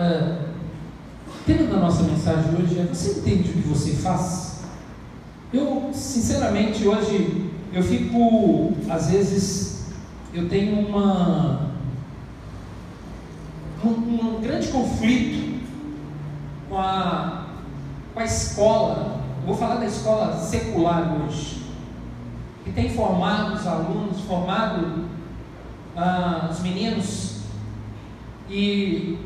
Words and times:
uh, 0.00 0.50
o 1.28 1.44
tema 1.44 1.68
da 1.68 1.76
nossa 1.76 2.02
mensagem 2.02 2.54
hoje 2.54 2.78
é: 2.78 2.84
Você 2.84 3.20
entende 3.20 3.50
o 3.50 3.52
que 3.52 3.68
você 3.68 3.92
faz? 3.92 4.62
Eu, 5.52 5.90
sinceramente, 5.92 6.86
hoje 6.86 7.50
eu 7.72 7.82
fico, 7.82 8.72
às 8.88 9.10
vezes, 9.10 9.86
eu 10.32 10.48
tenho 10.48 10.88
uma 10.88 11.70
um, 13.84 13.88
um 13.88 14.40
grande 14.40 14.68
conflito 14.68 15.60
com 16.68 16.78
a, 16.78 17.46
com 18.14 18.20
a 18.20 18.24
escola. 18.24 19.20
vou 19.44 19.56
falar 19.56 19.76
da 19.76 19.86
escola 19.86 20.36
secular 20.36 21.16
hoje, 21.20 21.62
que 22.64 22.72
tem 22.72 22.90
formado 22.90 23.54
os 23.54 23.66
alunos, 23.66 24.20
formado 24.20 25.06
ah, 25.96 26.48
os 26.50 26.60
meninos 26.60 27.40
e 28.48 29.18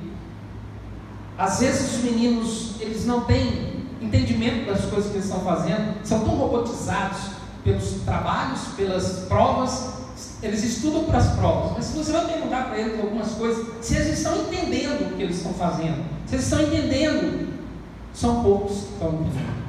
às 1.37 1.61
vezes 1.61 1.97
os 1.97 2.05
meninos 2.05 2.75
eles 2.81 3.05
não 3.07 3.23
têm 3.23 3.85
entendimento 4.01 4.67
das 4.67 4.85
coisas 4.85 5.11
que 5.11 5.17
eles 5.17 5.27
estão 5.27 5.41
fazendo, 5.41 5.95
são 6.05 6.21
tão 6.21 6.37
robotizados 6.37 7.21
pelos 7.63 8.03
trabalhos, 8.05 8.61
pelas 8.77 9.25
provas, 9.29 9.95
eles 10.43 10.63
estudam 10.63 11.05
para 11.05 11.19
as 11.19 11.35
provas, 11.35 11.73
mas 11.77 11.85
se 11.87 11.97
você 11.97 12.13
vai 12.13 12.27
perguntar 12.27 12.67
para 12.67 12.79
eles 12.79 13.01
algumas 13.01 13.33
coisas, 13.33 13.67
se 13.81 13.97
eles 13.97 14.19
estão 14.19 14.43
entendendo 14.43 15.13
o 15.13 15.17
que 15.17 15.23
eles 15.23 15.39
estão 15.39 15.55
fazendo, 15.55 16.05
se 16.27 16.35
eles 16.35 16.45
estão 16.45 16.63
entendendo, 16.63 17.55
são 18.13 18.43
poucos 18.43 18.77
que 18.77 18.93
estão 18.93 19.09
entendendo. 19.09 19.65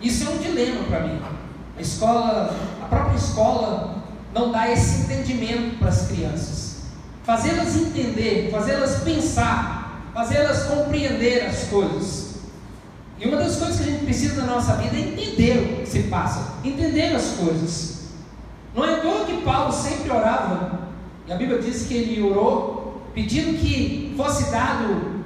Isso 0.00 0.24
é 0.24 0.30
um 0.30 0.38
dilema 0.38 0.84
para 0.84 1.00
mim. 1.06 1.20
A 1.76 1.80
escola, 1.80 2.56
a 2.82 2.86
própria 2.86 3.16
escola 3.16 4.02
não 4.34 4.50
dá 4.50 4.70
esse 4.70 5.02
entendimento 5.02 5.78
para 5.78 5.88
as 5.88 6.06
crianças. 6.08 6.82
Fazê-las 7.22 7.76
entender, 7.76 8.50
fazê-las 8.50 9.02
pensar, 9.02 9.83
fazê-las 10.14 10.62
compreender 10.64 11.44
as 11.44 11.64
coisas. 11.64 12.34
E 13.18 13.26
uma 13.26 13.36
das 13.36 13.56
coisas 13.56 13.76
que 13.78 13.82
a 13.82 13.86
gente 13.92 14.04
precisa 14.04 14.42
na 14.42 14.54
nossa 14.54 14.76
vida 14.76 14.96
é 14.96 15.00
entender 15.00 15.58
o 15.58 15.82
que 15.82 15.88
se 15.88 16.04
passa, 16.04 16.54
entender 16.64 17.14
as 17.14 17.32
coisas. 17.32 18.04
Não 18.74 18.84
é 18.84 18.94
à 18.94 19.00
toa 19.00 19.24
que 19.24 19.42
Paulo 19.42 19.72
sempre 19.72 20.10
orava, 20.10 20.88
e 21.26 21.32
a 21.32 21.36
Bíblia 21.36 21.60
diz 21.60 21.86
que 21.86 21.94
ele 21.94 22.22
orou 22.22 23.02
pedindo 23.14 23.58
que 23.58 24.14
fosse 24.16 24.50
dado 24.50 25.22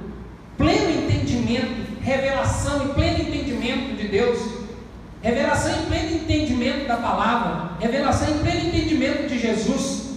pleno 0.57 1.03
entendimento, 1.03 1.99
revelação 2.01 2.85
e 2.85 2.93
pleno 2.93 3.19
entendimento 3.21 3.95
de 3.95 4.07
Deus, 4.07 4.39
revelação 5.21 5.71
e 5.71 5.85
pleno 5.87 6.15
entendimento 6.15 6.87
da 6.87 6.97
palavra, 6.97 7.71
revelação 7.79 8.29
e 8.29 8.39
pleno 8.39 8.67
entendimento 8.67 9.27
de 9.27 9.39
Jesus, 9.39 10.09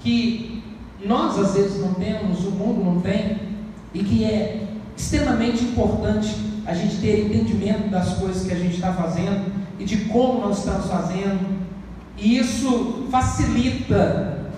que 0.00 0.62
nós 1.04 1.38
às 1.38 1.54
vezes 1.54 1.80
não 1.80 1.94
temos, 1.94 2.44
o 2.44 2.50
mundo 2.50 2.84
não 2.84 3.00
tem, 3.00 3.25
e 3.96 4.04
que 4.04 4.24
é 4.24 4.66
extremamente 4.94 5.64
importante 5.64 6.36
a 6.66 6.74
gente 6.74 6.96
ter 6.96 7.26
entendimento 7.26 7.88
das 7.88 8.14
coisas 8.14 8.46
que 8.46 8.52
a 8.52 8.58
gente 8.58 8.74
está 8.74 8.92
fazendo 8.92 9.50
e 9.78 9.84
de 9.84 10.04
como 10.06 10.40
nós 10.40 10.58
estamos 10.58 10.86
fazendo, 10.86 11.56
e 12.18 12.38
isso 12.38 13.06
facilita, 13.10 14.50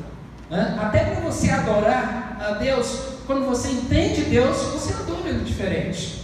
né? 0.51 0.77
até 0.81 1.05
para 1.05 1.21
você 1.21 1.51
adorar 1.51 2.39
a 2.41 2.53
Deus, 2.55 3.01
quando 3.27 3.47
você 3.47 3.71
entende 3.71 4.23
Deus, 4.23 4.57
você 4.57 4.93
adora 4.93 5.29
Ele 5.29 5.45
diferente. 5.45 6.23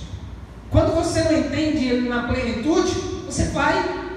Quando 0.70 0.94
você 0.94 1.22
não 1.22 1.38
entende 1.38 1.86
Ele 1.86 2.08
na 2.08 2.24
plenitude, 2.24 2.92
você 3.26 3.44
vai, 3.48 4.08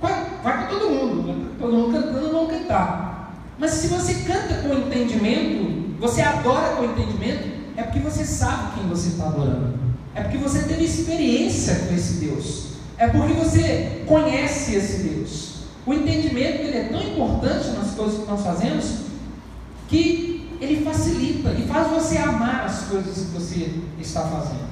vai, 0.00 0.26
vai 0.42 0.66
com 0.66 0.78
todo 0.78 0.90
mundo, 0.90 1.56
todo 1.58 1.72
mundo 1.72 1.92
cantando, 1.92 2.32
não 2.32 2.46
cantar. 2.46 3.34
Mas 3.58 3.72
se 3.72 3.88
você 3.88 4.14
canta 4.26 4.62
com 4.62 4.74
entendimento, 4.74 5.98
você 5.98 6.22
adora 6.22 6.76
com 6.76 6.84
entendimento, 6.84 7.57
é 7.78 7.84
porque 7.84 8.00
você 8.00 8.24
sabe 8.24 8.74
quem 8.74 8.88
você 8.88 9.10
está 9.10 9.26
adorando. 9.26 9.78
É 10.12 10.22
porque 10.22 10.36
você 10.36 10.64
teve 10.64 10.84
experiência 10.84 11.76
com 11.76 11.94
esse 11.94 12.14
Deus. 12.14 12.70
É 12.98 13.06
porque 13.06 13.32
você 13.34 14.02
conhece 14.04 14.74
esse 14.74 15.04
Deus. 15.04 15.58
O 15.86 15.94
entendimento 15.94 16.62
ele 16.62 16.76
é 16.76 16.88
tão 16.88 17.00
importante 17.00 17.68
nas 17.68 17.92
coisas 17.92 18.18
que 18.18 18.28
nós 18.28 18.42
fazemos 18.42 19.06
que 19.88 20.50
ele 20.60 20.84
facilita 20.84 21.52
e 21.52 21.68
faz 21.68 21.88
você 21.88 22.18
amar 22.18 22.64
as 22.66 22.80
coisas 22.88 23.14
que 23.14 23.30
você 23.30 23.70
está 24.00 24.22
fazendo. 24.22 24.68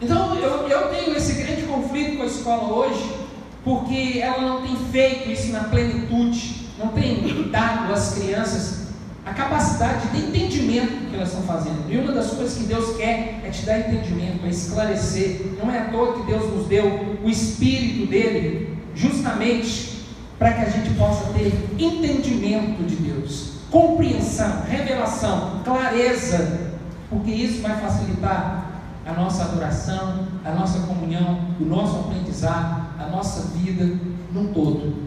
Então 0.00 0.36
eu, 0.36 0.68
eu 0.68 0.88
tenho 0.90 1.16
esse 1.16 1.32
grande 1.42 1.62
conflito 1.62 2.18
com 2.18 2.22
a 2.22 2.26
escola 2.26 2.72
hoje, 2.72 3.16
porque 3.64 4.20
ela 4.22 4.42
não 4.42 4.62
tem 4.62 4.76
feito 4.92 5.28
isso 5.28 5.50
na 5.50 5.64
plenitude, 5.64 6.68
não 6.78 6.88
tem 6.88 7.50
dado 7.50 7.92
às 7.92 8.14
crianças 8.14 8.85
a 9.26 9.34
capacidade 9.34 10.08
de 10.10 10.18
entendimento 10.18 11.10
que 11.10 11.16
elas 11.16 11.30
estão 11.30 11.42
fazendo. 11.42 11.90
E 11.90 11.98
uma 11.98 12.12
das 12.12 12.30
coisas 12.30 12.56
que 12.56 12.62
Deus 12.62 12.96
quer 12.96 13.40
é 13.44 13.50
te 13.50 13.66
dar 13.66 13.80
entendimento, 13.80 14.46
é 14.46 14.48
esclarecer. 14.48 15.54
Não 15.58 15.68
é 15.68 15.80
à 15.80 15.84
toa 15.86 16.14
que 16.14 16.26
Deus 16.30 16.48
nos 16.54 16.68
deu 16.68 17.18
o 17.24 17.28
Espírito 17.28 18.08
dele, 18.08 18.78
justamente 18.94 20.06
para 20.38 20.52
que 20.52 20.60
a 20.60 20.68
gente 20.70 20.94
possa 20.94 21.32
ter 21.32 21.52
entendimento 21.76 22.84
de 22.84 22.94
Deus, 22.94 23.54
compreensão, 23.68 24.62
revelação, 24.68 25.60
clareza, 25.64 26.70
porque 27.10 27.32
isso 27.32 27.62
vai 27.62 27.80
facilitar 27.80 28.80
a 29.04 29.12
nossa 29.12 29.44
adoração, 29.44 30.26
a 30.44 30.52
nossa 30.52 30.80
comunhão, 30.80 31.40
o 31.60 31.64
nosso 31.64 31.96
aprendizado, 31.96 32.86
a 32.98 33.08
nossa 33.08 33.48
vida 33.56 33.98
num 34.32 34.52
todo. 34.52 35.06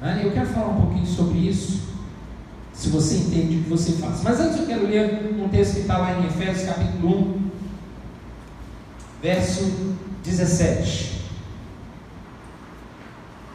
Né? 0.00 0.22
Eu 0.24 0.32
quero 0.32 0.46
falar 0.46 0.68
um 0.68 0.82
pouquinho 0.82 1.06
sobre 1.06 1.38
isso, 1.38 1.87
se 2.78 2.90
você 2.90 3.16
entende 3.16 3.56
o 3.56 3.62
que 3.64 3.70
você 3.70 3.92
faz. 3.94 4.22
Mas 4.22 4.38
antes 4.38 4.60
eu 4.60 4.66
quero 4.66 4.86
ler 4.86 5.36
um 5.36 5.48
texto 5.48 5.74
que 5.74 5.80
está 5.80 5.98
lá 5.98 6.12
em 6.12 6.26
Efésios 6.26 6.64
capítulo 6.64 7.34
1, 7.34 7.50
verso 9.20 9.64
17. 10.22 11.22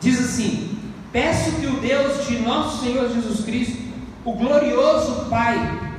Diz 0.02 0.20
assim: 0.20 0.78
Peço 1.14 1.54
que 1.54 1.68
o 1.68 1.80
Deus 1.80 2.28
de 2.28 2.40
nosso 2.40 2.84
Senhor 2.84 3.10
Jesus 3.14 3.46
Cristo, 3.46 3.78
o 4.26 4.34
glorioso 4.34 5.30
Pai, 5.30 5.94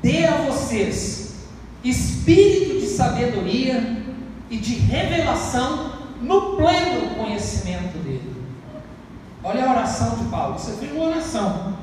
dê 0.00 0.24
a 0.26 0.42
vocês 0.42 1.34
espírito 1.82 2.78
de 2.78 2.86
sabedoria 2.86 4.00
e 4.48 4.56
de 4.58 4.74
revelação 4.74 5.92
no 6.22 6.56
pleno 6.56 7.16
conhecimento 7.16 7.98
dele. 7.98 8.32
Olha 9.42 9.66
a 9.66 9.72
oração 9.72 10.18
de 10.18 10.24
Paulo, 10.26 10.54
isso 10.54 10.70
aqui 10.70 10.88
é 10.88 10.92
uma 10.92 11.08
oração. 11.08 11.79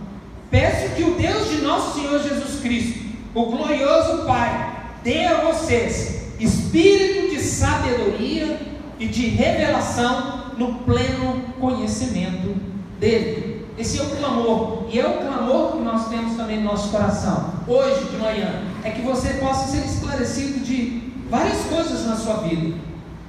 Peço 0.50 0.96
que 0.96 1.04
o 1.04 1.16
Deus 1.16 1.50
de 1.50 1.58
nosso 1.62 2.00
Senhor 2.00 2.22
Jesus 2.22 2.62
Cristo, 2.62 3.00
o 3.36 3.46
glorioso 3.48 4.26
Pai, 4.26 4.76
dê 5.04 5.26
a 5.26 5.42
vocês 5.42 6.18
espírito 6.40 7.36
de 7.36 7.42
sabedoria 7.42 8.60
e 9.00 9.08
de 9.08 9.28
revelação 9.28 10.52
no 10.58 10.76
pleno 10.80 11.44
conhecimento 11.60 12.56
dele. 13.00 13.66
Esse 13.78 14.00
é 14.00 14.04
o 14.04 14.10
clamor, 14.10 14.88
e 14.92 15.00
é 15.00 15.08
o 15.08 15.18
clamor 15.20 15.74
que 15.74 15.84
nós 15.84 16.08
temos 16.10 16.36
também 16.36 16.58
no 16.58 16.72
nosso 16.72 16.90
coração, 16.90 17.54
hoje 17.68 18.06
de 18.06 18.18
manhã, 18.18 18.64
é 18.84 18.90
que 18.90 19.02
você 19.02 19.34
possa 19.34 19.68
ser 19.68 19.86
esclarecido 19.86 20.62
de 20.62 21.14
várias 21.30 21.60
coisas 21.66 22.06
na 22.08 22.16
sua 22.16 22.38
vida, 22.38 22.76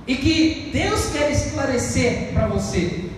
e 0.06 0.14
que 0.14 0.70
Deus 0.72 1.10
quer 1.12 1.30
esclarecer 1.30 2.30
para 2.32 2.46
você. 2.46 3.10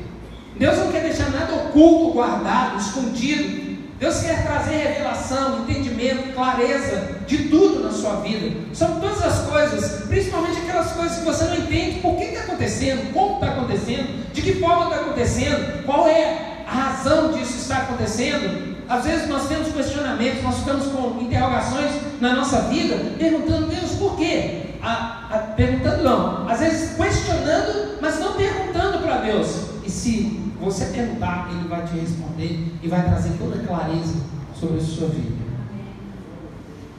Deus 0.58 0.76
não 0.76 0.90
quer 0.90 1.04
deixar 1.04 1.30
nada 1.30 1.54
oculto, 1.54 2.14
guardado, 2.14 2.80
escondido. 2.80 3.69
Deus 4.00 4.20
quer 4.20 4.42
trazer 4.46 4.76
revelação, 4.76 5.58
entendimento, 5.58 6.32
clareza 6.32 7.18
de 7.26 7.50
tudo 7.50 7.84
na 7.84 7.92
sua 7.92 8.14
vida. 8.20 8.56
São 8.72 8.98
todas 8.98 9.22
as 9.22 9.46
coisas, 9.46 10.06
principalmente 10.06 10.58
aquelas 10.58 10.92
coisas 10.92 11.18
que 11.18 11.24
você 11.26 11.44
não 11.44 11.56
entende 11.56 12.00
por 12.00 12.16
que 12.16 12.24
está 12.24 12.44
acontecendo, 12.44 13.12
como 13.12 13.34
está 13.34 13.48
acontecendo, 13.48 14.32
de 14.32 14.40
que 14.40 14.54
forma 14.54 14.84
está 14.84 14.96
acontecendo, 15.02 15.84
qual 15.84 16.08
é 16.08 16.62
a 16.66 16.72
razão 16.72 17.32
disso 17.32 17.58
estar 17.58 17.82
acontecendo. 17.82 18.74
Às 18.88 19.04
vezes 19.04 19.28
nós 19.28 19.46
temos 19.48 19.68
questionamentos, 19.68 20.42
nós 20.42 20.56
ficamos 20.56 20.86
com 20.86 21.20
interrogações 21.20 21.90
na 22.22 22.32
nossa 22.32 22.62
vida, 22.62 22.96
perguntando, 23.18 23.66
Deus, 23.66 23.90
por 23.98 24.16
quê? 24.16 24.62
A, 24.82 25.28
a, 25.30 25.38
perguntando 25.54 26.02
não, 26.02 26.48
às 26.48 26.58
vezes 26.58 26.96
questionando, 26.96 27.98
mas 28.00 28.18
não 28.18 28.32
perguntando 28.32 29.00
para 29.00 29.18
Deus. 29.18 29.56
E 29.84 29.90
se 29.90 30.39
você 30.60 30.86
perguntar, 30.86 31.48
Ele 31.50 31.68
vai 31.68 31.86
te 31.86 31.98
responder 31.98 32.74
e 32.82 32.88
vai 32.88 33.02
trazer 33.02 33.36
toda 33.38 33.60
a 33.60 33.66
clareza 33.66 34.20
sobre 34.54 34.78
a 34.78 34.82
sua 34.82 35.08
vida. 35.08 35.40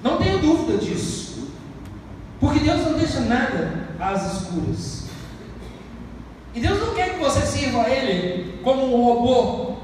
Não 0.03 0.17
tenha 0.17 0.37
dúvida 0.39 0.77
disso. 0.77 1.51
Porque 2.39 2.59
Deus 2.59 2.83
não 2.83 2.97
deixa 2.97 3.19
nada 3.19 3.87
às 3.99 4.33
escuras. 4.33 5.05
E 6.55 6.59
Deus 6.59 6.79
não 6.79 6.95
quer 6.95 7.13
que 7.13 7.23
você 7.23 7.41
sirva 7.41 7.83
a 7.83 7.89
Ele 7.89 8.59
como 8.63 8.83
um 8.83 9.05
robô, 9.05 9.75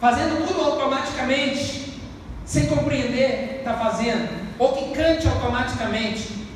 fazendo 0.00 0.46
tudo 0.46 0.60
automaticamente, 0.62 2.00
sem 2.44 2.66
compreender 2.66 3.26
o 3.34 3.48
que 3.48 3.58
está 3.58 3.74
fazendo, 3.74 4.28
ou 4.58 4.72
que 4.72 4.94
cante 4.94 5.28
automaticamente, 5.28 6.46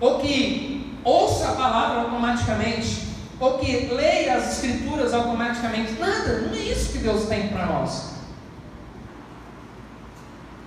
ou 0.00 0.18
que 0.18 0.98
ouça 1.04 1.50
a 1.50 1.54
palavra 1.54 2.00
automaticamente, 2.02 3.11
ou 3.42 3.58
que 3.58 3.86
leia 3.92 4.36
as 4.36 4.52
escrituras 4.52 5.12
automaticamente. 5.12 5.98
Nada, 5.98 6.42
não 6.42 6.54
é 6.54 6.60
isso 6.60 6.92
que 6.92 6.98
Deus 6.98 7.26
tem 7.26 7.48
para 7.48 7.66
nós. 7.66 8.12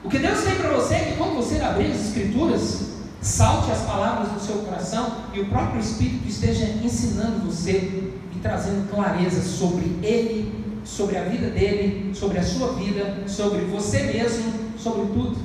O 0.03 0.09
que 0.09 0.19
Deus 0.19 0.43
tem 0.43 0.55
para 0.55 0.71
você 0.71 0.93
é 0.95 0.99
que 1.05 1.17
quando 1.17 1.35
você 1.35 1.61
abrir 1.61 1.91
as 1.91 2.07
Escrituras, 2.07 2.81
salte 3.21 3.71
as 3.71 3.79
palavras 3.79 4.33
do 4.33 4.39
seu 4.41 4.57
coração 4.57 5.09
e 5.33 5.39
o 5.39 5.47
próprio 5.47 5.79
Espírito 5.79 6.27
esteja 6.27 6.65
ensinando 6.83 7.45
você 7.45 8.11
e 8.35 8.39
trazendo 8.41 8.89
clareza 8.91 9.41
sobre 9.41 9.97
Ele, 10.03 10.53
sobre 10.83 11.17
a 11.17 11.23
vida 11.23 11.49
dele, 11.49 12.13
sobre 12.13 12.39
a 12.39 12.43
sua 12.43 12.73
vida, 12.73 13.23
sobre 13.25 13.61
você 13.61 14.03
mesmo, 14.03 14.53
sobre 14.77 15.07
tudo, 15.13 15.37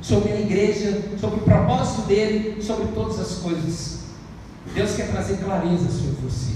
sobre 0.00 0.32
a 0.32 0.40
igreja, 0.40 1.02
sobre 1.20 1.40
o 1.40 1.42
propósito 1.42 2.08
dele, 2.08 2.62
sobre 2.62 2.86
todas 2.88 3.20
as 3.20 3.34
coisas. 3.34 4.03
Deus 4.72 4.96
quer 4.96 5.10
trazer 5.10 5.36
clareza 5.38 5.90
sobre 5.90 6.16
você. 6.22 6.54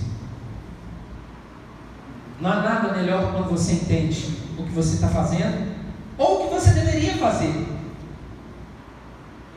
Não 2.40 2.52
há 2.52 2.56
nada 2.62 2.96
melhor 2.96 3.32
quando 3.32 3.50
você 3.50 3.72
entende 3.72 4.38
o 4.56 4.62
que 4.62 4.72
você 4.72 4.94
está 4.94 5.08
fazendo 5.08 5.76
ou 6.16 6.44
o 6.44 6.48
que 6.48 6.54
você 6.54 6.70
deveria 6.70 7.16
fazer. 7.16 7.66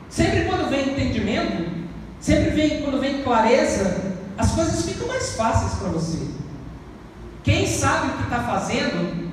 Sempre 0.08 0.44
quando 0.44 0.68
vem 0.68 0.90
entendimento, 0.90 1.70
sempre 2.20 2.50
vem 2.50 2.82
quando 2.82 3.00
vem 3.00 3.22
clareza, 3.22 4.12
as 4.36 4.52
coisas 4.52 4.84
ficam 4.84 5.08
mais 5.08 5.36
fáceis 5.36 5.74
para 5.74 5.88
você. 5.88 6.18
Quem 7.42 7.66
sabe 7.66 8.08
o 8.08 8.16
que 8.18 8.22
está 8.24 8.40
fazendo, 8.42 9.32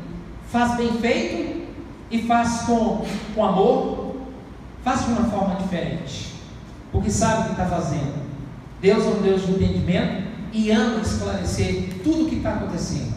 faz 0.52 0.76
bem 0.78 0.94
feito 1.00 1.68
e 2.10 2.24
faz 2.24 2.62
com, 2.62 3.06
com 3.36 3.46
amor, 3.46 4.16
faz 4.84 5.06
de 5.06 5.12
uma 5.12 5.30
forma 5.30 5.56
diferente, 5.56 6.34
porque 6.92 7.12
sabe 7.12 7.42
o 7.42 7.46
que 7.46 7.52
está 7.52 7.66
fazendo. 7.66 8.19
Deus 8.82 9.04
é 9.04 9.08
um 9.08 9.22
Deus 9.22 9.46
de 9.46 9.52
entendimento 9.54 10.24
e 10.54 10.72
ama 10.72 11.02
esclarecer 11.02 11.90
tudo 12.04 12.26
o 12.26 12.30
que 12.30 12.38
está 12.38 12.56
acontecendo, 12.56 13.14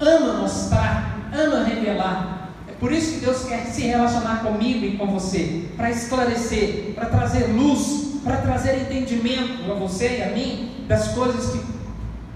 ama 0.00 0.34
mostrar, 0.34 1.30
ama 1.32 1.64
revelar. 1.64 2.50
É 2.68 2.72
por 2.72 2.90
isso 2.92 3.14
que 3.14 3.24
Deus 3.24 3.44
quer 3.44 3.66
se 3.66 3.82
relacionar 3.82 4.42
comigo 4.42 4.84
e 4.84 4.96
com 4.96 5.06
você, 5.06 5.66
para 5.76 5.90
esclarecer, 5.90 6.92
para 6.94 7.06
trazer 7.06 7.46
luz, 7.46 8.20
para 8.24 8.38
trazer 8.38 8.80
entendimento 8.80 9.70
a 9.70 9.74
você 9.74 10.18
e 10.18 10.22
a 10.22 10.30
mim 10.30 10.70
das 10.88 11.08
coisas 11.08 11.52
que 11.52 11.60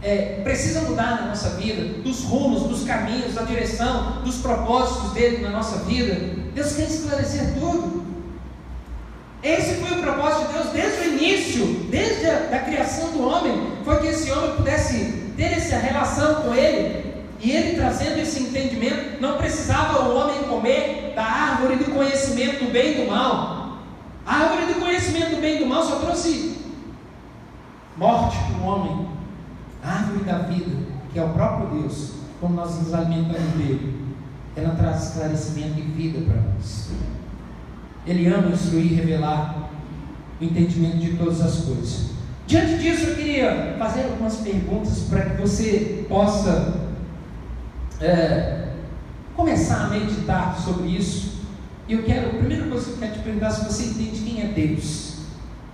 é, 0.02 0.40
precisam 0.44 0.84
mudar 0.84 1.22
na 1.22 1.26
nossa 1.28 1.50
vida, 1.50 1.82
dos 2.02 2.22
rumos, 2.24 2.64
dos 2.64 2.84
caminhos, 2.84 3.34
da 3.34 3.42
direção, 3.42 4.22
dos 4.22 4.36
propósitos 4.36 5.12
dele 5.12 5.38
na 5.38 5.50
nossa 5.50 5.78
vida. 5.84 6.14
Deus 6.54 6.72
quer 6.74 6.88
esclarecer 6.88 7.54
tudo. 7.58 7.95
Esse 9.46 9.76
foi 9.76 9.96
o 9.96 10.02
propósito 10.02 10.48
de 10.48 10.54
Deus 10.54 10.70
desde 10.70 11.00
o 11.02 11.12
início, 11.14 11.66
desde 11.88 12.26
a 12.26 12.38
da 12.50 12.58
criação 12.58 13.10
do 13.10 13.28
homem, 13.28 13.74
foi 13.84 14.00
que 14.00 14.08
esse 14.08 14.28
homem 14.32 14.56
pudesse 14.56 15.32
ter 15.36 15.52
essa 15.52 15.76
relação 15.76 16.42
com 16.42 16.52
ele. 16.52 17.14
E 17.40 17.52
ele 17.52 17.76
trazendo 17.76 18.18
esse 18.18 18.42
entendimento, 18.42 19.20
não 19.20 19.36
precisava 19.36 20.08
o 20.08 20.16
homem 20.16 20.42
comer 20.48 21.12
da 21.14 21.22
árvore 21.22 21.76
do 21.76 21.92
conhecimento 21.92 22.64
do 22.64 22.72
bem 22.72 22.94
e 22.94 23.04
do 23.04 23.08
mal. 23.08 23.78
A 24.26 24.34
árvore 24.34 24.74
do 24.74 24.80
conhecimento 24.80 25.36
do 25.36 25.40
bem 25.40 25.56
e 25.56 25.58
do 25.60 25.66
mal 25.66 25.84
só 25.84 26.00
trouxe 26.00 26.56
morte 27.96 28.36
para 28.36 28.60
o 28.60 28.66
homem. 28.66 29.08
A 29.80 29.92
árvore 29.92 30.24
da 30.24 30.38
vida, 30.38 30.76
que 31.12 31.20
é 31.20 31.22
o 31.22 31.28
próprio 31.28 31.82
Deus, 31.82 32.14
como 32.40 32.56
nós 32.56 32.76
nos 32.80 32.92
alimentamos 32.92 33.52
dele, 33.52 33.96
ela 34.56 34.74
traz 34.74 35.04
esclarecimento 35.04 35.78
e 35.78 35.82
vida 35.82 36.20
para 36.22 36.40
nós. 36.40 36.90
Ele 38.06 38.26
ama 38.28 38.50
instruir 38.50 38.92
e 38.92 38.94
revelar 38.94 39.70
o 40.40 40.44
entendimento 40.44 40.98
de 40.98 41.16
todas 41.16 41.40
as 41.40 41.56
coisas. 41.64 42.10
Diante 42.46 42.78
disso, 42.78 43.06
eu 43.06 43.16
queria 43.16 43.74
fazer 43.78 44.04
algumas 44.04 44.36
perguntas 44.36 45.00
para 45.10 45.22
que 45.22 45.40
você 45.40 46.04
possa 46.08 46.80
é, 48.00 48.68
começar 49.34 49.86
a 49.86 49.88
meditar 49.88 50.56
sobre 50.58 50.88
isso. 50.88 51.40
E 51.88 51.94
eu 51.94 52.02
quero, 52.04 52.28
a 52.28 52.38
primeira 52.38 52.66
coisa 52.68 52.84
que 52.84 52.92
eu 52.92 52.98
quero 52.98 53.12
te 53.14 53.18
perguntar 53.20 53.48
é 53.48 53.50
se 53.50 53.64
você 53.64 53.84
entende 53.84 54.20
quem 54.20 54.42
é 54.42 54.46
Deus. 54.46 55.16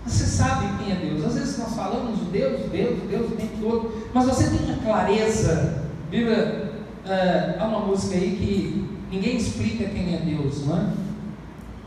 Você 0.07 0.25
sabe 0.25 0.67
quem 0.79 0.93
é 0.93 0.97
Deus. 0.97 1.25
Às 1.25 1.35
vezes 1.35 1.59
nós 1.59 1.75
falamos 1.75 2.19
de 2.19 2.25
Deus, 2.27 2.71
Deus, 2.71 2.99
Deus 3.09 3.33
o 3.33 3.37
tempo 3.37 3.57
todo, 3.61 4.09
mas 4.13 4.25
você 4.27 4.49
tem 4.49 4.67
uma 4.67 4.83
clareza. 4.83 5.83
Viva, 6.11 6.71
é, 7.07 7.57
há 7.59 7.67
uma 7.67 7.81
música 7.81 8.17
aí 8.17 8.37
que 8.37 8.89
ninguém 9.11 9.37
explica 9.37 9.85
quem 9.85 10.15
é 10.15 10.19
Deus, 10.19 10.67
não 10.67 10.77
é? 10.77 10.87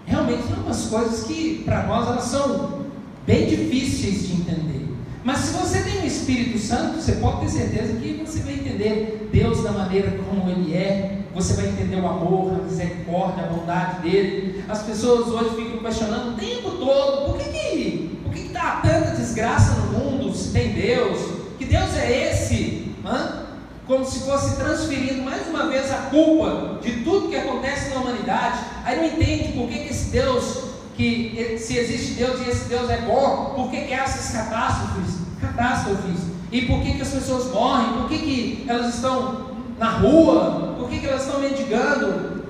Realmente 0.05 0.43
tem 0.43 0.55
algumas 0.55 0.85
coisas 0.87 1.23
que 1.23 1.63
para 1.65 1.83
nós 1.83 2.07
elas 2.07 2.23
são 2.25 2.85
bem 3.25 3.47
difíceis 3.47 4.27
de 4.27 4.33
entender. 4.33 4.85
Mas 5.23 5.39
se 5.39 5.53
você 5.53 5.81
tem 5.81 6.01
o 6.01 6.05
Espírito 6.05 6.59
Santo, 6.59 7.01
você 7.01 7.13
pode 7.13 7.41
ter 7.41 7.49
certeza 7.49 7.93
que 7.93 8.23
você 8.23 8.41
vai 8.41 8.53
entender 8.53 9.27
Deus 9.31 9.63
da 9.63 9.71
maneira 9.71 10.19
como 10.29 10.49
Ele 10.49 10.75
é, 10.75 11.19
você 11.33 11.53
vai 11.53 11.67
entender 11.67 11.95
o 11.95 12.07
amor, 12.07 12.53
a 12.53 12.63
misericórdia, 12.63 13.45
a 13.45 13.47
bondade 13.47 14.01
dele. 14.01 14.63
As 14.69 14.83
pessoas 14.83 15.27
hoje 15.27 15.55
ficam 15.55 15.79
questionando 15.79 16.33
o 16.33 16.37
tempo 16.37 16.71
todo: 16.71 17.25
por 17.25 17.39
que 17.39 17.49
que, 17.49 18.19
por 18.23 18.33
que, 18.33 18.43
que 18.43 18.49
tá 18.49 18.81
tanta 18.83 19.15
desgraça 19.15 19.75
no 19.81 19.99
mundo 19.99 20.35
se 20.35 20.51
tem 20.51 20.73
Deus? 20.73 21.19
Que 21.57 21.65
Deus 21.65 21.97
é 21.97 22.31
esse? 22.31 22.93
Hã? 23.03 23.45
como 23.87 24.03
se 24.03 24.19
fosse 24.21 24.55
transferindo 24.55 25.21
mais 25.21 25.47
uma 25.47 25.67
vez 25.67 25.91
a 25.91 25.97
culpa 26.09 26.79
de 26.81 27.03
tudo 27.03 27.29
que 27.29 27.35
acontece 27.35 27.93
na 27.93 28.01
humanidade. 28.01 28.59
Aí 28.85 28.97
não 28.97 29.05
entende 29.05 29.51
por 29.53 29.67
que, 29.67 29.79
que 29.79 29.89
esse 29.89 30.11
Deus, 30.11 30.63
que 30.95 31.57
se 31.59 31.75
existe 31.75 32.13
Deus 32.13 32.39
e 32.45 32.49
esse 32.51 32.69
Deus 32.69 32.87
é 32.87 33.01
bom, 33.01 33.53
por 33.55 33.71
que, 33.71 33.81
que 33.81 33.93
há 33.95 34.03
essas 34.03 34.31
catástrofes, 34.31 35.21
catástrofes, 35.41 36.19
e 36.51 36.61
por 36.67 36.81
que, 36.83 36.93
que 36.93 37.01
as 37.01 37.09
pessoas 37.09 37.51
morrem, 37.51 37.93
por 37.93 38.07
que, 38.07 38.19
que 38.19 38.65
elas 38.69 38.93
estão 38.93 39.55
na 39.79 39.89
rua, 39.89 40.75
por 40.77 40.87
que, 40.87 40.99
que 40.99 41.07
elas 41.07 41.25
estão 41.25 41.41
mendigando. 41.41 42.45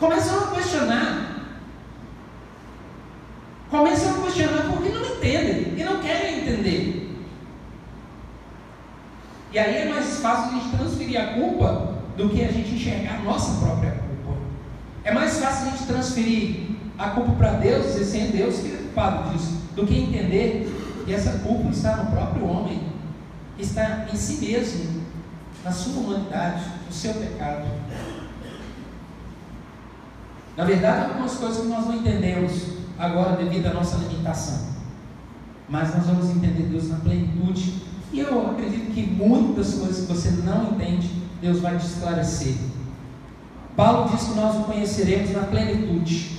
Começam 0.00 0.44
a 0.44 0.54
questionar. 0.54 1.46
Começam 3.70 4.16
a 4.16 4.22
questionar 4.24 4.72
porque 4.72 4.88
não 4.88 5.04
entendem 5.04 5.78
e 5.78 5.84
não 5.84 6.00
querem 6.00 6.40
entender. 6.40 7.16
E 9.52 9.58
aí 9.58 9.76
é 9.76 9.88
mais 9.88 10.18
fácil 10.20 10.56
a 10.56 10.60
gente 10.60 10.76
transferir 10.76 11.20
a 11.20 11.34
culpa 11.34 11.94
do 12.16 12.28
que 12.28 12.44
a 12.44 12.50
gente 12.50 12.74
enxergar 12.74 13.20
a 13.20 13.22
nossa 13.22 13.64
própria 13.64 13.92
culpa. 13.92 14.07
É 15.08 15.12
mais 15.14 15.38
fácil 15.38 15.68
a 15.68 15.70
gente 15.70 15.86
transferir 15.86 16.66
a 16.98 17.08
culpa 17.08 17.32
para 17.32 17.52
Deus, 17.52 17.94
dizer 17.94 18.04
sem 18.04 18.30
Deus 18.30 18.56
que 18.56 18.74
é 18.74 18.76
culpado 18.76 19.30
disso, 19.30 19.56
do 19.74 19.86
que 19.86 19.98
entender 19.98 20.70
que 21.06 21.14
essa 21.14 21.38
culpa 21.38 21.70
está 21.70 21.96
no 21.96 22.10
próprio 22.10 22.46
homem, 22.46 22.82
está 23.58 24.06
em 24.12 24.14
si 24.14 24.44
mesmo, 24.44 25.00
na 25.64 25.72
sua 25.72 25.94
humanidade, 25.94 26.62
no 26.86 26.92
seu 26.92 27.14
pecado. 27.14 27.66
Na 30.54 30.64
verdade, 30.64 31.06
algumas 31.06 31.36
coisas 31.36 31.62
que 31.62 31.68
nós 31.68 31.86
não 31.86 31.94
entendemos 31.94 32.64
agora 32.98 33.42
devido 33.42 33.64
à 33.68 33.72
nossa 33.72 33.96
limitação. 33.96 34.74
Mas 35.70 35.94
nós 35.96 36.04
vamos 36.04 36.28
entender 36.28 36.64
Deus 36.64 36.90
na 36.90 36.96
plenitude 36.98 37.82
e 38.12 38.20
eu 38.20 38.50
acredito 38.50 38.92
que 38.92 39.06
muitas 39.06 39.72
coisas 39.72 40.06
que 40.06 40.12
você 40.12 40.32
não 40.44 40.72
entende, 40.72 41.10
Deus 41.40 41.60
vai 41.60 41.78
te 41.78 41.86
esclarecer. 41.86 42.56
Paulo 43.78 44.10
diz 44.10 44.24
que 44.24 44.34
nós 44.34 44.56
o 44.56 44.64
conheceremos 44.64 45.30
na 45.30 45.44
plenitude. 45.44 46.36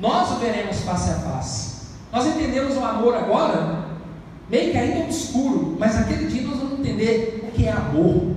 Nós 0.00 0.30
o 0.30 0.36
veremos 0.36 0.78
face 0.78 1.10
a 1.10 1.14
face. 1.14 1.90
Nós 2.10 2.26
entendemos 2.26 2.74
o 2.74 2.82
amor 2.82 3.14
agora, 3.14 3.84
meio 4.48 4.72
que 4.72 4.78
ainda 4.78 5.04
obscuro, 5.04 5.76
mas 5.78 5.94
naquele 5.94 6.26
dia 6.26 6.48
nós 6.48 6.56
vamos 6.56 6.80
entender 6.80 7.44
o 7.46 7.52
que 7.52 7.66
é 7.66 7.72
amor. 7.72 8.34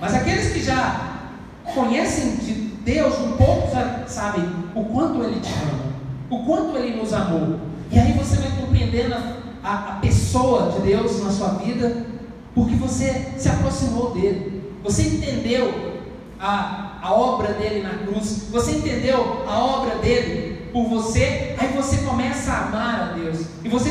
Mas 0.00 0.14
aqueles 0.14 0.52
que 0.52 0.64
já 0.64 1.28
conhecem 1.72 2.34
de 2.38 2.54
Deus 2.84 3.16
um 3.20 3.36
pouco 3.36 3.72
já 3.72 4.02
sabem 4.08 4.44
o 4.74 4.84
quanto 4.86 5.22
Ele 5.22 5.38
te 5.38 5.52
ama, 5.52 5.92
o 6.28 6.44
quanto 6.44 6.76
Ele 6.76 7.00
nos 7.00 7.12
amou. 7.12 7.60
E 7.92 8.00
aí 8.00 8.12
você 8.14 8.34
vai 8.34 8.50
compreendendo 8.60 9.14
a 9.14 9.40
a, 9.62 9.74
a 9.74 9.92
pessoa 10.00 10.72
de 10.72 10.80
Deus 10.80 11.22
na 11.22 11.30
sua 11.30 11.50
vida, 11.50 12.06
porque 12.54 12.74
você 12.74 13.32
se 13.36 13.48
aproximou 13.48 14.12
dele, 14.12 14.62
você 14.82 15.02
entendeu 15.02 15.98
a, 16.40 16.89
a 17.00 17.12
obra 17.12 17.54
dele 17.54 17.82
na 17.82 17.90
cruz, 17.90 18.48
você 18.50 18.72
entendeu 18.72 19.44
a 19.46 19.58
obra 19.58 19.96
dele 19.96 20.68
por 20.72 20.88
você, 20.88 21.54
aí 21.58 21.68
você 21.74 21.98
começa 21.98 22.52
a 22.52 22.66
amar 22.66 23.00
a 23.00 23.12
Deus, 23.14 23.46
e 23.64 23.68
você 23.68 23.90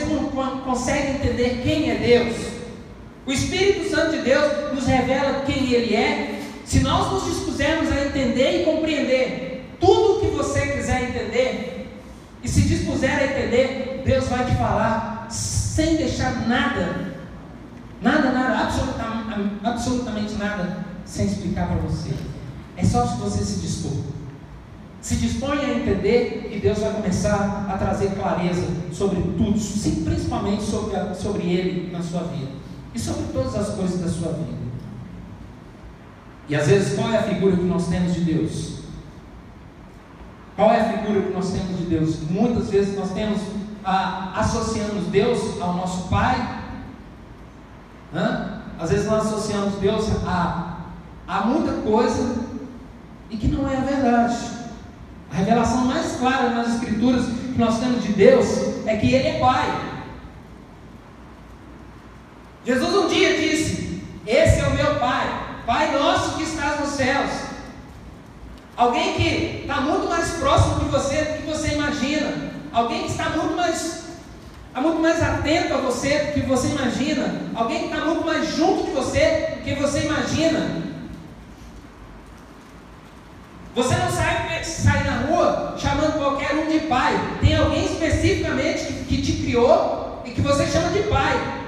consegue 0.63 1.13
entender 1.13 1.61
quem 1.63 1.89
é 1.89 1.95
Deus. 1.95 2.37
O 3.25 3.31
Espírito 3.31 3.89
Santo 3.89 4.11
de 4.11 4.21
Deus 4.23 4.73
nos 4.73 4.85
revela 4.85 5.43
quem 5.45 5.71
Ele 5.71 5.95
é, 5.95 6.41
se 6.65 6.79
nós 6.79 7.11
nos 7.11 7.25
dispusermos 7.25 7.91
a 7.91 8.05
entender 8.05 8.61
e 8.61 8.65
compreender 8.65 9.75
tudo 9.79 10.17
o 10.17 10.19
que 10.21 10.27
você 10.27 10.61
quiser 10.67 11.09
entender, 11.09 11.87
e 12.43 12.47
se 12.47 12.61
dispuser 12.61 13.11
a 13.11 13.25
entender, 13.25 14.03
Deus 14.05 14.27
vai 14.27 14.45
te 14.45 14.55
falar 14.55 15.27
sem 15.29 15.97
deixar 15.97 16.47
nada, 16.47 17.13
nada, 18.01 18.31
nada, 18.31 18.59
absolutamente, 18.59 19.53
absolutamente 19.63 20.33
nada, 20.35 20.85
sem 21.05 21.25
explicar 21.25 21.67
para 21.67 21.77
você. 21.77 22.11
É 22.79 22.85
só 22.85 23.05
se 23.05 23.17
você 23.17 23.43
se 23.43 23.59
dispor. 23.59 23.91
Se 25.01 25.15
dispõe 25.17 25.59
a 25.59 25.73
entender 25.75 26.49
e 26.51 26.59
Deus 26.59 26.79
vai 26.79 26.93
começar 26.93 27.67
a 27.69 27.77
trazer 27.77 28.11
clareza 28.15 28.65
sobre 28.93 29.21
tudo, 29.37 29.59
sim, 29.59 30.03
principalmente 30.03 30.63
sobre, 30.63 30.95
a, 30.95 31.13
sobre 31.13 31.43
Ele 31.43 31.91
na 31.91 32.01
sua 32.01 32.23
vida 32.23 32.51
e 32.93 32.99
sobre 32.99 33.31
todas 33.33 33.55
as 33.55 33.75
coisas 33.75 33.99
da 33.99 34.07
sua 34.07 34.33
vida. 34.33 34.57
E 36.47 36.55
às 36.55 36.67
vezes, 36.67 36.97
qual 36.97 37.11
é 37.11 37.17
a 37.17 37.23
figura 37.23 37.55
que 37.55 37.63
nós 37.63 37.87
temos 37.87 38.13
de 38.13 38.21
Deus? 38.21 38.79
Qual 40.55 40.71
é 40.71 40.81
a 40.81 40.97
figura 40.97 41.21
que 41.21 41.33
nós 41.33 41.51
temos 41.51 41.77
de 41.77 41.85
Deus. 41.85 42.19
Muitas 42.29 42.69
vezes 42.69 42.97
nós 42.97 43.11
temos, 43.11 43.41
ah, 43.83 44.33
associamos 44.35 45.05
Deus 45.05 45.59
ao 45.59 45.73
nosso 45.73 46.07
Pai. 46.07 46.63
Hã? 48.13 48.61
Às 48.79 48.91
vezes 48.91 49.07
nós 49.07 49.27
associamos 49.27 49.75
Deus 49.75 50.07
a, 50.25 50.77
a 51.27 51.41
muita 51.41 51.73
coisa 51.81 52.48
e 53.29 53.37
que 53.37 53.47
não 53.47 53.69
é 53.69 53.77
a 53.77 53.81
verdade. 53.81 54.37
A 55.31 55.35
revelação 55.35 55.85
mais 55.85 56.15
clara 56.17 56.49
nas 56.49 56.75
Escrituras 56.75 57.25
que 57.25 57.59
nós 57.59 57.79
temos 57.79 58.03
de 58.03 58.13
Deus 58.13 58.47
é 58.85 58.97
que 58.97 59.13
Ele 59.13 59.27
é 59.27 59.39
Pai. 59.39 59.89
Jesus 62.65 62.95
um 62.95 63.07
dia 63.07 63.37
disse: 63.39 64.01
Esse 64.25 64.59
é 64.59 64.67
o 64.67 64.73
meu 64.73 64.95
Pai, 64.95 65.61
Pai 65.65 65.97
nosso 65.97 66.37
que 66.37 66.43
estás 66.43 66.79
nos 66.79 66.89
céus. 66.89 67.49
Alguém 68.75 69.13
que 69.13 69.59
está 69.61 69.81
muito 69.81 70.07
mais 70.07 70.31
próximo 70.31 70.79
de 70.79 70.85
você 70.85 71.23
do 71.23 71.37
que 71.39 71.47
você 71.47 71.73
imagina. 71.75 72.49
Alguém 72.71 73.03
que 73.03 73.11
está 73.11 73.29
muito 73.29 73.55
mais, 73.55 74.05
está 74.67 74.81
muito 74.81 75.01
mais 75.01 75.21
atento 75.21 75.73
a 75.73 75.77
você 75.77 76.17
do 76.19 76.33
que 76.33 76.47
você 76.47 76.67
imagina. 76.69 77.41
Alguém 77.53 77.79
que 77.79 77.93
está 77.93 78.05
muito 78.05 78.25
mais 78.25 78.55
junto 78.55 78.85
de 78.85 78.91
você 78.91 79.55
do 79.57 79.63
que 79.63 79.75
você 79.75 80.05
imagina. 80.05 80.88
Você 83.75 83.95
não 83.95 84.11
sai, 84.11 84.63
sai 84.63 85.03
na 85.03 85.27
rua 85.27 85.75
chamando 85.77 86.17
qualquer 86.17 86.55
um 86.55 86.67
de 86.67 86.79
pai. 86.87 87.13
Tem 87.39 87.55
alguém 87.55 87.85
especificamente 87.85 88.85
que, 88.85 89.05
que 89.05 89.21
te 89.21 89.33
criou 89.43 90.21
e 90.25 90.31
que 90.31 90.41
você 90.41 90.65
chama 90.65 90.89
de 90.89 91.03
pai 91.03 91.59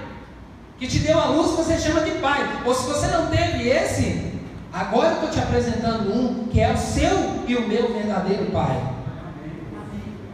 que 0.82 0.88
te 0.88 0.98
deu 0.98 1.20
a 1.20 1.26
luz, 1.26 1.52
você 1.52 1.78
chama 1.78 2.02
de 2.02 2.10
pai. 2.18 2.64
Ou 2.66 2.74
se 2.74 2.88
você 2.88 3.06
não 3.06 3.28
teve 3.28 3.70
esse, 3.70 4.34
agora 4.74 5.10
eu 5.10 5.14
estou 5.14 5.30
te 5.30 5.40
apresentando 5.40 6.12
um 6.12 6.48
que 6.48 6.60
é 6.60 6.74
o 6.74 6.78
seu 6.78 7.44
e 7.48 7.56
o 7.56 7.68
meu 7.68 7.94
verdadeiro 7.94 8.46
pai. 8.46 8.82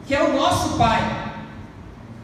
Que 0.06 0.16
é 0.16 0.24
o 0.24 0.34
nosso 0.34 0.78
pai. 0.78 1.34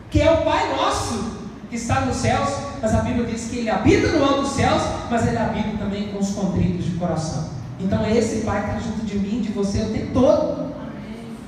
Que 0.09 0.21
é 0.21 0.31
o 0.31 0.37
pai 0.37 0.73
nosso 0.73 1.33
que 1.69 1.75
está 1.75 1.99
nos 1.99 2.15
céus. 2.15 2.49
Mas 2.81 2.95
a 2.95 3.01
Bíblia 3.01 3.25
diz 3.25 3.49
que 3.49 3.57
ele 3.57 3.69
habita 3.69 4.07
no 4.07 4.23
alto 4.23 4.41
dos 4.43 4.51
céus, 4.51 4.81
mas 5.11 5.27
ele 5.27 5.37
habita 5.37 5.77
também 5.77 6.13
com 6.13 6.19
os 6.19 6.31
contritos 6.31 6.85
de 6.85 6.91
coração. 6.91 7.49
Então 7.83 8.05
é 8.05 8.17
esse 8.17 8.45
pai 8.45 8.61
está 8.61 8.79
junto 8.79 9.05
de 9.05 9.19
mim, 9.19 9.41
de 9.41 9.51
você 9.51 9.81
o 9.81 9.91
tempo 9.91 10.13
todo. 10.13 10.73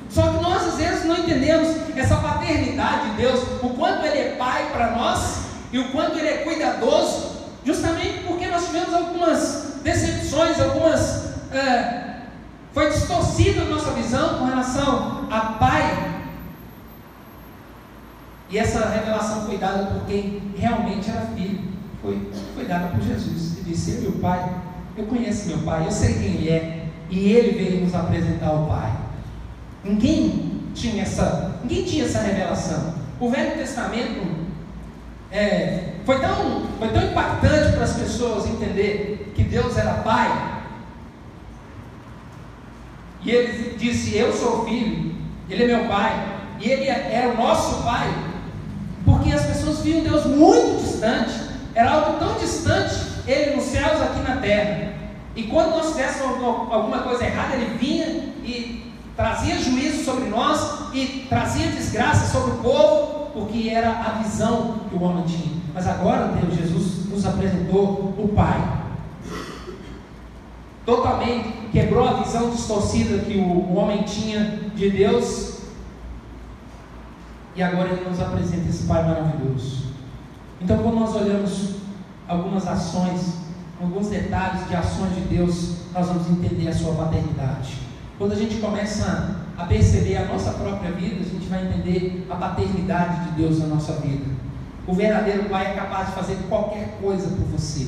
Só 0.10 0.22
que 0.22 0.44
nós 0.44 0.68
às 0.68 0.75
vezes 0.75 1.06
não 1.06 1.18
entendemos 1.18 1.75
essa 1.96 2.15
paternidade 2.18 3.12
de 3.12 3.18
Deus, 3.18 3.42
o 3.62 3.70
quanto 3.70 4.06
Ele 4.06 4.18
é 4.18 4.36
Pai 4.38 4.70
para 4.72 4.92
nós 4.92 5.46
e 5.72 5.80
o 5.80 5.92
quanto 5.92 6.18
Ele 6.18 6.27
é 6.27 6.38
cuidadoso, 6.38 7.36
justamente 7.65 8.24
porque 8.25 8.48
nós 8.48 8.65
tivemos 8.65 8.94
algumas 8.94 9.80
decepções, 9.84 10.60
algumas. 10.60 11.25
É, 11.51 12.15
foi 12.74 12.89
distorcida 12.89 13.62
a 13.62 13.65
nossa 13.65 13.92
visão 13.92 14.39
com 14.39 14.46
relação 14.46 15.27
a 15.32 15.39
Pai. 15.39 16.15
E 18.50 18.58
essa 18.58 18.88
revelação 18.89 19.46
foi 19.46 19.58
dada 19.58 19.86
por 19.86 20.06
quem 20.06 20.54
realmente 20.56 21.10
era 21.10 21.22
filho. 21.36 21.62
Foi, 22.01 22.32
foi 22.54 22.65
dada 22.65 22.88
por 22.88 23.01
Jesus. 23.01 23.58
Ele 23.58 23.72
disse: 23.72 24.04
Eu 24.04 24.12
o 24.12 24.20
Pai, 24.20 24.50
eu 24.98 25.06
conheço 25.06 25.48
meu 25.48 25.60
Pai, 25.60 25.86
eu 25.86 25.92
sei 25.92 26.14
quem 26.14 26.24
Ele 26.24 26.50
é. 26.50 26.86
E 27.10 27.32
Ele 27.32 27.58
veio 27.58 27.82
nos 27.82 27.94
apresentar 27.94 28.52
o 28.52 28.68
Pai. 28.68 28.92
Ninguém 29.84 30.64
tinha 30.74 31.04
essa, 31.04 31.60
ninguém 31.64 31.84
tinha 31.84 32.06
essa 32.06 32.22
revelação. 32.22 32.96
O 33.20 33.30
Velho 33.30 33.58
Testamento 33.58 34.46
é, 35.32 35.94
foi, 36.06 36.20
tão, 36.20 36.64
foi 36.80 36.90
tão 36.90 37.04
impactante 37.04 37.74
para 37.74 37.84
as 37.84 37.94
pessoas 37.94 38.48
entender 38.48 39.32
que 39.36 39.44
Deus 39.44 39.78
era 39.78 39.96
Pai. 39.96 40.64
E 43.24 43.32
ele 43.32 43.75
disse: 43.78 44.16
Eu 44.16 44.32
sou 44.32 44.66
filho, 44.66 45.16
Ele 45.50 45.64
é 45.64 45.68
meu 45.68 45.88
Pai, 45.88 46.40
e 46.60 46.70
Ele 46.70 46.86
é, 46.86 47.24
é 47.24 47.34
o 47.34 47.38
nosso 47.38 47.84
Pai, 47.84 48.08
porque 49.04 49.32
as 49.32 49.46
pessoas 49.46 49.82
viam 49.82 50.04
Deus 50.04 50.25
muito 50.25 50.82
distante, 50.84 51.34
era 51.74 51.92
algo 51.92 52.20
tão 52.20 52.36
distante, 52.38 53.14
Ele 53.27 53.55
nos 53.55 53.65
céus, 53.65 54.01
aqui 54.01 54.20
na 54.22 54.38
terra. 54.38 54.94
E 55.36 55.44
quando 55.44 55.72
nós 55.72 55.88
fizéssemos 55.88 56.41
alguma 56.44 57.00
coisa 57.00 57.25
errada, 57.25 57.55
Ele 57.55 57.77
vinha 57.77 58.05
e 58.44 58.94
trazia 59.15 59.58
juízo 59.60 60.03
sobre 60.03 60.29
nós 60.29 60.94
e 60.94 61.25
trazia 61.27 61.67
desgraça 61.67 62.32
sobre 62.32 62.51
o 62.51 62.58
povo, 62.58 63.32
porque 63.34 63.70
era 63.70 63.89
a 63.89 64.22
visão 64.24 64.79
que 64.89 64.96
o 64.96 65.03
homem 65.03 65.24
tinha. 65.25 65.55
Mas 65.74 65.88
agora 65.88 66.27
Deus, 66.27 66.55
Jesus, 66.55 67.10
nos 67.10 67.25
apresentou 67.25 68.13
o 68.17 68.32
Pai. 68.36 68.86
Totalmente 70.86 71.70
quebrou 71.72 72.08
a 72.08 72.13
visão 72.22 72.50
distorcida 72.51 73.17
que 73.20 73.38
o 73.38 73.74
homem 73.75 74.03
tinha 74.03 74.70
de 74.75 74.89
Deus. 74.89 75.60
E 77.55 77.63
agora 77.63 77.89
Ele 77.89 78.10
nos 78.10 78.22
apresenta 78.22 78.70
esse 78.70 78.84
Pai 78.84 79.03
maravilhoso. 79.03 79.86
Então, 80.62 80.77
quando 80.77 81.00
nós 81.00 81.15
olhamos 81.15 81.75
algumas 82.27 82.67
ações, 82.67 83.36
alguns 83.82 84.08
detalhes 84.08 84.67
de 84.67 84.75
ações 84.75 85.15
de 85.15 85.22
Deus, 85.22 85.75
nós 85.94 86.08
vamos 86.08 86.29
entender 86.29 86.67
a 86.67 86.74
sua 86.74 86.94
paternidade. 86.94 87.79
Quando 88.17 88.32
a 88.32 88.36
gente 88.36 88.55
começa 88.58 89.36
a 89.58 89.65
perceber 89.65 90.17
a 90.17 90.25
nossa 90.25 90.51
própria 90.51 90.91
vida, 90.91 91.22
a 91.22 91.29
gente 91.29 91.48
vai 91.48 91.65
entender 91.65 92.25
a 92.29 92.36
paternidade 92.36 93.25
de 93.25 93.41
Deus 93.41 93.60
na 93.60 93.67
nossa 93.67 93.94
vida. 93.94 94.25
O 94.88 94.94
verdadeiro 94.94 95.46
pai 95.46 95.72
é 95.72 95.74
capaz 95.74 96.08
de 96.08 96.13
fazer 96.13 96.38
qualquer 96.48 96.98
coisa 97.01 97.27
por 97.29 97.46
você. 97.48 97.88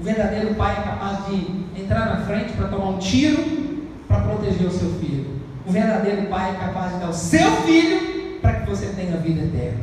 O 0.00 0.02
verdadeiro 0.02 0.54
pai 0.54 0.72
é 0.72 0.82
capaz 0.82 1.26
de 1.26 1.64
entrar 1.80 2.06
na 2.06 2.26
frente 2.26 2.52
para 2.54 2.68
tomar 2.68 2.90
um 2.90 2.98
tiro 2.98 3.64
para 4.08 4.20
proteger 4.20 4.66
o 4.66 4.70
seu 4.70 4.90
filho. 4.98 5.40
O 5.66 5.70
verdadeiro 5.70 6.26
pai 6.26 6.50
é 6.50 6.54
capaz 6.54 6.92
de 6.92 6.98
dar 6.98 7.08
o 7.08 7.14
seu 7.14 7.50
filho 7.62 8.40
para 8.40 8.60
que 8.60 8.70
você 8.70 8.86
tenha 8.86 9.16
vida 9.18 9.42
eterna. 9.42 9.80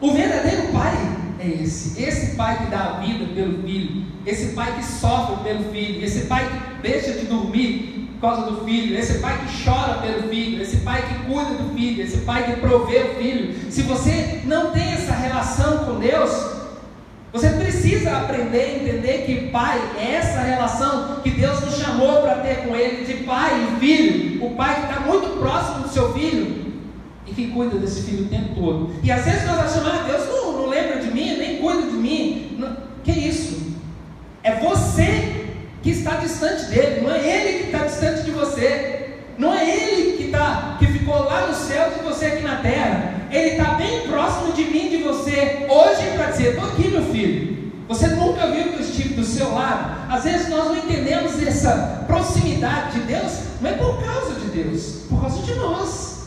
O 0.00 0.12
verdadeiro 0.12 0.72
pai 0.72 1.11
é 1.42 1.62
esse. 1.62 2.02
Esse 2.02 2.36
pai 2.36 2.58
que 2.58 2.70
dá 2.70 2.78
a 2.78 3.00
vida 3.00 3.26
pelo 3.34 3.62
filho. 3.62 4.04
Esse 4.24 4.54
pai 4.54 4.76
que 4.76 4.84
sofre 4.84 5.36
pelo 5.44 5.72
filho. 5.72 6.04
Esse 6.04 6.26
pai 6.26 6.48
que 6.48 6.82
deixa 6.82 7.12
de 7.12 7.26
dormir 7.26 7.92
causa 8.22 8.42
do 8.42 8.64
filho, 8.64 8.96
esse 8.96 9.18
pai 9.18 9.36
que 9.44 9.64
chora 9.64 9.94
pelo 9.94 10.28
filho, 10.28 10.62
esse 10.62 10.76
pai 10.78 11.02
que 11.02 11.14
cuida 11.26 11.54
do 11.54 11.74
filho, 11.74 12.02
esse 12.04 12.18
pai 12.18 12.44
que 12.44 12.60
provê 12.60 12.98
o 12.98 13.14
filho. 13.16 13.52
Se 13.68 13.82
você 13.82 14.42
não 14.44 14.70
tem 14.70 14.92
essa 14.92 15.12
relação 15.12 15.78
com 15.78 15.98
Deus, 15.98 16.30
você 17.32 17.48
precisa 17.50 18.18
aprender 18.18 18.60
a 18.60 18.74
entender 18.76 19.24
que 19.26 19.48
pai 19.48 19.76
é 19.98 20.14
essa 20.14 20.40
relação 20.40 21.16
que 21.24 21.30
Deus 21.30 21.60
nos 21.62 21.74
chamou 21.76 22.22
para 22.22 22.36
ter 22.36 22.58
com 22.58 22.76
Ele, 22.76 23.04
de 23.04 23.24
pai 23.24 23.50
e 23.60 23.80
filho. 23.80 24.44
O 24.44 24.54
pai 24.54 24.76
que 24.76 24.92
está 24.92 25.00
muito 25.00 25.40
próximo 25.40 25.80
do 25.80 25.88
seu 25.88 26.12
filho 26.12 26.62
e 27.26 27.32
que 27.32 27.48
cuida 27.48 27.76
desse 27.76 28.02
filho 28.02 28.26
o 28.26 28.28
tempo 28.28 28.54
todo. 28.54 28.94
E 29.02 29.10
às 29.10 29.24
vezes 29.24 29.44
nós 29.46 29.58
achamos, 29.58 29.88
ah, 29.88 30.04
Deus 30.06 30.28
não, 30.28 30.52
não 30.52 30.66
lembra 30.68 31.00
de 31.00 31.10
mim, 31.10 31.36
nem 31.38 31.56
cuida 31.56 31.82
de 31.82 31.96
mim. 31.96 32.56
Não, 32.56 32.76
que 33.02 33.10
isso? 33.10 33.72
É 34.44 34.54
você 34.56 35.42
que 35.82 35.90
está 35.90 36.12
distante 36.12 36.66
dele, 36.66 37.00
não 37.00 37.12
é 37.12 37.18
ele 37.18 37.58
que 37.58 37.64
está 37.66 37.84
distante 37.84 38.22
de 38.22 38.30
você, 38.30 39.18
não 39.36 39.52
é 39.52 39.68
ele 39.68 40.16
que, 40.16 40.30
tá, 40.30 40.76
que 40.78 40.86
ficou 40.86 41.24
lá 41.24 41.48
no 41.48 41.54
céu 41.54 41.92
e 41.98 42.04
você 42.04 42.26
aqui 42.26 42.42
na 42.42 42.56
terra, 42.56 43.14
ele 43.30 43.50
está 43.50 43.74
bem 43.74 44.06
próximo 44.06 44.52
de 44.52 44.64
mim, 44.64 44.90
de 44.90 44.98
você, 44.98 45.66
hoje 45.68 46.16
para 46.16 46.30
dizer: 46.30 46.54
estou 46.54 46.68
aqui, 46.68 46.88
meu 46.88 47.02
filho. 47.04 47.52
Você 47.88 48.06
nunca 48.08 48.46
viu 48.46 48.68
que 48.68 48.74
eu 48.74 48.80
estive 48.80 49.14
do 49.14 49.24
seu 49.24 49.52
lado. 49.52 50.10
Às 50.10 50.24
vezes 50.24 50.48
nós 50.48 50.66
não 50.66 50.76
entendemos 50.76 51.42
essa 51.42 52.04
proximidade 52.06 53.00
de 53.00 53.06
Deus, 53.06 53.32
não 53.60 53.70
é 53.70 53.72
por 53.74 54.02
causa 54.02 54.34
de 54.38 54.46
Deus, 54.46 55.04
por 55.08 55.20
causa 55.20 55.42
de 55.42 55.54
nós. 55.56 56.26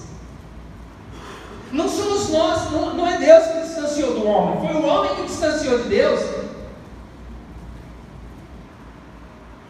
Não 1.71 1.87
somos 1.87 2.29
nós, 2.29 2.71
não, 2.71 2.93
não 2.93 3.07
é 3.07 3.17
Deus 3.17 3.45
que 3.45 3.61
distanciou 3.61 4.19
do 4.19 4.27
homem, 4.27 4.67
foi 4.67 4.81
o 4.81 4.85
homem 4.85 5.15
que 5.15 5.23
distanciou 5.23 5.83
de 5.83 5.89
Deus 5.89 6.19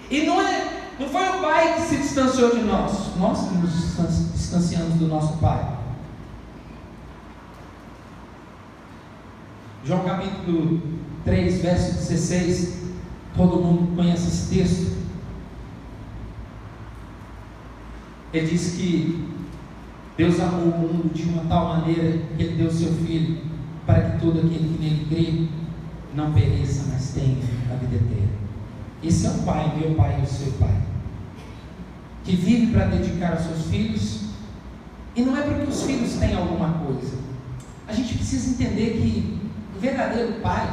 E 0.10 0.26
não, 0.26 0.40
é, 0.42 0.94
não 1.00 1.10
foi 1.10 1.28
o 1.28 1.42
Pai 1.42 1.76
que 1.76 1.82
se 1.82 1.98
distanciou 1.98 2.56
de 2.56 2.62
nós, 2.62 3.16
nós 3.18 3.48
que 3.48 3.56
nos 3.56 3.74
distanciamos 4.34 4.94
do 4.96 5.08
nosso 5.08 5.38
Pai. 5.38 5.76
João 9.84 10.04
capítulo 10.46 10.80
3, 11.26 11.62
verso 11.62 11.94
16. 12.10 12.86
Todo 13.36 13.62
mundo 13.62 13.96
conhece 13.96 14.28
esse 14.28 14.56
texto. 14.56 14.96
Ele 18.32 18.48
diz 18.48 18.76
que 18.76 19.28
Deus 20.18 20.40
amou 20.40 20.70
o 20.70 20.80
mundo 20.80 21.14
de 21.14 21.24
uma 21.24 21.44
tal 21.46 21.78
maneira 21.78 22.20
que 22.38 22.44
Ele 22.44 22.56
deu 22.56 22.72
seu 22.72 22.94
Filho 22.94 23.40
para 23.86 24.02
que 24.02 24.20
todo 24.20 24.40
aquele 24.40 24.78
que 24.78 24.82
nele 24.82 25.06
crê 25.10 25.48
não 26.16 26.32
pereça, 26.32 26.86
mas 26.92 27.14
tenha 27.14 27.38
a 27.72 27.76
vida 27.76 27.96
eterna. 27.96 28.36
Esse 29.04 29.26
é 29.26 29.30
o 29.30 29.44
pai, 29.44 29.78
meu 29.78 29.96
pai 29.96 30.20
e 30.22 30.24
o 30.24 30.28
seu 30.28 30.52
pai. 30.54 30.82
Que 32.24 32.36
vive 32.36 32.72
para 32.72 32.86
dedicar 32.86 33.34
aos 33.34 33.42
seus 33.42 33.66
filhos. 33.68 34.26
E 35.16 35.22
não 35.22 35.38
é 35.38 35.42
porque 35.42 35.70
os 35.70 35.84
filhos 35.84 36.14
têm 36.14 36.36
alguma 36.36 36.70
coisa. 36.86 37.18
A 37.88 37.94
gente 37.94 38.16
precisa 38.16 38.50
entender 38.52 39.00
que 39.02 39.35
o 39.76 39.80
verdadeiro 39.80 40.34
pai, 40.42 40.68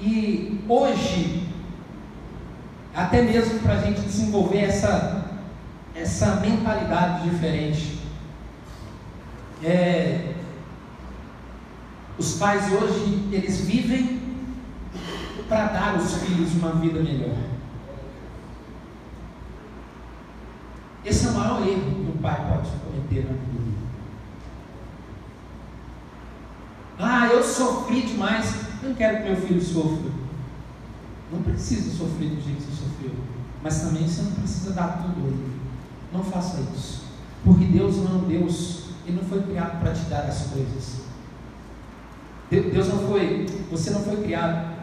e 0.00 0.64
hoje, 0.68 1.48
até 2.94 3.22
mesmo 3.22 3.60
para 3.60 3.74
a 3.74 3.80
gente 3.82 4.00
desenvolver 4.00 4.64
essa, 4.64 5.40
essa 5.94 6.36
mentalidade 6.36 7.28
diferente, 7.30 7.98
É, 9.60 10.34
os 12.16 12.38
pais 12.38 12.70
hoje, 12.72 13.28
eles 13.32 13.62
vivem 13.66 14.20
para 15.48 15.66
dar 15.66 15.94
aos 15.94 16.14
filhos 16.22 16.54
uma 16.54 16.74
vida 16.74 17.02
melhor. 17.02 17.34
Esse 21.04 21.26
é 21.26 21.30
o 21.30 21.34
maior 21.34 21.66
erro 21.66 22.04
que 22.04 22.10
o 22.10 22.22
pai 22.22 22.36
pode 22.48 22.70
cometer 22.70 23.24
na 23.24 23.32
vida. 23.32 23.77
Ah, 26.98 27.28
eu 27.28 27.42
sofri 27.42 28.02
demais. 28.02 28.54
Eu 28.82 28.90
não 28.90 28.96
quero 28.96 29.18
que 29.18 29.24
meu 29.24 29.36
filho 29.36 29.62
sofra. 29.62 30.10
Não 31.32 31.42
precisa 31.42 31.90
sofrer 31.90 32.30
do 32.30 32.42
jeito 32.42 32.64
que 32.64 32.72
você 32.72 32.84
sofreu. 32.84 33.12
Mas 33.62 33.80
também 33.82 34.06
você 34.06 34.22
não 34.22 34.32
precisa 34.32 34.72
dar 34.72 35.02
tudo 35.02 35.24
a 35.24 35.28
ele. 35.28 35.60
Não 36.12 36.24
faça 36.24 36.60
isso. 36.74 37.02
Porque 37.44 37.64
Deus 37.66 37.96
não 37.98 38.24
é 38.24 38.38
Deus, 38.38 38.84
Ele 39.06 39.16
não 39.16 39.28
foi 39.28 39.42
criado 39.42 39.80
para 39.80 39.92
te 39.92 40.02
dar 40.02 40.22
as 40.22 40.48
coisas. 40.48 41.02
Deus 42.50 42.88
não 42.88 42.98
foi, 43.08 43.46
você 43.70 43.90
não 43.90 44.00
foi 44.00 44.16
criado, 44.22 44.78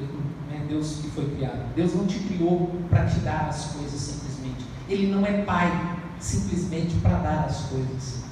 não 0.00 0.56
é 0.56 0.64
Deus 0.66 1.00
que 1.02 1.10
foi 1.10 1.26
criado. 1.36 1.74
Deus 1.74 1.94
não 1.94 2.06
te 2.06 2.18
criou 2.20 2.80
para 2.88 3.06
te 3.06 3.20
dar 3.20 3.48
as 3.48 3.66
coisas 3.66 4.00
simplesmente. 4.00 4.64
Ele 4.88 5.12
não 5.12 5.24
é 5.24 5.42
pai 5.42 5.98
simplesmente 6.18 6.94
para 6.96 7.18
dar 7.18 7.44
as 7.44 7.60
coisas. 7.66 8.23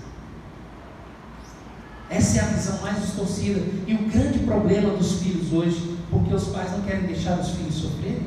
Essa 2.13 2.41
é 2.41 2.43
a 2.43 2.47
visão 2.49 2.79
mais 2.83 3.01
distorcida. 3.01 3.61
E 3.87 3.95
o 3.95 4.11
grande 4.11 4.41
problema 4.41 4.91
dos 4.91 5.23
filhos 5.23 5.51
hoje, 5.51 5.97
porque 6.11 6.35
os 6.35 6.49
pais 6.49 6.71
não 6.73 6.83
querem 6.83 7.07
deixar 7.07 7.39
os 7.41 7.51
filhos 7.51 7.75
sofrerem, 7.75 8.27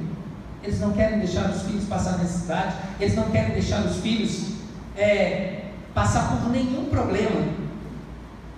eles 0.63 0.79
não 0.79 0.91
querem 0.91 1.19
deixar 1.19 1.51
os 1.51 1.61
filhos 1.61 1.85
passar 1.85 2.17
necessidade, 2.17 2.75
eles 2.99 3.15
não 3.15 3.29
querem 3.29 3.53
deixar 3.53 3.85
os 3.85 3.97
filhos 3.97 4.53
é, 4.97 5.65
passar 5.93 6.41
por 6.41 6.49
nenhum 6.49 6.85
problema. 6.85 7.45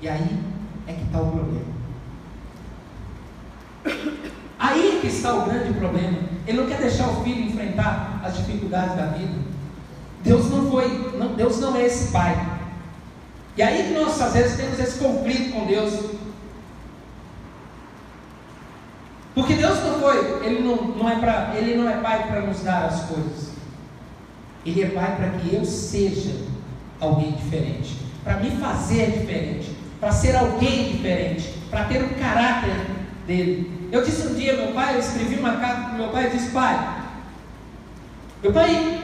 E 0.01 0.07
aí 0.07 0.39
é 0.87 0.93
que 0.93 1.03
está 1.03 1.19
o 1.19 1.31
problema. 1.31 1.67
Aí 4.57 4.99
que 5.01 5.07
está 5.07 5.33
o 5.33 5.45
grande 5.45 5.73
problema. 5.73 6.17
Ele 6.47 6.61
não 6.61 6.67
quer 6.67 6.79
deixar 6.79 7.09
o 7.09 7.23
filho 7.23 7.43
enfrentar 7.43 8.21
as 8.23 8.37
dificuldades 8.37 8.95
da 8.95 9.07
vida. 9.07 9.33
Deus 10.23 10.49
não 10.49 10.71
foi, 10.71 11.15
não, 11.17 11.35
Deus 11.35 11.59
não 11.59 11.75
é 11.75 11.85
esse 11.85 12.11
pai. 12.11 12.56
E 13.57 13.63
aí 13.63 13.87
que 13.87 13.99
nós 13.99 14.21
às 14.21 14.33
vezes 14.33 14.55
temos 14.55 14.79
esse 14.79 14.99
conflito 14.99 15.51
com 15.51 15.65
Deus. 15.65 16.11
Porque 19.33 19.55
Deus 19.55 19.79
não 19.79 19.99
foi, 19.99 20.45
ele 20.45 20.61
não, 20.61 20.75
não 20.75 21.09
é 21.09 21.15
para, 21.19 21.55
ele 21.55 21.75
não 21.75 21.89
é 21.89 21.97
pai 21.97 22.27
para 22.27 22.41
nos 22.41 22.61
dar 22.61 22.85
as 22.85 23.01
coisas. 23.05 23.51
Ele 24.63 24.83
é 24.83 24.89
pai 24.89 25.15
para 25.15 25.29
que 25.39 25.55
eu 25.55 25.65
seja 25.65 26.35
alguém 26.99 27.31
diferente, 27.31 27.95
para 28.23 28.37
me 28.37 28.51
fazer 28.51 29.11
diferente, 29.11 29.75
para 29.99 30.11
ser 30.11 30.35
alguém 30.35 30.91
diferente, 30.91 31.53
para 31.69 31.85
ter 31.85 32.03
o 32.03 32.09
caráter 32.15 32.75
dele. 33.25 33.89
Eu 33.91 34.03
disse 34.03 34.27
um 34.27 34.35
dia, 34.35 34.55
meu 34.55 34.73
pai, 34.73 34.95
eu 34.95 34.99
escrevi 34.99 35.35
uma 35.35 35.57
carta 35.57 35.89
para 35.89 35.97
meu 35.97 36.09
pai 36.09 36.27
e 36.27 36.29
disse, 36.31 36.51
pai, 36.51 37.03
meu 38.43 38.51
pai, 38.51 39.01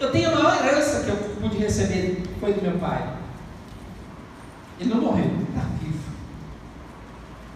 eu 0.00 0.10
tenho 0.10 0.30
a 0.30 0.34
maior 0.34 0.66
herança 0.66 0.89
pude 1.40 1.56
receber, 1.58 2.22
foi 2.38 2.52
do 2.52 2.62
meu 2.62 2.78
pai. 2.78 3.14
Ele 4.78 4.90
não 4.90 5.00
morreu, 5.00 5.24
ele 5.24 5.46
está 5.48 5.66
vivo. 5.80 5.98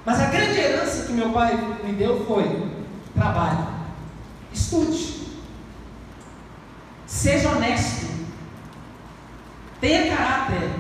Mas 0.05 0.21
a 0.21 0.27
grande 0.27 0.59
herança 0.59 1.07
que 1.07 1.13
meu 1.13 1.31
pai 1.31 1.57
me 1.85 1.93
deu 1.93 2.25
foi 2.27 2.69
trabalho. 3.15 3.67
Estude. 4.53 5.25
Seja 7.07 7.51
honesto. 7.51 8.07
Tenha 9.81 10.15
caráter. 10.15 10.71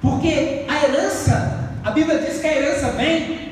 Porque 0.00 0.66
a 0.68 0.84
herança, 0.84 1.78
a 1.84 1.90
Bíblia 1.90 2.18
diz 2.18 2.40
que 2.40 2.46
a 2.46 2.56
herança 2.56 2.92
vem 2.92 3.42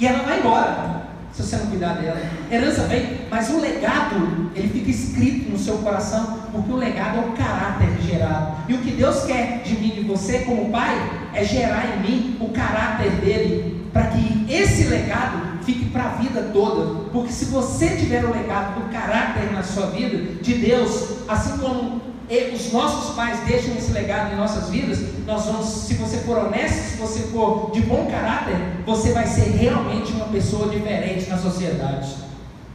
e 0.00 0.06
ela 0.06 0.22
vai 0.22 0.40
embora, 0.40 1.02
se 1.30 1.42
você 1.42 1.58
não 1.58 1.66
cuidar 1.66 1.94
dela. 1.94 2.18
Herança 2.50 2.84
vem, 2.84 3.20
mas 3.30 3.50
o 3.50 3.60
legado, 3.60 4.50
ele 4.54 4.68
fica 4.68 4.90
escrito 4.90 5.50
no 5.50 5.58
seu 5.58 5.76
coração, 5.78 6.39
porque 6.52 6.72
o 6.72 6.76
legado 6.76 7.18
é 7.18 7.20
o 7.20 7.32
caráter 7.32 7.88
gerado. 8.02 8.56
E 8.68 8.74
o 8.74 8.78
que 8.78 8.92
Deus 8.92 9.24
quer 9.24 9.62
de 9.62 9.74
mim 9.74 9.92
e 9.96 10.00
de 10.00 10.08
você, 10.08 10.40
como 10.40 10.70
pai, 10.70 10.96
é 11.32 11.44
gerar 11.44 11.96
em 11.96 12.00
mim 12.00 12.36
o 12.40 12.48
caráter 12.48 13.10
dele, 13.12 13.88
para 13.92 14.06
que 14.06 14.46
esse 14.48 14.84
legado 14.84 15.64
fique 15.64 15.86
para 15.86 16.04
a 16.04 16.14
vida 16.14 16.50
toda. 16.52 17.08
Porque 17.10 17.32
se 17.32 17.46
você 17.46 17.96
tiver 17.96 18.24
o 18.24 18.32
legado 18.32 18.80
do 18.80 18.92
caráter 18.92 19.52
na 19.52 19.62
sua 19.62 19.86
vida, 19.86 20.40
de 20.40 20.54
Deus, 20.54 21.28
assim 21.28 21.58
como 21.58 22.10
os 22.54 22.72
nossos 22.72 23.14
pais 23.16 23.40
deixam 23.40 23.74
esse 23.74 23.90
legado 23.90 24.32
em 24.32 24.36
nossas 24.36 24.70
vidas, 24.70 25.00
nós 25.26 25.46
vamos, 25.46 25.66
se 25.66 25.94
você 25.94 26.18
for 26.18 26.38
honesto, 26.38 26.92
se 26.92 26.96
você 26.96 27.20
for 27.24 27.72
de 27.72 27.80
bom 27.80 28.06
caráter, 28.08 28.56
você 28.86 29.12
vai 29.12 29.26
ser 29.26 29.50
realmente 29.50 30.12
uma 30.12 30.26
pessoa 30.26 30.68
diferente 30.68 31.28
na 31.28 31.36
sociedade. 31.36 32.14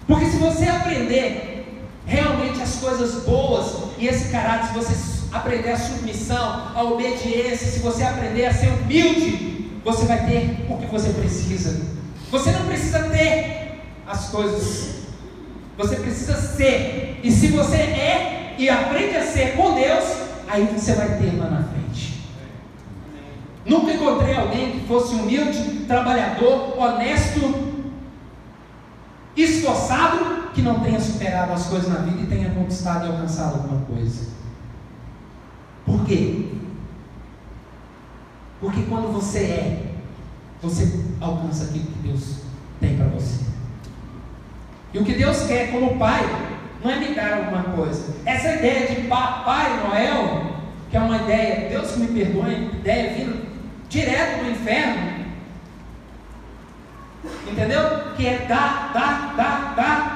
Porque 0.05 0.25
se 0.25 0.37
você 0.37 0.65
aprender 0.65 1.54
realmente 2.05 2.61
as 2.61 2.75
coisas 2.75 3.23
boas 3.23 3.85
e 3.97 4.07
esse 4.07 4.29
caráter, 4.29 4.67
se 4.67 4.73
você 4.73 5.15
aprender 5.31 5.71
a 5.71 5.77
submissão, 5.77 6.71
a 6.73 6.83
obediência, 6.83 7.67
se 7.67 7.79
você 7.79 8.03
aprender 8.03 8.45
a 8.45 8.53
ser 8.53 8.69
humilde, 8.69 9.69
você 9.83 10.05
vai 10.05 10.25
ter 10.25 10.65
o 10.69 10.77
que 10.77 10.85
você 10.85 11.09
precisa. 11.09 11.81
Você 12.31 12.51
não 12.51 12.65
precisa 12.65 13.03
ter 13.09 13.81
as 14.07 14.29
coisas, 14.29 14.95
você 15.77 15.95
precisa 15.97 16.35
ser. 16.35 17.19
E 17.23 17.31
se 17.31 17.47
você 17.47 17.75
é, 17.75 18.55
e 18.57 18.69
aprende 18.69 19.17
a 19.17 19.23
ser 19.23 19.55
com 19.55 19.73
Deus, 19.73 20.03
aí 20.47 20.65
você 20.65 20.93
vai 20.93 21.17
ter 21.17 21.37
lá 21.37 21.49
na 21.49 21.63
frente. 21.63 22.21
Nunca 23.65 23.93
encontrei 23.93 24.35
alguém 24.35 24.71
que 24.71 24.87
fosse 24.87 25.15
humilde, 25.15 25.85
trabalhador, 25.87 26.79
honesto, 26.79 27.73
esforçado, 29.35 30.44
que 30.55 30.61
não 30.61 30.79
tenha 30.79 30.99
superado 31.01 31.51
as 31.51 31.67
coisas 31.67 31.89
na 31.89 31.99
vida 31.99 32.21
e 32.21 32.27
tenha 32.27 32.49
conquistado 32.51 33.05
e 33.05 33.09
alcançado 33.09 33.55
alguma 33.55 33.81
coisa. 33.81 34.29
Por 35.85 36.05
quê? 36.05 36.45
Porque 38.61 38.83
quando 38.83 39.11
você 39.11 39.39
é, 39.39 39.93
você 40.61 41.03
alcança 41.19 41.65
aquilo 41.65 41.87
que 41.87 42.07
Deus 42.07 42.39
tem 42.79 42.95
para 42.95 43.07
você. 43.07 43.43
E 44.93 44.97
o 44.97 45.03
que 45.03 45.13
Deus 45.13 45.41
quer 45.45 45.73
como 45.73 45.99
pai 45.99 46.21
não 46.81 46.89
é 46.89 46.99
me 46.99 47.13
dar 47.13 47.33
alguma 47.33 47.63
coisa. 47.75 48.15
Essa 48.25 48.53
ideia 48.53 48.87
de 48.87 49.07
Papai 49.07 49.85
Noel, 49.85 50.55
que 50.89 50.95
é 50.95 50.99
uma 51.01 51.17
ideia, 51.17 51.69
Deus 51.69 51.97
me 51.97 52.07
perdoe, 52.07 52.71
ideia 52.79 53.13
vindo 53.13 53.45
direto 53.89 54.45
do 54.45 54.51
inferno, 54.51 55.25
entendeu? 57.51 58.13
Que 58.15 58.25
é 58.25 58.45
dar, 58.47 58.93
dar, 58.93 59.35
dar, 59.35 59.75
dar. 59.75 60.14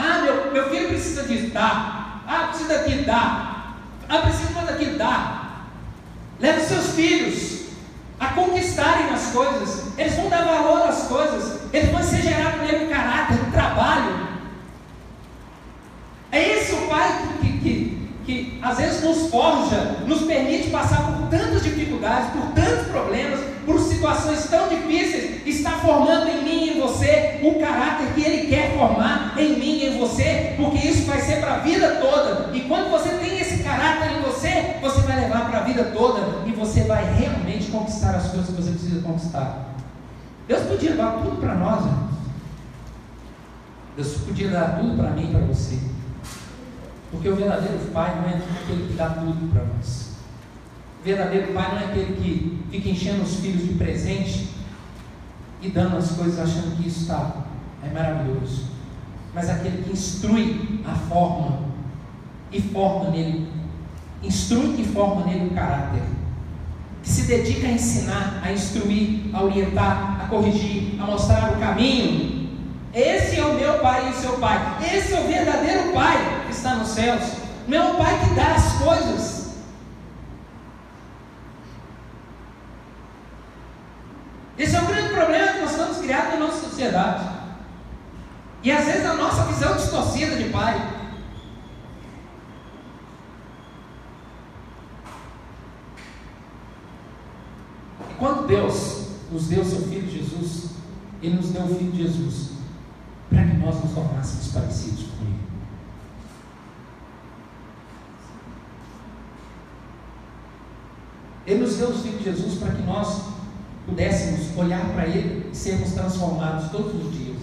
Ah, 0.00 0.22
meu, 0.22 0.50
meu 0.50 0.70
filho 0.70 0.88
precisa 0.88 1.24
disso, 1.24 1.50
dá. 1.50 2.22
Ah, 2.26 2.48
precisa 2.48 2.78
daqui, 2.78 2.94
dá. 3.04 3.74
Ah, 4.08 4.18
precisa 4.18 4.62
daqui, 4.62 4.86
dá. 4.96 5.40
Leve 6.38 6.62
seus 6.62 6.94
filhos 6.94 7.66
a 8.18 8.28
conquistarem 8.28 9.10
as 9.10 9.26
coisas, 9.26 9.98
eles 9.98 10.14
vão 10.14 10.28
dar 10.30 10.44
valor 10.44 10.88
às 10.88 11.02
coisas, 11.02 11.60
eles 11.72 11.90
vão 11.90 12.02
ser 12.02 12.22
gerado 12.22 12.58
nele 12.58 12.86
um 12.86 12.88
caráter, 12.88 13.38
um 13.46 13.50
trabalho. 13.50 14.28
É 16.32 16.56
esse 16.56 16.74
o 16.74 16.86
Pai 16.86 17.28
que, 17.40 17.58
que, 17.58 17.99
que 18.30 18.58
às 18.62 18.78
vezes 18.78 19.02
nos 19.02 19.28
forja, 19.28 19.96
nos 20.06 20.22
permite 20.22 20.70
passar 20.70 21.04
por 21.04 21.26
tantas 21.26 21.64
dificuldades, 21.64 22.30
por 22.30 22.52
tantos 22.52 22.86
problemas, 22.86 23.40
por 23.66 23.80
situações 23.80 24.48
tão 24.48 24.68
difíceis, 24.68 25.44
está 25.44 25.72
formando 25.72 26.28
em 26.28 26.44
mim 26.44 26.64
e 26.64 26.70
em 26.70 26.80
você 26.80 27.40
o 27.42 27.58
caráter 27.58 28.14
que 28.14 28.22
Ele 28.22 28.46
quer 28.46 28.76
formar 28.76 29.34
em 29.36 29.58
mim 29.58 29.78
e 29.78 29.86
em 29.86 29.98
você, 29.98 30.54
porque 30.56 30.86
isso 30.86 31.06
vai 31.06 31.20
ser 31.20 31.40
para 31.40 31.54
a 31.54 31.58
vida 31.58 31.96
toda. 31.96 32.56
E 32.56 32.60
quando 32.60 32.90
você 32.90 33.08
tem 33.08 33.40
esse 33.40 33.64
caráter 33.64 34.12
em 34.16 34.22
você, 34.22 34.76
você 34.80 35.00
vai 35.00 35.20
levar 35.22 35.50
para 35.50 35.58
a 35.58 35.62
vida 35.62 35.84
toda 35.84 36.46
e 36.46 36.52
você 36.52 36.82
vai 36.82 37.04
realmente 37.14 37.70
conquistar 37.70 38.14
as 38.14 38.28
coisas 38.28 38.46
que 38.46 38.62
você 38.62 38.70
precisa 38.70 39.02
conquistar. 39.02 39.74
Deus 40.46 40.62
podia 40.62 40.94
dar 40.94 41.22
tudo 41.22 41.40
para 41.40 41.54
nós, 41.56 41.84
irmãos. 41.84 42.10
Deus 43.96 44.16
podia 44.18 44.48
dar 44.50 44.78
tudo 44.78 44.96
para 44.96 45.10
mim 45.10 45.24
e 45.24 45.34
para 45.34 45.40
você. 45.46 45.99
Porque 47.10 47.28
o 47.28 47.36
verdadeiro 47.36 47.78
pai 47.92 48.14
não 48.16 48.28
é 48.28 48.34
aquele 48.34 48.88
que 48.88 48.94
dá 48.94 49.10
tudo 49.10 49.52
para 49.52 49.64
nós. 49.64 50.10
O 51.00 51.04
verdadeiro 51.04 51.52
pai 51.52 51.74
não 51.74 51.80
é 51.80 51.84
aquele 51.86 52.16
que 52.16 52.62
fica 52.70 52.88
enchendo 52.88 53.22
os 53.22 53.36
filhos 53.36 53.66
de 53.66 53.74
presente 53.74 54.48
e 55.60 55.68
dando 55.68 55.96
as 55.96 56.12
coisas 56.12 56.38
achando 56.38 56.76
que 56.76 56.88
isso 56.88 57.02
está 57.02 57.32
é 57.82 57.92
maravilhoso. 57.92 58.64
Mas 59.34 59.48
aquele 59.48 59.82
que 59.82 59.92
instrui 59.92 60.80
a 60.86 60.94
forma 60.94 61.60
e 62.52 62.60
forma 62.60 63.10
nele, 63.10 63.48
instrui 64.22 64.80
e 64.80 64.84
forma 64.84 65.24
nele 65.24 65.46
o 65.46 65.54
caráter. 65.54 66.02
Que 67.02 67.08
se 67.08 67.22
dedica 67.22 67.66
a 67.66 67.70
ensinar, 67.70 68.40
a 68.44 68.52
instruir, 68.52 69.30
a 69.32 69.42
orientar, 69.42 70.20
a 70.22 70.26
corrigir, 70.26 71.00
a 71.00 71.06
mostrar 71.06 71.52
o 71.52 71.58
caminho 71.58 72.40
esse 72.92 73.38
é 73.38 73.44
o 73.44 73.54
meu 73.54 73.78
pai 73.78 74.08
e 74.08 74.10
o 74.10 74.14
seu 74.14 74.32
pai. 74.38 74.58
Esse 74.82 75.14
é 75.14 75.20
o 75.20 75.28
verdadeiro 75.28 75.92
pai 75.92 76.39
que 76.50 76.56
está 76.56 76.74
nos 76.74 76.88
céus. 76.88 77.22
Não 77.68 77.78
é 77.78 77.92
o 77.92 77.96
pai 77.96 78.18
que 78.20 78.34
dá 78.34 78.54
as 78.54 78.72
coisas. 78.74 79.50
Esse 84.58 84.76
é 84.76 84.82
o 84.82 84.86
grande 84.86 85.14
problema 85.14 85.52
que 85.54 85.60
nós 85.60 85.70
estamos 85.70 85.98
criados 85.98 86.32
na 86.32 86.46
nossa 86.46 86.68
sociedade. 86.68 87.24
E 88.62 88.70
às 88.70 88.84
vezes 88.84 89.06
a 89.06 89.14
nossa 89.14 89.44
visão 89.44 89.74
distorcida 89.76 90.36
de 90.36 90.50
pai. 90.50 90.98
E 98.10 98.14
quando 98.18 98.46
Deus 98.46 99.06
nos 99.30 99.46
deu 99.46 99.64
seu 99.64 99.82
Filho 99.82 100.10
Jesus, 100.10 100.72
Ele 101.22 101.36
nos 101.36 101.50
deu 101.50 101.62
o 101.62 101.74
Filho 101.74 101.96
Jesus 101.96 102.50
para 103.30 103.44
que 103.44 103.56
nós 103.56 103.82
nos 103.82 103.92
tornássemos 103.92 104.48
parecidos 104.48 105.04
com 105.04 105.24
Ele. 105.24 105.49
Ele 111.80 111.86
nos 111.86 111.88
deu 111.88 111.88
o 111.90 111.94
Filho 111.94 112.18
de 112.18 112.24
Jesus 112.24 112.58
para 112.58 112.72
que 112.72 112.82
nós 112.82 113.22
pudéssemos 113.86 114.56
olhar 114.56 114.92
para 114.92 115.06
Ele 115.06 115.50
e 115.50 115.56
sermos 115.56 115.92
transformados 115.92 116.70
todos 116.70 116.94
os 116.94 117.12
dias 117.12 117.38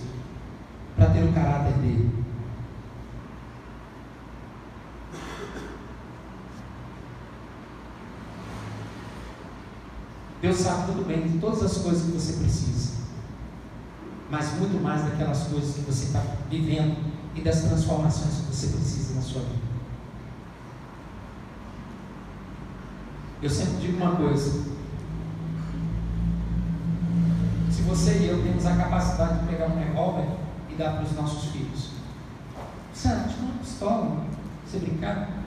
para 0.95 1.10
ter 1.10 1.23
o 1.23 1.34
caráter 1.34 1.73
dele. 1.73 2.12
Deus 10.39 10.58
sabe 10.58 10.91
muito 10.91 11.08
bem 11.08 11.28
de 11.28 11.39
todas 11.39 11.63
as 11.63 11.78
coisas 11.80 12.04
que 12.04 12.12
você 12.12 12.34
precisa, 12.34 12.91
mas 14.30 14.54
muito 14.60 14.82
mais 14.82 15.04
daquelas 15.04 15.47
coisas 15.47 15.76
que 15.76 15.82
você 15.82 16.06
está 16.06 16.21
vivendo 16.50 16.95
e 17.36 17.41
das 17.41 17.63
transformações 17.63 18.36
que 18.36 18.56
você 18.56 18.67
precisa 18.67 19.15
na 19.15 19.21
sua 19.21 19.41
vida. 19.41 19.77
Eu 23.39 23.50
sempre 23.50 23.78
digo 23.82 23.97
uma 23.97 24.15
coisa: 24.15 24.63
se 27.69 27.82
você 27.84 28.12
e 28.13 28.28
eu 28.30 28.41
temos 28.41 28.65
a 28.65 28.76
capacidade 28.76 29.41
de 29.41 29.47
pegar 29.47 29.67
um 29.67 29.78
revólver 29.78 30.28
e 30.71 30.76
dar 30.76 30.93
para 30.93 31.04
os 31.04 31.12
nossos 31.13 31.52
filhos, 31.52 31.91
você 32.91 33.10
acha 33.10 33.36
uma 33.39 33.60
pistola, 33.60 34.26
você 34.65 34.80
brincar, 34.80 35.43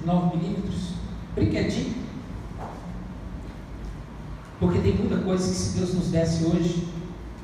de 0.00 0.06
9 0.06 0.36
milímetros, 0.36 0.94
brinquedinho. 1.36 2.02
Porque 4.58 4.80
tem 4.80 4.96
muita 4.96 5.18
coisa 5.18 5.48
que 5.48 5.54
se 5.54 5.78
Deus 5.78 5.94
nos 5.94 6.08
desse 6.08 6.44
hoje, 6.44 6.88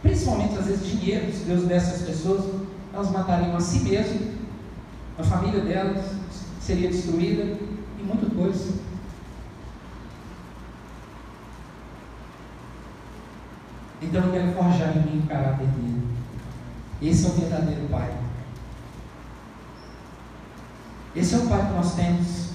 principalmente 0.03 0.59
às 0.59 0.67
vezes 0.67 0.89
dinheiro, 0.89 1.33
se 1.33 1.45
Deus 1.45 1.65
desse 1.65 1.95
às 1.95 2.03
pessoas, 2.03 2.45
elas 2.93 3.11
matariam 3.13 3.57
a 3.57 3.61
si 3.61 3.81
mesmas, 3.81 4.29
a 5.17 5.23
família 5.23 5.61
delas 5.61 6.05
seria 6.61 6.89
destruída 6.89 7.45
e 7.99 8.03
muita 8.03 8.27
coisa. 8.35 8.88
Então 14.09 14.25
eu 14.25 14.33
quero 14.33 14.53
forjar 14.53 14.97
em 14.97 15.01
mim 15.01 15.23
o 15.23 15.29
caráter 15.29 15.67
dele. 15.67 16.03
Esse 17.03 17.27
é 17.27 17.29
o 17.29 17.33
verdadeiro 17.33 17.89
Pai. 17.91 18.11
Esse 21.15 21.35
é 21.35 21.39
o 21.39 21.47
Pai 21.47 21.67
que 21.67 21.75
nós 21.75 21.95
temos, 21.95 22.49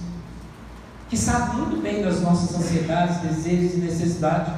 que 1.10 1.16
sabe 1.16 1.58
muito 1.58 1.82
bem 1.82 2.02
das 2.02 2.22
nossas 2.22 2.56
ansiedades, 2.56 3.18
desejos 3.18 3.76
e 3.76 3.78
necessidades, 3.82 4.52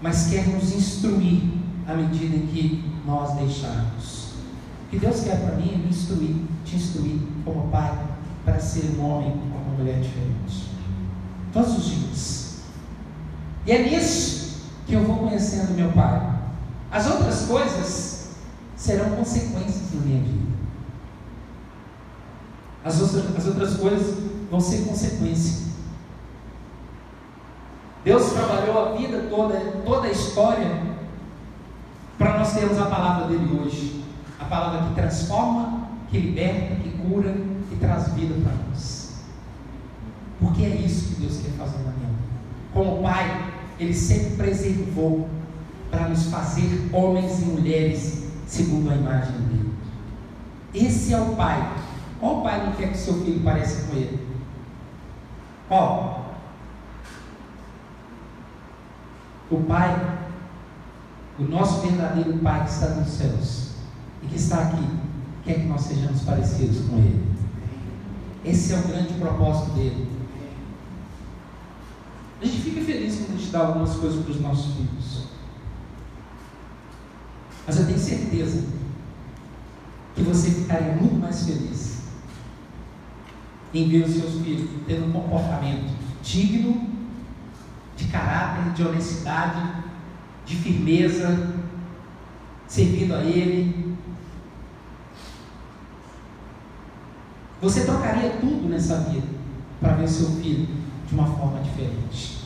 mas 0.00 0.28
quer 0.28 0.46
nos 0.48 0.72
instruir 0.72 1.42
à 1.86 1.94
medida 1.94 2.34
em 2.34 2.46
que 2.46 2.90
nós 3.04 3.34
deixarmos. 3.34 4.30
O 4.86 4.90
que 4.90 4.98
Deus 4.98 5.20
quer 5.20 5.40
para 5.44 5.56
mim 5.56 5.74
é 5.74 5.76
me 5.76 5.88
instruir, 5.90 6.36
te 6.64 6.76
instruir 6.76 7.20
como 7.44 7.68
Pai, 7.68 7.98
para 8.46 8.58
ser 8.58 8.96
um 8.98 9.04
homem 9.04 9.32
ou 9.52 9.60
uma 9.60 9.78
mulher 9.78 10.00
diferente. 10.00 10.70
Todos 11.52 11.76
os 11.76 11.84
dias. 11.84 12.60
E 13.66 13.72
é 13.72 13.90
nisso 13.90 14.49
que 14.90 14.96
eu 14.96 15.04
vou 15.04 15.18
conhecendo 15.18 15.76
meu 15.76 15.92
Pai. 15.92 16.20
As 16.90 17.06
outras 17.06 17.46
coisas 17.46 18.30
serão 18.74 19.10
consequências 19.10 19.94
na 19.94 20.00
minha 20.00 20.20
vida. 20.20 20.50
As 22.84 23.00
outras, 23.00 23.36
as 23.36 23.46
outras 23.46 23.76
coisas 23.76 24.18
vão 24.50 24.60
ser 24.60 24.84
consequência. 24.84 25.70
Deus 28.04 28.32
trabalhou 28.32 28.88
a 28.88 28.96
vida 28.96 29.28
toda, 29.30 29.60
toda 29.84 30.08
a 30.08 30.10
história, 30.10 30.82
para 32.18 32.38
nós 32.38 32.52
termos 32.52 32.78
a 32.78 32.86
palavra 32.86 33.28
dele 33.28 33.60
hoje. 33.60 34.04
A 34.40 34.44
palavra 34.46 34.88
que 34.88 34.94
transforma, 34.94 35.88
que 36.10 36.18
liberta, 36.18 36.74
que 36.76 36.90
cura 36.98 37.36
e 37.70 37.76
traz 37.76 38.12
vida 38.14 38.34
para 38.42 38.54
nós. 38.68 39.22
Porque 40.40 40.64
é 40.64 40.68
isso 40.68 41.14
que 41.14 41.20
Deus 41.20 41.36
quer 41.36 41.52
fazer 41.52 41.78
na 41.78 41.92
minha 41.92 42.08
vida. 42.08 42.30
Como 42.72 43.02
Pai, 43.02 43.49
Ele 43.80 43.94
sempre 43.94 44.36
preservou 44.36 45.28
para 45.90 46.08
nos 46.08 46.26
fazer 46.26 46.90
homens 46.92 47.40
e 47.40 47.44
mulheres 47.46 48.24
segundo 48.46 48.90
a 48.90 48.94
imagem 48.94 49.32
dele. 49.32 49.70
Esse 50.74 51.14
é 51.14 51.20
o 51.20 51.34
Pai. 51.34 51.78
Qual 52.20 52.42
pai 52.42 52.66
não 52.66 52.72
quer 52.72 52.92
que 52.92 52.98
seu 52.98 53.14
filho 53.24 53.40
pareça 53.40 53.86
com 53.86 53.96
ele? 53.96 54.28
Qual? 55.66 56.34
O 59.50 59.56
Pai, 59.62 60.18
o 61.38 61.44
nosso 61.44 61.80
verdadeiro 61.80 62.38
Pai 62.40 62.64
que 62.64 62.70
está 62.70 62.88
nos 62.88 63.08
céus 63.08 63.70
e 64.22 64.26
que 64.26 64.36
está 64.36 64.58
aqui, 64.64 64.84
quer 65.42 65.54
que 65.54 65.66
nós 65.66 65.80
sejamos 65.80 66.20
parecidos 66.22 66.86
com 66.86 66.96
Ele. 66.98 67.24
Esse 68.44 68.74
é 68.74 68.78
o 68.78 68.82
grande 68.82 69.14
propósito 69.14 69.70
dele. 69.72 70.19
A 72.40 72.44
gente 72.46 72.62
fica 72.62 72.80
feliz 72.80 73.16
quando 73.16 73.34
a 73.34 73.38
gente 73.38 73.50
dá 73.50 73.58
algumas 73.60 73.96
coisas 73.96 74.24
para 74.24 74.32
os 74.32 74.40
nossos 74.40 74.74
filhos. 74.74 75.24
Mas 77.66 77.78
eu 77.78 77.86
tenho 77.86 77.98
certeza 77.98 78.64
que 80.14 80.22
você 80.22 80.50
ficaria 80.50 80.94
muito 80.94 81.16
mais 81.16 81.44
feliz 81.44 82.04
em 83.74 83.88
ver 83.88 84.04
os 84.04 84.14
seus 84.14 84.42
filhos 84.42 84.70
tendo 84.86 85.06
um 85.06 85.12
comportamento 85.12 85.92
digno, 86.22 86.88
de 87.96 88.06
caráter, 88.06 88.72
de 88.72 88.82
honestidade, 88.82 89.84
de 90.46 90.56
firmeza, 90.56 91.54
servindo 92.66 93.14
a 93.14 93.22
Ele. 93.22 93.96
Você 97.60 97.84
trocaria 97.84 98.30
tudo 98.40 98.66
nessa 98.68 99.00
vida 99.00 99.28
para 99.78 99.92
ver 99.92 100.08
seu 100.08 100.30
filho 100.36 100.79
de 101.10 101.14
uma 101.16 101.26
forma 101.26 101.60
diferente, 101.60 102.44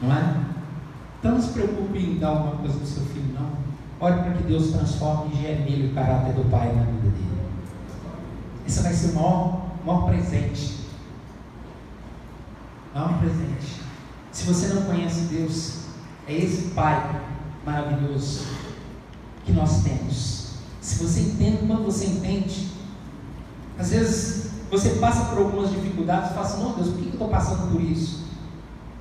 não 0.00 0.12
é? 0.12 0.44
Então 1.18 1.32
não 1.32 1.42
se 1.42 1.52
preocupe 1.52 1.98
em 1.98 2.18
dar 2.18 2.28
alguma 2.28 2.56
coisa 2.56 2.74
para 2.74 2.84
o 2.84 2.86
seu 2.86 3.02
filho, 3.06 3.34
não. 3.34 3.50
Ore 4.00 4.20
para 4.20 4.32
que 4.34 4.42
Deus 4.44 4.70
transforme 4.70 5.34
e 5.34 5.40
gere 5.40 5.62
nele 5.62 5.90
o 5.90 5.94
caráter 5.94 6.34
do 6.34 6.48
Pai 6.50 6.72
na 6.72 6.82
vida 6.82 7.08
dele. 7.08 7.38
Esse 8.66 8.82
vai 8.82 8.92
ser 8.92 9.12
o 9.12 9.14
maior, 9.14 9.70
maior 9.84 10.06
presente. 10.06 10.78
Maior 12.94 13.18
presente. 13.18 13.80
Se 14.30 14.44
você 14.44 14.68
não 14.68 14.82
conhece 14.82 15.22
Deus, 15.22 15.86
é 16.28 16.34
esse 16.34 16.68
Pai 16.68 17.20
maravilhoso 17.64 18.46
que 19.44 19.52
nós 19.52 19.82
temos. 19.82 20.52
Se 20.80 21.02
você 21.02 21.20
entende, 21.20 21.66
quando 21.66 21.84
você 21.84 22.06
entende, 22.06 22.68
às 23.78 23.90
vezes 23.90 24.47
você 24.70 24.90
passa 24.90 25.26
por 25.26 25.38
algumas 25.38 25.70
dificuldades 25.70 26.30
e 26.30 26.34
fala 26.34 26.46
assim, 26.46 26.62
não 26.62 26.72
Deus, 26.74 26.88
por 26.88 26.98
que 26.98 27.06
eu 27.06 27.12
estou 27.12 27.28
passando 27.28 27.72
por 27.72 27.80
isso? 27.80 28.26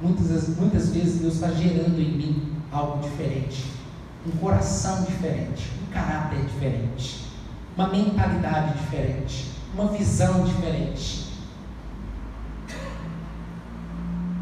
Muitas, 0.01 0.57
muitas 0.57 0.89
vezes 0.89 1.21
Deus 1.21 1.35
está 1.35 1.49
gerando 1.49 1.99
em 1.99 2.17
mim 2.17 2.53
algo 2.71 3.01
diferente 3.01 3.77
um 4.27 4.37
coração 4.37 5.03
diferente, 5.03 5.71
um 5.81 5.91
caráter 5.91 6.43
diferente, 6.45 7.27
uma 7.75 7.87
mentalidade 7.87 8.77
diferente, 8.77 9.51
uma 9.73 9.87
visão 9.87 10.43
diferente. 10.43 11.27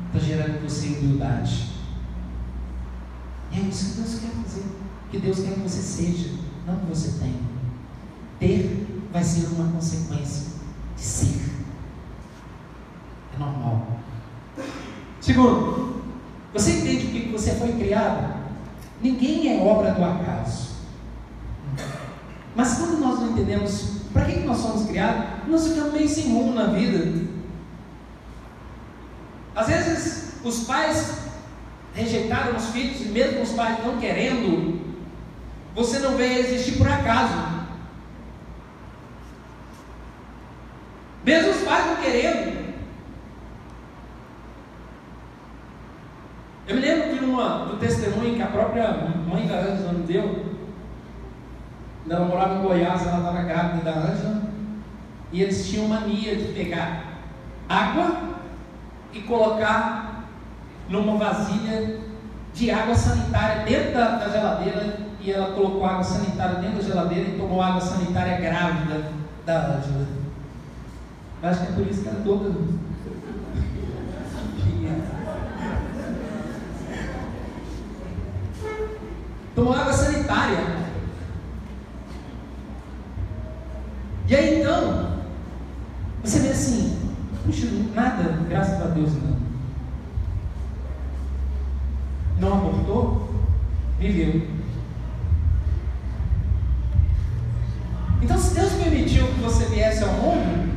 Está 0.07 0.19
gerando 0.19 0.57
em 0.57 0.67
você 0.67 0.87
humildade. 0.87 1.69
E 3.51 3.59
é 3.59 3.61
isso 3.61 3.95
que 3.95 4.01
Deus 4.01 4.19
quer 4.19 4.31
fazer. 4.43 4.65
Que 5.11 5.19
Deus 5.19 5.39
quer 5.39 5.53
que 5.53 5.59
você 5.59 5.81
seja, 5.81 6.31
não 6.65 6.77
que 6.79 6.85
você 6.87 7.19
tenha. 7.19 7.55
Ter 8.39 9.03
vai 9.11 9.23
ser 9.23 9.47
uma 9.47 9.71
consequência 9.71 10.54
de 10.95 11.01
ser. 11.01 11.41
É 13.35 13.39
normal. 13.39 13.87
Segundo, 15.19 16.03
você 16.53 16.71
entende 16.71 17.07
que 17.07 17.31
você 17.31 17.55
foi 17.55 17.73
criado? 17.73 18.35
Ninguém 19.01 19.57
é 19.57 19.61
obra 19.61 19.91
do 19.91 20.03
acaso. 20.03 20.75
Mas 22.55 22.77
quando 22.77 22.99
nós 22.99 23.19
não 23.19 23.31
entendemos 23.31 23.95
para 24.13 24.25
que, 24.25 24.39
nós 24.39 24.57
somos 24.57 24.87
criados, 24.87 25.25
nós 25.47 25.67
ficamos 25.67 25.93
meio 25.93 26.07
sem 26.07 26.31
rumo 26.31 26.53
na 26.53 26.67
vida. 26.67 27.25
Às 29.53 29.67
vezes 29.67 30.33
os 30.43 30.63
pais 30.63 31.25
rejeitaram 31.93 32.55
os 32.55 32.67
filhos, 32.67 33.01
e 33.01 33.05
mesmo 33.05 33.41
os 33.41 33.51
pais 33.51 33.83
não 33.85 33.97
querendo, 33.97 34.79
você 35.73 35.99
não 35.99 36.15
vê 36.15 36.39
existir 36.39 36.77
por 36.77 36.87
acaso. 36.87 37.54
Mesmo 41.25 41.51
os 41.51 41.63
pais 41.63 41.87
não 41.87 41.95
querendo. 41.95 42.65
Eu 46.67 46.75
me 46.75 46.81
lembro 46.81 47.17
de 47.17 47.25
uma, 47.25 47.65
do 47.65 47.77
testemunho 47.77 48.35
que 48.35 48.41
a 48.43 48.47
própria 48.47 48.91
mãe 49.27 49.47
da 49.47 49.59
Ângela 49.59 49.93
me 49.93 50.03
deu. 50.05 50.45
Ela 52.07 52.25
morava 52.25 52.55
em 52.55 52.61
Goiás, 52.61 53.07
ela 53.07 53.17
estava 53.17 53.41
grávida 53.41 53.83
da 53.83 53.99
Ângela. 53.99 54.41
E 55.31 55.41
eles 55.41 55.67
tinham 55.67 55.87
mania 55.87 56.35
de 56.35 56.53
pegar 56.53 57.03
água 57.67 58.35
e 59.11 59.21
colocar 59.21 60.25
numa 60.87 61.17
vasilha 61.17 62.01
de 62.53 62.69
água 62.69 62.93
sanitária 62.93 63.63
dentro 63.63 63.93
da, 63.95 64.17
da 64.17 64.29
geladeira. 64.29 64.97
E 65.19 65.31
ela 65.31 65.53
colocou 65.53 65.85
água 65.85 66.03
sanitária 66.03 66.59
dentro 66.59 66.77
da 66.77 66.83
geladeira 66.83 67.29
e 67.29 67.37
tomou 67.37 67.59
água 67.59 67.81
sanitária 67.81 68.37
grávida 68.37 69.11
da 69.43 69.75
Ângela. 69.75 70.14
Acho 71.45 71.59
que 71.59 71.67
é 71.67 71.75
por 71.75 71.87
isso 71.87 72.01
que 72.01 72.09
ela 72.09 72.19
é 72.19 72.23
toda 72.23 72.49
tomou 79.53 79.73
água 79.73 79.93
sanitária. 79.93 80.57
E 84.27 84.35
aí 84.35 84.61
então, 84.61 85.19
você 86.23 86.39
vê 86.39 86.49
assim, 86.49 86.97
puxa, 87.45 87.67
nada, 87.93 88.23
graças 88.49 88.81
a 88.81 88.87
Deus 88.87 89.11
não. 89.13 89.35
Não 92.39 92.57
abortou, 92.57 93.29
viveu. 93.99 94.47
Então, 98.21 98.37
se 98.37 98.55
Deus 98.55 98.73
permitiu 98.73 99.27
que 99.27 99.41
você 99.41 99.65
viesse 99.65 100.03
ao 100.03 100.13
mundo, 100.13 100.75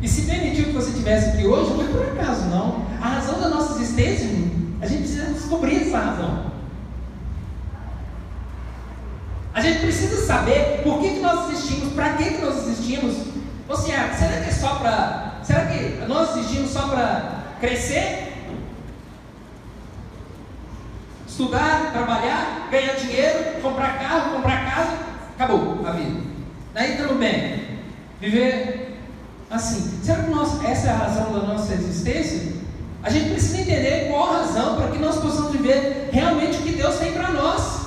e 0.00 0.08
se 0.08 0.22
permitiu 0.22 0.66
que 0.66 0.72
você 0.72 0.90
estivesse 0.90 1.30
aqui 1.30 1.46
hoje, 1.46 1.72
não 1.72 1.82
é 1.82 1.88
por 1.88 2.02
acaso, 2.02 2.44
não. 2.46 2.86
A 3.00 3.08
razão 3.08 3.40
da 3.40 3.48
nossa 3.48 3.80
existência, 3.80 4.28
a 4.80 4.86
gente 4.86 5.00
precisa 5.00 5.32
descobrir 5.32 5.88
essa 5.88 5.98
razão. 5.98 6.46
A 9.54 9.60
gente 9.62 9.80
precisa 9.80 10.26
saber 10.26 10.82
por 10.84 11.00
que, 11.00 11.14
que 11.14 11.20
nós 11.20 11.50
existimos, 11.50 11.94
para 11.94 12.12
que, 12.12 12.24
que 12.24 12.42
nós 12.42 12.68
existimos. 12.68 13.16
Ou 13.66 13.76
seja, 13.76 14.12
será 14.12 14.42
que 14.42 14.50
é 14.50 14.52
só 14.52 14.74
para. 14.74 15.40
Será 15.42 15.66
que 15.66 16.06
nós 16.06 16.36
existimos 16.36 16.70
só 16.70 16.88
para 16.88 17.44
crescer? 17.66 18.32
Estudar, 21.26 21.90
trabalhar, 21.92 22.68
ganhar 22.70 22.94
dinheiro, 22.94 23.60
comprar 23.60 23.98
carro, 23.98 24.36
comprar 24.36 24.64
casa, 24.70 24.98
acabou 25.34 25.84
a 25.84 25.90
vida. 25.90 26.20
Daí 26.72 26.96
tudo 26.96 27.18
bem. 27.18 27.80
Viver 28.20 28.96
assim. 29.50 30.00
Será 30.02 30.22
que 30.22 30.30
nós, 30.30 30.64
essa 30.64 30.86
é 30.86 30.90
a 30.90 30.96
razão 30.96 31.32
da 31.32 31.40
nossa 31.40 31.74
existência? 31.74 32.54
A 33.02 33.10
gente 33.10 33.30
precisa 33.30 33.60
entender 33.60 34.08
qual 34.10 34.32
a 34.32 34.38
razão 34.38 34.76
para 34.76 34.88
que 34.88 34.98
nós 34.98 35.16
possamos 35.16 35.52
viver 35.52 36.08
realmente 36.12 36.58
o 36.58 36.62
que 36.62 36.72
Deus 36.72 36.96
tem 36.96 37.12
para 37.12 37.30
nós. 37.30 37.86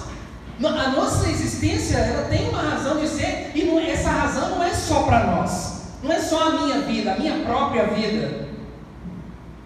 A 0.61 0.89
nossa 0.89 1.29
existência 1.29 1.97
ela 1.97 2.27
tem 2.27 2.49
uma 2.49 2.61
razão 2.61 2.99
de 2.99 3.07
ser 3.07 3.51
e 3.55 3.63
não, 3.63 3.79
essa 3.79 4.09
razão 4.09 4.49
não 4.49 4.63
é 4.63 4.73
só 4.73 5.03
para 5.03 5.25
nós, 5.25 5.83
não 6.03 6.11
é 6.11 6.19
só 6.19 6.49
a 6.49 6.51
minha 6.51 6.81
vida, 6.81 7.13
a 7.13 7.17
minha 7.17 7.45
própria 7.45 7.87
vida. 7.87 8.48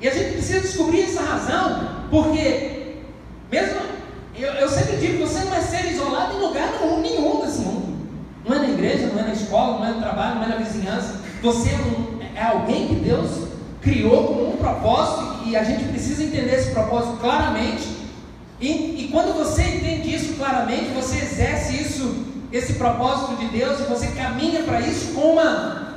E 0.04 0.08
a 0.08 0.14
gente 0.14 0.34
precisa 0.34 0.60
descobrir 0.60 1.04
essa 1.04 1.22
razão, 1.22 1.90
porque 2.12 2.98
mesmo 3.52 3.80
eu, 4.38 4.52
eu 4.54 4.70
sempre 4.70 4.98
digo 4.98 5.26
você 5.26 5.46
não 5.46 5.56
é 5.56 5.62
ser 5.62 5.92
isolado 5.92 6.36
em 6.36 6.42
lugar 6.42 6.70
nenhum, 6.80 7.02
nenhum 7.02 7.42
desse 7.42 7.62
mundo. 7.62 7.98
Não 8.46 8.56
é 8.56 8.60
na 8.60 8.70
igreja, 8.70 9.08
não 9.08 9.20
é 9.20 9.24
na 9.24 9.34
escola, 9.34 9.80
não 9.80 9.86
é 9.88 9.92
no 9.94 10.02
trabalho, 10.02 10.36
não 10.36 10.44
é 10.44 10.48
na 10.50 10.56
vizinhança. 10.58 11.22
Você 11.42 11.70
é, 11.70 11.78
um, 11.78 12.20
é 12.36 12.44
alguém 12.44 12.90
que 12.90 12.96
Deus 12.96 13.48
criou 13.82 14.28
com 14.28 14.50
um 14.50 14.58
propósito 14.58 15.48
e 15.48 15.56
a 15.56 15.64
gente 15.64 15.86
precisa 15.86 16.24
entender 16.24 16.54
esse 16.54 16.72
propósito 16.72 17.18
claramente 17.18 18.04
e, 18.64 19.06
e 19.06 19.10
quando 19.12 19.34
você 19.38 19.62
entende 19.62 20.16
isso 20.16 20.36
claramente, 20.36 20.94
você 20.94 21.18
exerce 21.18 21.82
isso, 21.82 22.26
esse 22.52 22.76
propósito 22.76 23.36
de 23.36 23.48
Deus, 23.48 23.82
e 23.82 23.84
você 23.84 24.08
caminha 24.08 24.64
para 24.64 24.80
isso 24.80 25.14
com 25.14 25.34
uma, 25.34 25.93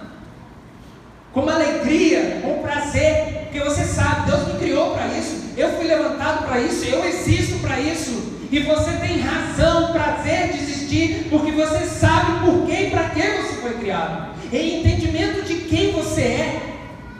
com 1.37 1.42
uma 1.42 1.53
alegria, 1.53 2.40
com 2.42 2.62
prazer, 2.62 3.42
porque 3.42 3.61
você 3.61 3.85
sabe, 3.85 4.31
Deus 4.31 4.55
me 4.55 4.59
criou 4.59 4.94
para 4.94 5.07
isso, 5.09 5.53
eu 5.55 5.68
fui 5.77 5.87
levantado 5.87 6.46
para 6.46 6.59
isso, 6.61 6.87
eu 6.87 7.05
existo 7.05 7.59
para 7.59 7.79
isso. 7.79 8.38
E 8.51 8.61
você 8.61 8.92
tem 8.92 9.20
razão, 9.20 9.92
prazer 9.92 10.55
de 10.55 10.62
existir, 10.62 11.27
porque 11.29 11.53
você 11.53 11.85
sabe 11.85 12.40
por 12.42 12.64
que 12.64 12.72
e 12.72 12.90
para 12.90 13.11
que 13.11 13.20
você 13.20 13.53
foi 13.61 13.75
criado. 13.75 14.35
E 14.51 14.81
entendimento 14.81 15.42
de 15.42 15.57
quem 15.68 15.92
você 15.92 16.22
é, 16.22 16.62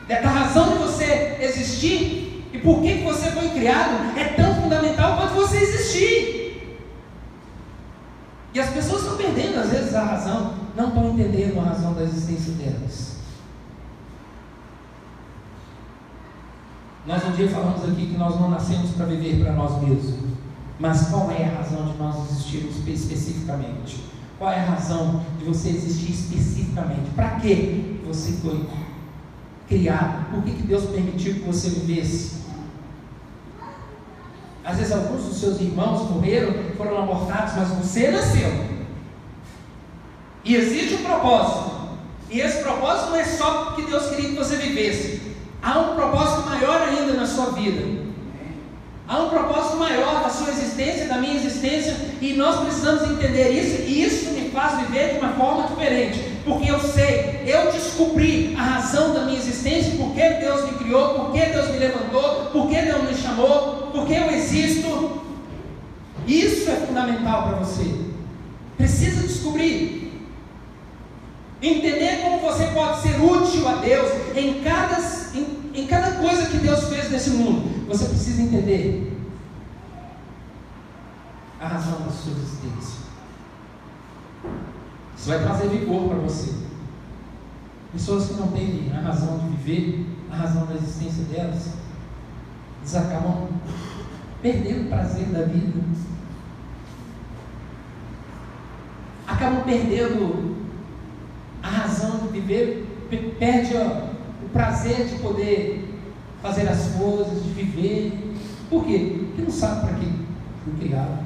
da 0.09 0.31
razão 0.31 0.71
de 0.71 0.79
você 0.79 1.37
existir, 1.39 2.49
e 2.55 2.59
por 2.59 2.81
que 2.81 2.95
você 3.05 3.31
foi 3.33 3.51
criado 3.51 4.19
é 4.19 4.25
tão 4.29 4.63
fundamental 4.63 5.19
quanto 5.19 5.35
você 5.35 5.59
existir. 5.59 6.79
E 8.55 8.61
as 8.61 8.71
pessoas 8.71 9.03
estão 9.03 9.19
perdendo 9.19 9.61
às 9.61 9.69
vezes 9.69 9.95
a 9.95 10.05
razão, 10.05 10.55
não 10.75 10.89
estão 10.89 11.11
entendendo 11.11 11.61
a 11.61 11.65
razão 11.65 11.93
da 11.93 12.03
existência 12.03 12.55
delas. 12.55 13.16
Nós 17.07 17.25
um 17.25 17.31
dia 17.33 17.49
falamos 17.49 17.85
aqui 17.85 18.07
que 18.07 18.19
nós 18.19 18.39
não 18.41 18.51
nascemos 18.51 18.91
para 18.91 19.07
viver 19.07 19.43
para 19.43 19.53
nós 19.53 19.81
mesmos. 19.81 20.15
Mas 20.79 21.09
qual 21.09 21.31
é 21.31 21.45
a 21.45 21.59
razão 21.59 21.87
de 21.87 21.99
nós 21.99 22.31
existirmos 22.31 22.77
especificamente? 22.87 24.05
Qual 24.39 24.51
é 24.51 24.61
a 24.61 24.65
razão 24.65 25.25
de 25.39 25.45
você 25.45 25.69
existir 25.69 26.11
especificamente? 26.11 27.11
Para 27.15 27.31
que 27.41 28.01
você 28.05 28.33
foi 28.33 28.69
criado? 29.69 30.31
Por 30.31 30.43
que, 30.43 30.53
que 30.53 30.63
Deus 30.67 30.85
permitiu 30.87 31.35
que 31.35 31.41
você 31.41 31.71
vivesse? 31.71 32.45
Às 34.65 34.79
vezes 34.79 34.93
alguns 34.93 35.23
dos 35.23 35.39
seus 35.39 35.61
irmãos 35.61 36.11
morreram, 36.11 36.53
foram 36.77 37.01
abortados, 37.01 37.55
mas 37.57 37.69
você 37.69 38.11
nasceu. 38.11 38.51
E 40.45 40.57
existe 40.57 40.95
um 40.95 41.05
propósito. 41.05 41.77
E 42.29 42.41
esse 42.41 42.63
propósito 42.65 43.11
não 43.11 43.17
é 43.17 43.25
só 43.25 43.65
porque 43.67 43.83
Deus 43.83 44.09
queria 44.09 44.31
que 44.31 44.37
você 44.37 44.57
vivesse. 44.57 45.26
Há 45.63 45.79
um 45.79 45.95
propósito 45.95 46.49
maior 46.49 46.83
ainda 46.83 47.13
na 47.15 47.27
sua 47.27 47.47
vida. 47.47 48.07
Há 49.09 49.23
um 49.23 49.29
propósito 49.31 49.77
maior 49.77 50.23
da 50.23 50.31
sua 50.31 50.51
existência, 50.51 51.07
da 51.07 51.19
minha 51.19 51.35
existência, 51.35 51.97
e 52.21 52.33
nós 52.35 52.61
precisamos 52.61 53.03
entender 53.11 53.51
isso, 53.51 53.83
e 53.83 54.03
isso 54.03 54.31
me 54.31 54.51
faz 54.51 54.81
viver 54.81 55.15
de 55.15 55.19
uma 55.21 55.33
forma 55.35 55.69
diferente 55.69 56.37
porque 56.47 56.71
eu 56.71 56.79
sei, 56.79 57.43
eu 57.45 57.73
descobri 57.73 58.55
a 58.57 58.63
razão 58.63 59.13
da 59.13 59.25
minha 59.25 59.37
existência, 59.37 59.97
por 59.97 60.15
que 60.15 60.21
Deus 60.21 60.65
me 60.65 60.79
criou, 60.79 61.15
por 61.15 61.33
que 61.33 61.45
Deus 61.45 61.69
me 61.71 61.79
levantou, 61.79 62.47
por 62.53 62.69
que 62.69 62.83
Deus 62.83 63.03
me 63.03 63.15
chamou, 63.17 63.89
por 63.93 64.07
que 64.07 64.15
eu 64.15 64.31
existo. 64.31 65.23
Isso 66.25 66.71
é 66.71 66.77
fundamental 66.77 67.49
para 67.49 67.57
você. 67.57 67.93
Precisa 68.77 69.27
descobrir. 69.27 70.23
Entender 71.61 72.21
como 72.23 72.39
você 72.39 72.67
pode 72.67 73.03
ser 73.03 73.21
útil 73.21 73.69
a 73.69 73.75
Deus 73.75 74.09
em 74.37 74.63
cada, 74.63 75.01
em, 75.37 75.83
em 75.83 75.87
cada 75.87 76.13
coisa 76.13 76.47
que 76.47 76.59
Deus 76.59 76.85
fez 76.89 77.11
nesse 77.11 77.31
mundo. 77.31 77.87
Você 77.89 78.07
precisa 78.07 78.43
entender 78.43 79.17
a 81.61 81.69
razão 81.69 82.01
da 82.01 82.11
sua 82.11 82.33
existência. 82.33 83.07
Isso 85.17 85.29
vai 85.29 85.39
trazer 85.41 85.69
vigor 85.69 86.09
para 86.09 86.19
você. 86.19 86.55
Pessoas 87.93 88.27
que 88.27 88.35
não 88.35 88.49
têm 88.49 88.93
a 88.95 89.01
razão 89.01 89.39
de 89.39 89.57
viver, 89.57 90.07
a 90.31 90.37
razão 90.37 90.67
da 90.67 90.75
existência 90.75 91.25
delas, 91.25 91.71
eles 92.81 92.95
acabam 92.95 93.49
perdendo 94.43 94.87
o 94.87 94.89
prazer 94.89 95.27
da 95.29 95.43
vida. 95.43 95.81
Acabam 99.27 99.65
perdendo 99.65 100.57
a 101.63 101.69
razão 101.69 102.19
de 102.19 102.29
viver, 102.29 102.87
perde 103.39 103.75
ó, 103.77 104.06
o 104.45 104.49
prazer 104.51 105.07
de 105.07 105.17
poder 105.17 105.97
fazer 106.43 106.69
as 106.69 106.89
coisas, 106.93 107.43
de 107.43 107.51
viver. 107.51 108.37
Por 108.69 108.85
quê? 108.85 109.27
Porque 109.27 109.43
não 109.43 109.51
sabe 109.51 109.81
para 109.87 109.95
que 109.99 110.13
foi 110.65 110.75
criado. 110.81 111.25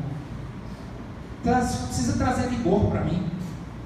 Traz, 1.42 1.74
precisa 1.86 2.12
trazer 2.14 2.48
vigor 2.48 2.90
para 2.90 3.04
mim. 3.04 3.22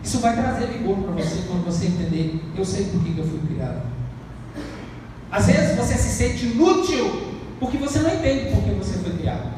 Isso 0.02 0.18
vai 0.18 0.34
trazer 0.34 0.66
vigor 0.66 0.98
para 0.98 1.12
você 1.12 1.42
quando 1.48 1.64
você 1.64 1.87
entender, 1.87 2.40
eu 2.56 2.64
sei 2.64 2.84
por 2.87 3.02
que 3.02 3.18
eu 3.18 3.26
fui 3.26 3.40
criado. 3.46 3.82
Às 5.30 5.46
vezes 5.46 5.76
você 5.76 5.94
se 5.94 6.10
sente 6.10 6.46
inútil 6.46 7.34
porque 7.58 7.78
você 7.78 8.00
não 8.00 8.14
entende 8.14 8.50
por 8.50 8.62
que 8.62 8.70
você 8.70 8.98
foi 8.98 9.12
criado. 9.16 9.54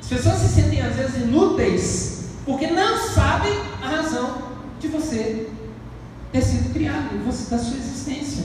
As 0.00 0.08
pessoas 0.08 0.36
se 0.36 0.48
sentem 0.48 0.82
às 0.82 0.94
vezes 0.94 1.22
inúteis 1.22 2.28
porque 2.44 2.66
não 2.68 2.98
sabem 2.98 3.52
a 3.82 3.88
razão 3.88 4.42
de 4.78 4.88
você 4.88 5.48
ter 6.32 6.42
sido 6.42 6.72
criado, 6.72 7.18
da 7.24 7.58
sua 7.58 7.76
existência. 7.76 8.44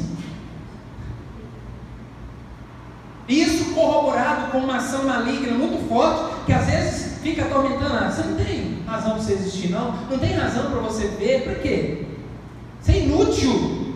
Isso 3.28 3.74
corroborado 3.74 4.52
com 4.52 4.60
uma 4.60 4.78
ação 4.78 5.04
maligna 5.04 5.52
muito 5.52 5.88
forte, 5.90 6.46
que 6.46 6.54
às 6.54 6.66
vezes 6.66 7.20
fica 7.22 7.44
atormentando. 7.44 7.94
Ah, 7.94 8.10
você 8.10 8.22
não 8.24 8.36
tem 8.38 8.84
razão 8.88 9.12
para 9.12 9.22
você 9.22 9.34
existir, 9.34 9.70
não. 9.70 9.92
Não 10.10 10.18
tem 10.18 10.34
razão 10.34 10.72
para 10.72 10.80
você 10.80 11.08
ver. 11.08 11.44
Para 11.44 11.56
quê? 11.56 12.06
Você 12.80 12.94
é 12.94 13.00
inútil. 13.00 13.94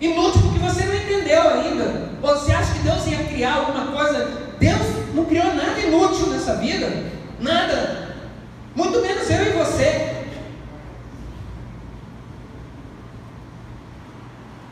Inútil 0.00 0.42
porque 0.42 0.58
você 0.60 0.84
não 0.84 0.94
entendeu 0.94 1.48
ainda. 1.48 2.10
Você 2.22 2.52
acha 2.52 2.72
que 2.74 2.78
Deus 2.80 3.06
ia 3.06 3.24
criar 3.24 3.54
alguma 3.54 3.86
coisa? 3.86 4.44
Deus 4.60 5.14
não 5.14 5.24
criou 5.24 5.52
nada 5.54 5.80
inútil 5.80 6.28
nessa 6.28 6.54
vida. 6.56 7.10
Nada. 7.40 8.14
Muito 8.76 9.00
menos 9.00 9.28
eu 9.30 9.46
e 9.46 9.50
você. 9.50 10.14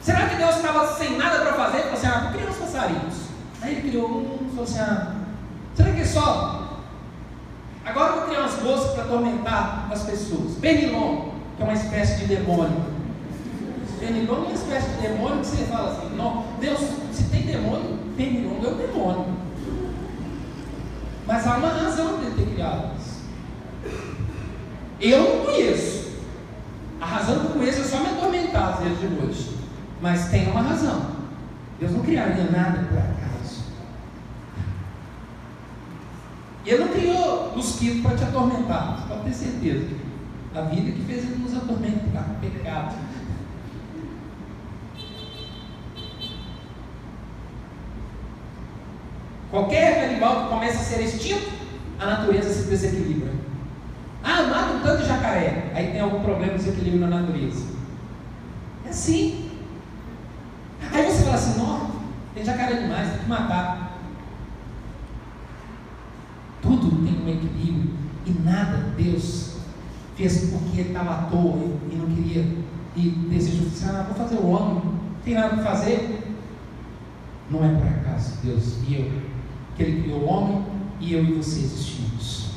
Será 0.01 0.29
que 0.29 0.37
Deus 0.37 0.57
estava 0.57 0.95
sem 0.97 1.17
nada 1.17 1.41
para 1.41 1.53
fazer? 1.55 1.83
para 1.83 1.93
assim, 1.93 2.01
você? 2.01 2.07
ah, 2.07 2.21
vou 2.21 2.33
criar 2.33 2.53
passarinhos. 2.73 3.22
Aí 3.63 3.73
ele 3.73 3.91
criou 3.91 4.11
um, 4.11 4.49
falou 4.51 4.65
assim: 4.65 4.81
ah, 4.81 5.15
será 5.75 5.93
que 5.93 6.01
é 6.01 6.05
só? 6.05 6.81
Agora 7.85 8.13
eu 8.13 8.17
vou 8.17 8.25
criar 8.27 8.41
umas 8.41 8.63
moscas 8.63 8.93
para 8.93 9.05
atormentar 9.05 9.89
as 9.91 10.03
pessoas. 10.03 10.57
Pernilon, 10.61 11.31
que 11.57 11.63
é 11.63 11.65
uma 11.65 11.75
espécie 11.75 12.19
de 12.21 12.27
demônio. 12.27 12.85
Pernilon 13.99 14.35
é 14.35 14.39
uma 14.39 14.53
espécie 14.53 14.89
de 14.91 15.09
demônio 15.09 15.41
que 15.41 15.47
você 15.47 15.65
fala 15.65 15.91
assim: 15.93 16.17
não, 16.17 16.45
Deus, 16.61 16.81
se 17.13 17.25
tem 17.25 17.43
demônio, 17.43 17.99
Pernilon 18.17 18.57
é 18.65 18.69
um 18.69 18.77
demônio. 18.77 19.27
Mas 21.27 21.47
há 21.47 21.57
uma 21.57 21.69
razão 21.69 22.19
para 22.19 22.27
ele 22.27 22.35
ter 22.35 22.55
criado 22.55 22.91
isso. 22.99 23.23
Eu 25.01 25.37
não 25.39 25.45
conheço. 25.45 26.13
A 27.01 27.07
razão 27.07 27.41
que 27.41 27.47
eu 27.47 27.51
conheço 27.53 27.81
é 27.81 27.85
só 27.85 28.01
me 28.01 28.11
atormentar 28.11 28.75
às 28.75 28.81
vezes 28.81 29.01
de 29.01 29.09
noite. 29.09 29.57
Mas 30.01 30.29
tem 30.31 30.51
uma 30.51 30.63
razão. 30.63 31.13
Deus 31.79 31.93
não 31.93 32.01
criaria 32.01 32.45
nada 32.45 32.87
por 32.89 32.99
acaso. 32.99 33.65
E 36.65 36.71
Ele 36.71 36.85
não 36.85 36.93
criou 36.93 37.52
mosquito 37.63 38.03
para 38.03 38.17
te 38.17 38.25
atormentar. 38.25 38.97
Você 38.97 39.09
pode 39.09 39.25
ter 39.25 39.33
certeza. 39.33 39.87
A 40.55 40.63
vida 40.63 40.91
que 40.91 41.05
fez 41.05 41.25
ele 41.25 41.37
nos 41.37 41.57
atormentar, 41.57 42.37
pecado. 42.41 42.97
Qualquer 49.51 50.11
animal 50.11 50.45
que 50.45 50.49
começa 50.49 50.79
a 50.79 50.81
ser 50.81 51.03
extinto, 51.03 51.51
a 51.99 52.07
natureza 52.07 52.53
se 52.53 52.69
desequilibra. 52.69 53.31
Ah, 54.25 54.43
mata 54.43 54.75
um 54.75 54.81
tanto 54.81 55.03
de 55.03 55.09
jacaré. 55.09 55.71
Aí 55.75 55.93
tem 55.93 56.01
algum 56.01 56.23
problema 56.23 56.55
de 56.55 56.65
desequilíbrio 56.65 57.01
na 57.01 57.21
natureza. 57.21 57.67
É 58.85 58.89
assim. 58.91 59.51
Aí 60.91 61.05
você 61.05 61.23
fala 61.23 61.35
assim, 61.37 61.59
não, 61.59 61.91
tem 62.35 62.45
jacaré 62.45 62.75
demais, 62.75 63.11
tem 63.11 63.19
que 63.21 63.29
matar. 63.29 63.82
Equilíbrio. 67.45 67.91
E 68.27 68.31
nada 68.45 68.93
Deus 68.97 69.57
fez 70.17 70.51
porque 70.51 70.81
ele 70.81 70.89
estava 70.91 71.11
à 71.11 71.23
toa 71.25 71.59
e 71.91 71.97
não 71.97 72.07
queria. 72.07 72.47
E 72.95 73.09
desejou 73.31 73.67
assim, 73.67 73.87
ah, 73.89 74.07
vou 74.07 74.15
fazer 74.15 74.37
o 74.37 74.49
homem, 74.49 74.85
não 74.85 75.15
tem 75.25 75.35
nada 75.35 75.57
para 75.57 75.65
fazer. 75.65 76.23
Não 77.51 77.65
é 77.65 77.69
por 77.69 77.87
acaso 77.87 78.39
Deus 78.43 78.77
e 78.87 78.95
eu 78.95 79.33
que 79.77 79.83
Ele 79.83 80.03
criou 80.03 80.21
o 80.21 80.25
homem 80.27 80.65
e 81.01 81.13
eu 81.13 81.25
e 81.25 81.33
você 81.33 81.61
existimos. 81.61 82.53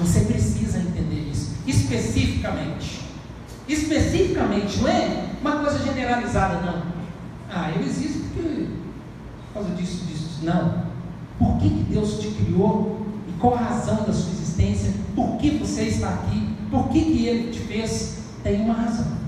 Você 0.00 0.20
precisa 0.20 0.78
entender 0.78 1.28
isso, 1.30 1.56
especificamente. 1.66 3.02
Especificamente, 3.68 4.80
não 4.80 4.88
é 4.88 5.30
uma 5.40 5.56
coisa 5.58 5.78
generalizada, 5.84 6.60
não. 6.60 6.82
Ah, 7.50 7.70
eu 7.76 7.82
existo 7.82 8.20
porque, 8.34 8.66
por 9.52 9.54
causa 9.54 9.74
disso, 9.74 10.04
disso. 10.06 10.40
Não. 10.42 10.82
Por 11.38 11.58
que, 11.58 11.68
que 11.68 11.82
Deus 11.92 12.18
te 12.18 12.28
criou? 12.28 13.01
E 13.28 13.32
qual 13.40 13.54
a 13.54 13.58
razão 13.58 14.04
da 14.04 14.12
sua 14.12 14.32
existência? 14.32 14.92
Por 15.14 15.36
que 15.38 15.50
você 15.58 15.84
está 15.84 16.08
aqui? 16.08 16.56
Por 16.70 16.88
que, 16.88 17.00
que 17.00 17.26
Ele 17.26 17.52
te 17.52 17.60
fez? 17.60 18.18
Tem 18.42 18.60
uma 18.62 18.74
razão. 18.74 19.22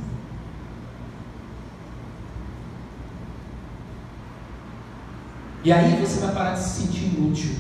E 5.65 5.73
aí 5.73 5.97
você 6.01 6.21
vai 6.21 6.35
parar 6.35 6.53
de 6.55 6.61
se 6.61 6.83
sentir 6.83 7.05
inútil. 7.05 7.57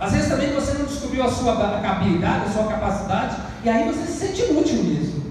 Às 0.00 0.12
vezes 0.12 0.28
também 0.28 0.52
você 0.52 0.72
não 0.78 0.86
descobriu 0.86 1.22
a 1.22 1.30
sua 1.30 1.52
habilidade, 1.52 2.46
a 2.46 2.52
sua 2.52 2.64
capacidade, 2.64 3.36
e 3.62 3.68
aí 3.68 3.86
você 3.86 4.06
se 4.06 4.26
sente 4.26 4.50
inútil 4.50 4.82
mesmo. 4.82 5.22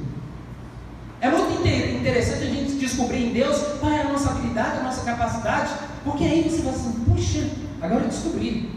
É 1.19 1.29
muito 1.29 1.67
interessante 1.67 2.43
a 2.43 2.47
gente 2.47 2.73
descobrir 2.73 3.25
em 3.29 3.33
Deus 3.33 3.57
qual 3.79 3.91
é 3.91 4.01
a 4.01 4.09
nossa 4.09 4.29
habilidade, 4.29 4.79
a 4.79 4.83
nossa 4.83 5.03
capacidade, 5.03 5.71
porque 6.03 6.23
aí 6.23 6.49
você 6.49 6.61
vai 6.61 6.73
assim, 6.73 6.91
puxa, 7.05 7.49
agora 7.81 8.03
eu 8.03 8.09
descobri. 8.09 8.71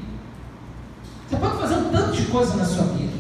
Você 1.29 1.37
pode 1.37 1.59
fazer 1.59 1.75
um 1.77 1.91
tanto 1.91 2.13
de 2.13 2.27
coisa 2.27 2.57
na 2.57 2.65
sua 2.65 2.85
vida. 2.87 3.15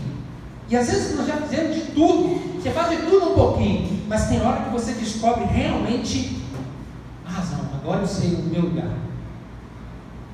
E 0.68 0.76
às 0.76 0.86
vezes 0.86 1.16
nós 1.16 1.26
já 1.26 1.36
fizemos 1.36 1.74
de 1.74 1.82
tudo. 1.92 2.60
Você 2.60 2.70
faz 2.70 2.90
de 2.90 3.06
tudo 3.06 3.32
um 3.32 3.34
pouquinho. 3.34 4.02
Mas 4.08 4.28
tem 4.28 4.40
hora 4.40 4.64
que 4.64 4.70
você 4.70 4.92
descobre 4.92 5.44
realmente 5.44 6.44
agora 7.84 8.00
eu 8.00 8.06
sei 8.06 8.34
o 8.34 8.42
meu 8.44 8.62
lugar. 8.62 8.90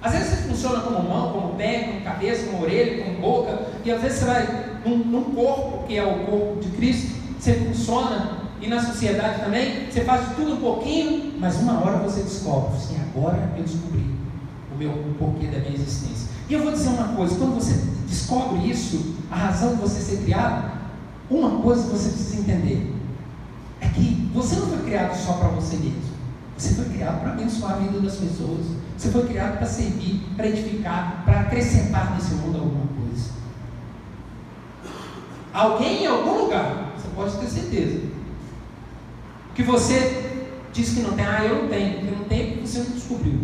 Às 0.01 0.13
vezes 0.13 0.29
você 0.29 0.37
funciona 0.49 0.81
como 0.81 1.03
mão, 1.03 1.33
como 1.33 1.55
pé, 1.57 1.81
como 1.81 2.01
cabeça, 2.03 2.47
como 2.47 2.63
orelha, 2.63 3.05
como 3.05 3.19
boca, 3.19 3.67
e 3.85 3.91
às 3.91 4.01
vezes 4.01 4.21
você 4.21 4.25
vai 4.25 4.81
num, 4.87 4.99
num 4.99 5.25
corpo 5.25 5.87
que 5.87 5.99
é 5.99 6.05
o 6.05 6.27
corpo 6.27 6.61
de 6.61 6.69
Cristo, 6.71 7.17
você 7.39 7.55
funciona, 7.55 8.40
e 8.61 8.69
na 8.69 8.83
sociedade 8.83 9.41
também, 9.43 9.91
você 9.91 10.05
faz 10.05 10.35
tudo 10.37 10.55
um 10.55 10.61
pouquinho, 10.61 11.33
mas 11.39 11.57
uma 11.57 11.81
hora 11.81 11.99
você 11.99 12.23
descobre, 12.23 12.77
assim, 12.77 12.97
agora 13.01 13.53
eu 13.57 13.63
descobri 13.63 14.05
o 14.73 14.77
meu 14.77 14.91
o 14.91 15.15
porquê 15.19 15.47
da 15.47 15.59
minha 15.61 15.75
existência. 15.75 16.29
E 16.49 16.53
eu 16.53 16.63
vou 16.63 16.73
dizer 16.73 16.89
uma 16.89 17.09
coisa, 17.09 17.37
quando 17.37 17.55
você 17.55 17.81
descobre 18.07 18.69
isso, 18.69 19.15
a 19.31 19.37
razão 19.37 19.77
de 19.77 19.81
você 19.81 20.01
ser 20.01 20.25
criado, 20.25 20.79
uma 21.31 21.63
coisa 21.63 21.85
que 21.85 21.91
você 21.91 22.11
precisa 22.11 22.41
entender, 22.41 22.95
é 23.81 23.89
que 23.89 24.31
você 24.35 24.57
não 24.57 24.67
foi 24.67 24.79
criado 24.85 25.17
só 25.17 25.35
para 25.35 25.49
você 25.49 25.77
mesmo. 25.77 26.11
Você 26.59 26.75
foi 26.75 26.85
criado 26.87 27.21
para 27.21 27.31
abençoar 27.31 27.73
a 27.73 27.77
vida 27.77 28.01
das 28.01 28.17
pessoas. 28.17 28.67
Você 28.99 29.09
foi 29.09 29.27
criado 29.27 29.57
para 29.57 29.67
servir, 29.67 30.23
para 30.37 30.47
edificar, 30.47 31.23
para 31.25 31.41
acrescentar 31.41 32.15
nesse 32.15 32.35
mundo 32.35 32.59
alguma 32.59 32.87
coisa. 32.87 33.31
Alguém 35.55 36.03
em 36.03 36.07
algum 36.07 36.45
lugar, 36.45 36.93
você 36.97 37.09
pode 37.17 37.37
ter 37.39 37.47
certeza, 37.47 38.01
que 39.61 39.67
você 39.67 40.41
diz 40.73 40.95
que 40.95 41.01
não 41.01 41.13
tem, 41.13 41.27
ah, 41.27 41.45
eu 41.45 41.63
não 41.63 41.69
tenho, 41.69 41.99
porque 41.99 42.17
não 42.17 42.25
tem 42.25 42.47
porque 42.47 42.67
você 42.67 42.79
não 42.79 42.91
descobriu. 42.93 43.41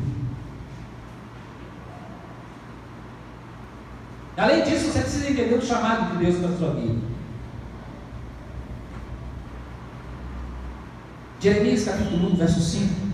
Além 4.37 4.65
disso, 4.65 4.87
você 4.87 5.01
precisa 5.01 5.31
entender 5.31 5.55
o 5.55 5.63
chamado 5.63 6.13
de 6.13 6.25
Deus 6.25 6.39
para 6.39 6.49
a 6.49 6.59
sua 6.59 6.75
vida. 6.75 7.07
Jeremias 11.41 11.85
capítulo 11.85 12.33
1, 12.33 12.37
verso 12.37 12.61
5. 12.61 13.07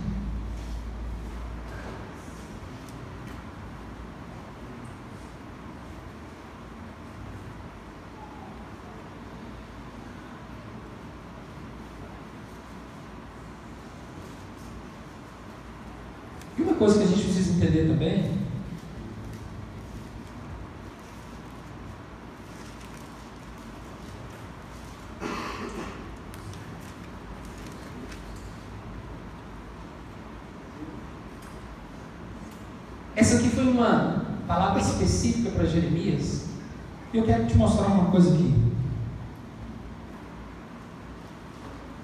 coisa 16.83 16.99
que 16.99 17.05
a 17.05 17.07
gente 17.07 17.23
precisa 17.23 17.53
entender 17.55 17.87
também 17.87 18.43
Essa 33.15 33.37
aqui 33.37 33.51
foi 33.51 33.69
uma 33.69 34.25
palavra 34.49 34.81
específica 34.81 35.42
para 35.53 35.67
Jeremias. 35.67 36.47
E 37.13 37.19
eu 37.19 37.25
quero 37.25 37.47
te 37.47 37.57
mostrar 37.57 37.87
uma 37.87 38.11
coisa 38.11 38.35
aqui. 38.35 38.55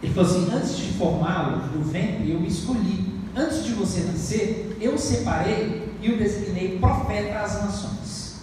Ele 0.02 0.14
falou 0.14 0.30
assim: 0.30 0.52
Antes 0.52 0.76
de 0.76 0.92
formá-lo 0.92 1.66
no 1.74 1.84
ventre, 1.84 2.30
eu 2.30 2.40
me 2.40 2.48
escolhi 2.48 3.08
Antes 3.38 3.64
de 3.64 3.72
você 3.74 4.00
nascer, 4.00 4.76
eu 4.80 4.98
separei 4.98 5.94
e 6.02 6.10
o 6.10 6.18
designei 6.18 6.76
profeta 6.80 7.38
às 7.38 7.62
nações. 7.62 8.40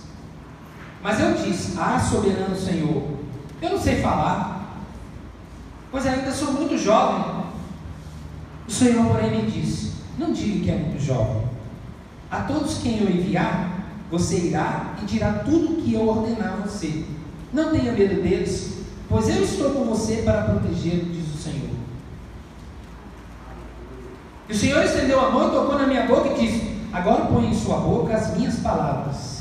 Mas 1.03 1.19
eu 1.19 1.33
disse: 1.33 1.77
Ah, 1.77 1.99
soberano 1.99 2.55
Senhor, 2.55 3.03
eu 3.61 3.69
não 3.69 3.77
sei 3.77 4.01
falar, 4.01 4.85
pois 5.91 6.05
ainda 6.05 6.31
sou 6.31 6.53
muito 6.53 6.77
jovem. 6.77 7.43
O 8.65 8.71
Senhor, 8.71 9.05
porém, 9.05 9.43
me 9.43 9.51
disse: 9.51 9.91
Não 10.17 10.31
diga 10.31 10.63
que 10.63 10.71
é 10.71 10.75
muito 10.75 11.03
jovem. 11.03 11.43
A 12.31 12.43
todos 12.43 12.77
quem 12.77 12.99
eu 12.99 13.09
enviar, 13.09 13.74
você 14.11 14.37
irá 14.37 14.95
e 15.01 15.05
dirá 15.05 15.33
tudo 15.45 15.73
o 15.73 15.81
que 15.81 15.93
eu 15.93 16.07
ordenar 16.07 16.53
a 16.53 16.67
você. 16.67 17.05
Não 17.51 17.71
tenha 17.71 17.91
medo 17.91 18.21
deles, 18.21 18.79
pois 19.09 19.27
eu 19.29 19.43
estou 19.43 19.71
com 19.71 19.85
você 19.85 20.17
para 20.17 20.43
protegê-lo, 20.43 21.11
diz 21.11 21.33
o 21.33 21.37
Senhor. 21.37 21.69
E 24.47 24.53
o 24.53 24.55
Senhor 24.55 24.83
estendeu 24.83 25.19
a 25.19 25.31
mão 25.31 25.47
e 25.47 25.51
tocou 25.51 25.77
na 25.77 25.87
minha 25.87 26.05
boca 26.05 26.29
e 26.29 26.45
disse: 26.45 26.75
Agora 26.93 27.25
põe 27.25 27.49
em 27.49 27.53
sua 27.53 27.77
boca 27.77 28.13
as 28.13 28.37
minhas 28.37 28.59
palavras. 28.59 29.35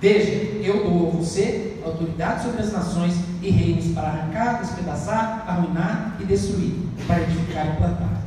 Veja, 0.00 0.32
eu 0.62 0.84
dou 0.84 1.08
a 1.08 1.10
você 1.10 1.80
autoridade 1.84 2.44
sobre 2.44 2.60
as 2.60 2.72
nações 2.72 3.14
e 3.40 3.50
reinos 3.50 3.92
para 3.92 4.08
arrancar, 4.08 4.60
despedaçar, 4.60 5.44
arruinar 5.46 6.16
e 6.20 6.24
destruir, 6.24 6.74
para 7.06 7.22
edificar 7.22 7.66
e 7.66 7.76
plantar. 7.76 8.22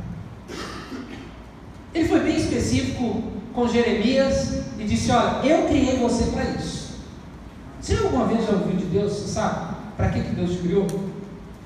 Ele 1.94 2.08
foi 2.08 2.20
bem 2.20 2.36
específico 2.36 3.35
com 3.56 3.66
Jeremias 3.66 4.60
e 4.78 4.84
disse: 4.84 5.10
Olha, 5.10 5.44
eu 5.44 5.66
criei 5.66 5.98
você 5.98 6.30
para 6.30 6.44
isso. 6.44 6.98
Você 7.80 7.94
alguma 7.94 8.26
vez 8.26 8.44
já 8.46 8.52
ouviu 8.52 8.76
de 8.76 8.84
Deus, 8.84 9.12
sabe? 9.12 9.74
Para 9.96 10.10
que, 10.10 10.20
que 10.20 10.36
Deus 10.36 10.52
te 10.52 10.58
criou? 10.58 10.86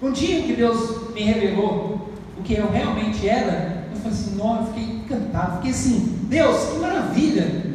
Um 0.00 0.12
dia 0.12 0.42
que 0.42 0.54
Deus 0.54 1.12
me 1.12 1.22
revelou 1.22 2.08
o 2.38 2.42
que 2.42 2.54
eu 2.54 2.70
realmente 2.70 3.28
era, 3.28 3.88
eu 3.90 3.96
falei 3.96 4.12
assim: 4.12 4.36
Nossa, 4.36 4.62
eu 4.62 4.66
fiquei 4.68 4.84
encantado, 4.84 5.56
fiquei 5.56 5.72
assim: 5.72 6.18
Deus, 6.28 6.70
que 6.70 6.78
maravilha! 6.78 7.70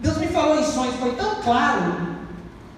Deus 0.00 0.18
me 0.18 0.28
falou 0.28 0.58
em 0.58 0.64
sonhos, 0.64 0.94
foi 0.96 1.12
tão 1.16 1.42
claro. 1.42 2.12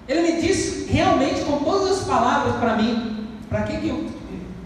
Ele 0.07 0.33
me 0.33 0.41
disse 0.41 0.91
realmente 0.91 1.41
com 1.41 1.59
todas 1.59 1.99
as 1.99 2.03
palavras 2.03 2.55
para 2.57 2.75
mim, 2.75 3.27
para 3.49 3.63
que, 3.63 3.77
que 3.77 3.87
eu, 3.87 4.05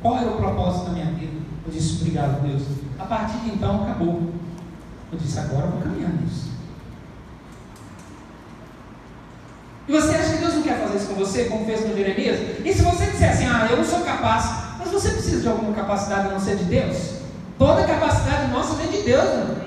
qual 0.01 0.18
era 0.18 0.30
o 0.30 0.36
propósito 0.36 0.88
da 0.88 0.91
minha 0.91 1.05
vida. 1.05 1.32
Eu 1.66 1.72
disse, 1.72 2.01
obrigado, 2.01 2.41
Deus. 2.41 2.64
A 2.97 3.05
partir 3.05 3.38
de 3.39 3.51
então 3.51 3.84
acabou. 3.84 4.34
Eu 5.12 5.18
disse, 5.18 5.39
agora 5.39 5.66
eu 5.66 5.72
vou 5.72 5.82
caminhar 5.82 6.12
nisso. 6.12 6.49
E 9.88 9.91
você 9.91 10.16
acha 10.16 10.34
que 10.34 10.38
Deus 10.38 10.53
não 10.53 10.62
quer 10.62 10.80
fazer 10.80 10.97
isso 10.97 11.07
com 11.07 11.16
você, 11.16 11.45
como 11.45 11.66
fez 11.66 11.82
com 11.82 11.95
Jeremias? 11.95 12.39
E 12.64 12.74
se 12.74 12.84
você 12.84 13.07
disser 13.07 13.32
assim, 13.32 13.47
ah, 13.47 13.68
eu 13.72 13.78
não 13.78 13.84
sou 13.84 14.01
capaz, 14.01 14.78
mas 14.78 14.89
você 14.89 15.10
precisa 15.10 15.41
de 15.41 15.47
alguma 15.47 15.74
capacidade 15.74 16.28
a 16.28 16.32
não 16.32 16.39
ser 16.39 16.57
de 16.57 16.66
Deus? 16.66 17.22
Toda 17.57 17.84
capacidade 17.86 18.51
nossa 18.51 18.76
vem 18.76 18.91
de 18.91 19.01
Deus, 19.01 19.26
né? 19.26 19.66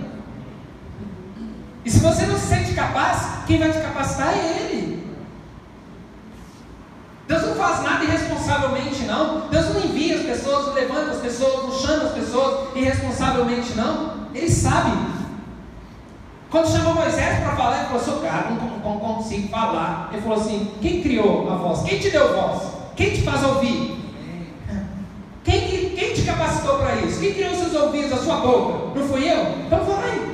E 1.85 1.91
se 1.91 1.99
você 1.99 2.27
não 2.27 2.39
se 2.39 2.47
sente 2.47 2.73
capaz, 2.73 3.45
quem 3.47 3.59
vai 3.59 3.73
te 3.73 3.81
capacitar 3.81 4.29
é 4.29 4.71
Ele. 4.71 5.05
Deus 7.27 7.43
não 7.43 7.55
faz 7.57 7.83
nada 7.83 8.05
irresponsavelmente, 8.05 9.03
não. 9.03 9.49
Deus 9.49 9.75
não 9.75 9.81
envia 9.81 10.21
as 10.21 10.23
pessoas, 10.23 10.67
não 10.67 10.75
levanta 10.75 11.11
as 11.11 11.21
pessoas, 11.21 11.65
não 11.65 11.73
chama 11.73 12.05
as 12.05 12.13
pessoas 12.13 12.77
irresponsavelmente, 12.77 13.75
não. 13.75 14.29
Ele 14.33 14.51
sabe. 14.51 15.22
Quando 16.53 16.71
chamou 16.71 16.95
Moisés 16.95 17.39
para 17.39 17.57
falar, 17.57 17.79
ele 17.79 17.87
falou: 17.87 18.03
Sou 18.03 18.21
cara, 18.21 18.51
não, 18.51 18.57
não, 18.57 18.79
não 18.79 19.01
consigo 19.01 19.49
falar. 19.49 20.11
Ele 20.13 20.21
falou 20.21 20.39
assim: 20.39 20.71
Quem 20.83 21.01
criou 21.01 21.51
a 21.51 21.55
voz? 21.55 21.81
Quem 21.81 21.99
te 21.99 22.11
deu 22.11 22.35
voz? 22.35 22.63
Quem 22.95 23.11
te 23.11 23.23
faz 23.23 23.43
ouvir? 23.43 23.99
Quem, 25.43 25.91
quem 25.97 26.13
te 26.13 26.23
capacitou 26.23 26.77
para 26.77 26.97
isso? 26.97 27.21
Quem 27.21 27.33
criou 27.33 27.55
seus 27.55 27.75
ouvidos, 27.75 28.13
a 28.13 28.19
sua 28.19 28.37
boca? 28.37 28.99
Não 28.99 29.09
fui 29.09 29.27
eu? 29.27 29.65
Então 29.65 29.83
vai. 29.83 30.33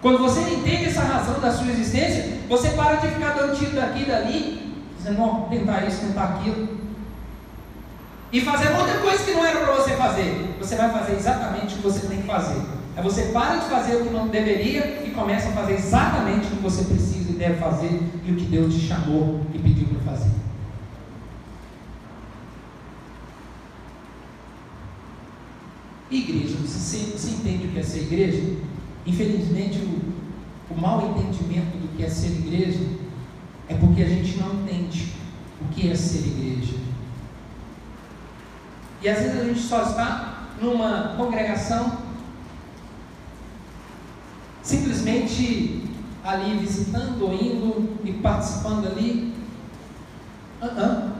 Quando 0.00 0.18
você 0.18 0.40
entende 0.40 0.86
essa 0.86 1.02
razão 1.02 1.40
da 1.40 1.52
sua 1.52 1.70
existência, 1.72 2.38
você 2.48 2.70
para 2.70 2.96
de 2.96 3.08
ficar 3.08 3.34
dando 3.34 3.54
tiro 3.54 3.72
daqui 3.72 4.02
e 4.02 4.06
dali, 4.06 4.84
dizendo, 4.96 5.18
não, 5.18 5.42
tentar 5.50 5.84
isso, 5.84 6.06
tentar 6.06 6.24
aquilo. 6.24 6.75
E 8.32 8.40
fazer 8.40 8.68
outra 8.70 8.98
coisa 8.98 9.24
que 9.24 9.32
não 9.32 9.44
era 9.44 9.60
para 9.60 9.74
você 9.74 9.92
fazer. 9.92 10.56
Você 10.58 10.74
vai 10.74 10.90
fazer 10.90 11.14
exatamente 11.14 11.74
o 11.74 11.76
que 11.78 11.82
você 11.82 12.06
tem 12.06 12.22
que 12.22 12.26
fazer. 12.26 12.60
Aí 12.96 13.02
você 13.02 13.24
para 13.26 13.56
de 13.56 13.68
fazer 13.68 13.96
o 13.96 14.04
que 14.04 14.10
não 14.10 14.28
deveria 14.28 15.02
e 15.06 15.10
começa 15.10 15.50
a 15.50 15.52
fazer 15.52 15.74
exatamente 15.74 16.46
o 16.46 16.50
que 16.50 16.62
você 16.62 16.84
precisa 16.84 17.30
e 17.30 17.34
deve 17.34 17.58
fazer 17.60 18.00
e 18.24 18.32
o 18.32 18.36
que 18.36 18.46
Deus 18.46 18.74
te 18.74 18.80
chamou 18.80 19.42
e 19.54 19.58
pediu 19.58 19.86
para 19.88 20.12
fazer. 20.12 20.30
Igreja, 26.10 26.56
você, 26.64 26.98
você 27.16 27.30
entende 27.30 27.66
o 27.66 27.70
que 27.70 27.78
é 27.78 27.82
ser 27.82 28.02
igreja? 28.02 28.42
Infelizmente, 29.04 29.78
o, 29.78 30.74
o 30.74 30.80
mau 30.80 31.10
entendimento 31.10 31.76
do 31.76 31.96
que 31.96 32.02
é 32.02 32.08
ser 32.08 32.28
igreja 32.28 32.80
é 33.68 33.74
porque 33.74 34.02
a 34.02 34.08
gente 34.08 34.38
não 34.38 34.54
entende 34.54 35.12
o 35.60 35.68
que 35.74 35.90
é 35.90 35.94
ser 35.94 36.26
igreja. 36.26 36.85
E 39.06 39.08
às 39.08 39.20
vezes 39.20 39.40
a 39.40 39.44
gente 39.44 39.60
só 39.60 39.82
está 39.82 40.48
numa 40.60 41.14
congregação 41.16 41.98
simplesmente 44.64 45.84
ali 46.24 46.58
visitando, 46.58 47.22
ou 47.22 47.32
indo 47.32 48.00
e 48.02 48.14
participando 48.14 48.88
ali. 48.88 49.32
Uh 50.60 50.66
-uh. 50.66 51.10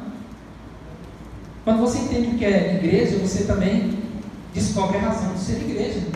Quando 1.62 1.78
você 1.78 1.98
entende 1.98 2.34
o 2.34 2.38
que 2.38 2.44
é 2.44 2.74
igreja, 2.74 3.18
você 3.18 3.44
também 3.44 3.96
descobre 4.52 4.96
a 4.96 5.02
razão 5.02 5.34
de 5.34 5.38
ser 5.38 5.60
igreja. 5.62 6.08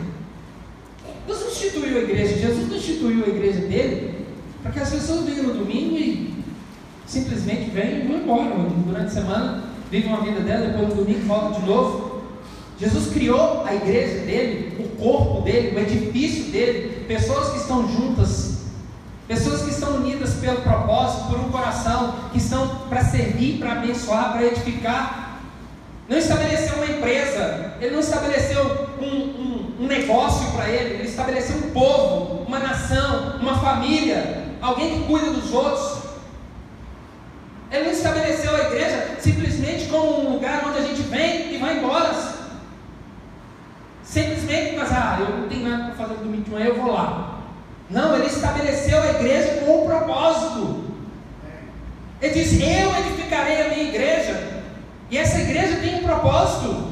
Deus 1.25 1.53
instituiu 1.53 1.99
a 1.99 2.03
igreja, 2.03 2.37
Jesus 2.37 2.73
instituiu 2.73 3.25
a 3.27 3.29
igreja 3.29 3.61
dele 3.61 4.27
para 4.61 4.73
que 4.73 4.81
as 4.81 4.91
pessoas 4.91 5.25
venham 5.25 5.45
no 5.45 5.55
domingo 5.55 5.97
e 5.97 6.35
simplesmente 7.07 7.71
venham 7.71 8.01
e 8.01 8.09
vão 8.09 8.17
embora. 8.17 8.57
Durante 8.85 9.07
a 9.07 9.11
semana, 9.11 9.70
vivem 9.91 10.13
uma 10.13 10.23
vida 10.23 10.41
dela, 10.41 10.67
depois 10.67 10.89
no 10.89 11.05
domingo 11.05 11.27
volta 11.27 11.61
de 11.61 11.67
novo. 11.67 12.23
Jesus 12.79 13.13
criou 13.13 13.65
a 13.67 13.75
igreja 13.75 14.25
dele, 14.25 14.77
o 14.79 14.97
corpo 14.97 15.43
dele, 15.43 15.77
o 15.77 15.81
edifício 15.81 16.45
dele, 16.45 17.05
pessoas 17.07 17.51
que 17.51 17.59
estão 17.59 17.87
juntas, 17.87 18.61
pessoas 19.29 19.63
que 19.63 19.71
estão 19.71 19.97
unidas 19.97 20.35
pelo 20.35 20.63
propósito, 20.63 21.29
por 21.29 21.41
um 21.41 21.51
coração, 21.51 22.15
que 22.33 22.39
estão 22.39 22.67
para 22.89 23.05
servir, 23.05 23.59
para 23.59 23.73
abençoar, 23.73 24.33
para 24.33 24.47
edificar 24.47 25.31
não 26.11 26.19
estabeleceu 26.19 26.75
uma 26.75 26.87
empresa, 26.87 27.75
ele 27.81 27.93
não 27.93 28.01
estabeleceu 28.01 28.89
um, 29.01 29.07
um, 29.07 29.75
um 29.83 29.87
negócio 29.87 30.51
para 30.51 30.69
ele, 30.69 30.95
ele 30.95 31.09
estabeleceu 31.09 31.57
um 31.57 31.71
povo, 31.71 32.43
uma 32.49 32.59
nação, 32.59 33.37
uma 33.41 33.57
família, 33.61 34.57
alguém 34.61 34.99
que 34.99 35.07
cuida 35.07 35.31
dos 35.31 35.53
outros. 35.53 36.00
Ele 37.71 37.85
não 37.85 37.93
estabeleceu 37.93 38.55
a 38.55 38.61
igreja 38.61 39.17
simplesmente 39.21 39.87
como 39.87 40.21
um 40.21 40.33
lugar 40.35 40.65
onde 40.67 40.79
a 40.79 40.83
gente 40.83 41.03
vem 41.03 41.55
e 41.55 41.59
vai 41.59 41.79
embora. 41.79 42.13
Simplesmente 44.03 44.77
mas 44.77 44.91
ah, 44.91 45.19
eu 45.21 45.39
não 45.39 45.49
tenho 45.49 45.69
nada 45.69 45.85
para 45.85 45.95
fazer 45.95 46.15
no 46.15 46.25
domingo 46.25 46.43
de 46.43 46.51
manhã, 46.51 46.67
eu 46.67 46.81
vou 46.81 46.93
lá. 46.93 47.41
Não, 47.89 48.17
ele 48.17 48.27
estabeleceu 48.27 49.01
a 49.01 49.11
igreja 49.11 49.61
com 49.65 49.85
um 49.85 49.87
propósito. 49.87 50.85
Ele 52.21 52.35
disse: 52.35 52.63
Eu 52.63 52.97
edificarei 52.99 53.63
a 53.63 53.69
minha 53.69 53.89
igreja. 53.89 54.63
E 55.11 55.19
essa 55.19 55.41
igreja 55.41 55.81
tem 55.81 55.97
um 55.97 56.05
propósito. 56.05 56.91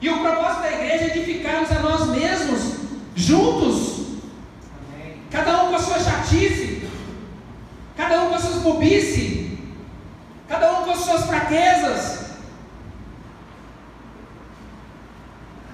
E 0.00 0.08
o 0.08 0.20
propósito 0.20 0.62
da 0.62 0.72
igreja 0.72 1.04
é 1.04 1.16
edificarmos 1.16 1.70
a 1.70 1.78
nós 1.80 2.08
mesmos, 2.08 2.76
juntos. 3.14 4.06
Cada 5.30 5.64
um 5.64 5.68
com 5.68 5.76
a 5.76 5.78
sua 5.78 5.98
chatice, 5.98 6.75
cada 7.96 8.22
um 8.22 8.28
com 8.28 8.34
as 8.34 8.42
suas 8.42 8.62
bobice, 8.62 9.58
cada 10.48 10.72
um 10.72 10.84
com 10.84 10.90
as 10.90 10.98
suas 10.98 11.26
fraquezas. 11.26 12.26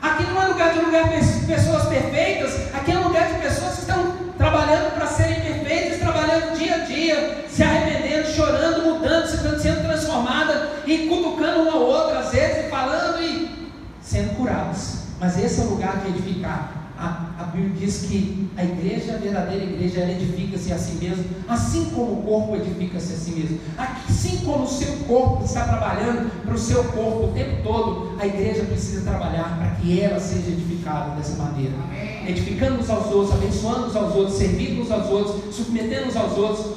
Aqui 0.00 0.24
não 0.24 0.42
é 0.42 0.46
lugar 0.46 0.72
de 0.72 0.80
lugar 0.80 1.08
pessoas 1.46 1.86
perfeitas, 1.86 2.74
aqui 2.74 2.92
é 2.92 2.98
lugar 2.98 3.28
de 3.28 3.38
pessoas 3.40 3.74
que 3.74 3.80
estão 3.80 4.16
trabalhando 4.36 4.94
para 4.94 5.06
serem 5.06 5.40
perfeitas, 5.40 6.00
trabalhando 6.00 6.56
dia 6.58 6.74
a 6.74 6.78
dia, 6.78 7.46
se 7.48 7.62
arrependendo, 7.62 8.28
chorando, 8.28 8.82
mudando, 8.82 9.26
sendo 9.26 9.82
transformada 9.82 10.70
e 10.86 11.06
cutucando 11.06 11.62
uma 11.62 11.76
ou 11.76 11.86
outra 11.86 12.20
às 12.20 12.32
vezes, 12.32 12.66
e 12.66 12.70
falando 12.70 13.22
e 13.22 13.72
sendo 14.02 14.36
curados. 14.36 15.02
Mas 15.20 15.38
esse 15.38 15.60
é 15.60 15.64
o 15.64 15.68
lugar 15.68 15.98
de 15.98 16.08
edificar. 16.08 16.82
A, 17.03 17.34
a 17.36 17.42
Bíblia 17.46 17.74
diz 17.80 18.07
que 18.09 18.48
a 18.57 18.62
igreja, 18.62 19.14
a 19.14 19.18
verdadeira 19.18 19.64
igreja, 19.64 20.03
ela 20.03 20.12
edifica-se 20.12 20.72
a 20.72 20.78
si 20.78 21.05
mesma, 21.05 21.24
assim 21.48 21.86
como 21.86 22.20
o 22.20 22.22
corpo 22.22 22.55
edifica-se 22.55 23.14
a 23.14 23.16
si 23.16 23.32
mesmo. 23.32 23.59
Assim 23.76 24.36
como 24.44 24.62
o 24.62 24.68
seu 24.68 24.92
corpo 25.09 25.44
está 25.44 25.64
trabalhando 25.64 26.30
para 26.44 26.55
o 26.55 26.59
seu 26.59 26.84
corpo 26.84 27.24
o 27.24 27.32
tempo 27.34 27.61
todo, 27.64 28.12
a 28.20 28.24
igreja 28.24 28.62
precisa 28.62 29.00
trabalhar 29.00 29.59
para 29.59 29.70
que 29.80 30.00
ela 30.00 30.20
seja 30.20 30.48
edificada 30.50 31.16
dessa 31.16 31.42
maneira. 31.42 31.72
Edificando 32.24 32.78
uns 32.78 32.88
aos 32.88 33.07
outros, 33.07 33.34
abençoando 33.34 33.86
uns 33.88 33.96
aos 33.96 34.14
outros, 34.14 34.38
servindo 34.38 34.82
uns 34.82 34.90
aos 34.92 35.11
outros, 35.11 35.57
submetendo 35.57 36.07
uns 36.07 36.16
aos 36.16 36.38
outros, 36.38 36.76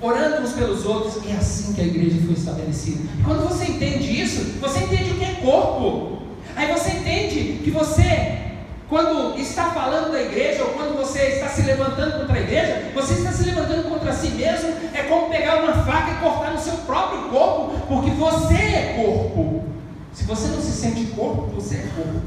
orando 0.00 0.42
uns 0.42 0.52
pelos 0.52 0.84
outros. 0.84 1.24
É 1.28 1.36
assim 1.36 1.74
que 1.74 1.80
a 1.80 1.84
igreja 1.84 2.20
foi 2.24 2.34
estabelecida. 2.34 3.04
E 3.20 3.22
quando 3.22 3.48
você 3.48 3.66
entende 3.66 4.20
isso, 4.20 4.58
você 4.60 4.80
entende 4.80 5.12
o 5.12 5.14
que 5.14 5.24
é 5.24 5.34
corpo. 5.34 6.24
Aí 6.56 6.72
você 6.72 6.90
entende 6.90 7.60
que 7.62 7.70
você 7.70 8.43
quando 8.94 9.36
está 9.40 9.70
falando 9.70 10.12
da 10.12 10.22
igreja, 10.22 10.62
ou 10.62 10.70
quando 10.74 10.96
você 10.96 11.20
está 11.22 11.48
se 11.48 11.62
levantando 11.62 12.20
contra 12.20 12.36
a 12.36 12.40
igreja, 12.40 12.92
você 12.94 13.14
está 13.14 13.32
se 13.32 13.42
levantando 13.42 13.88
contra 13.88 14.12
si 14.12 14.28
mesmo, 14.28 14.72
é 14.94 15.02
como 15.02 15.30
pegar 15.30 15.64
uma 15.64 15.84
faca 15.84 16.12
e 16.12 16.14
cortar 16.18 16.52
no 16.52 16.60
seu 16.60 16.74
próprio 16.86 17.28
corpo, 17.28 17.86
porque 17.88 18.10
você 18.10 18.54
é 18.54 19.02
corpo. 19.04 19.64
Se 20.12 20.22
você 20.22 20.46
não 20.46 20.60
se 20.62 20.70
sente 20.70 21.06
corpo, 21.06 21.46
você 21.56 21.74
é 21.74 21.88
corpo. 21.96 22.22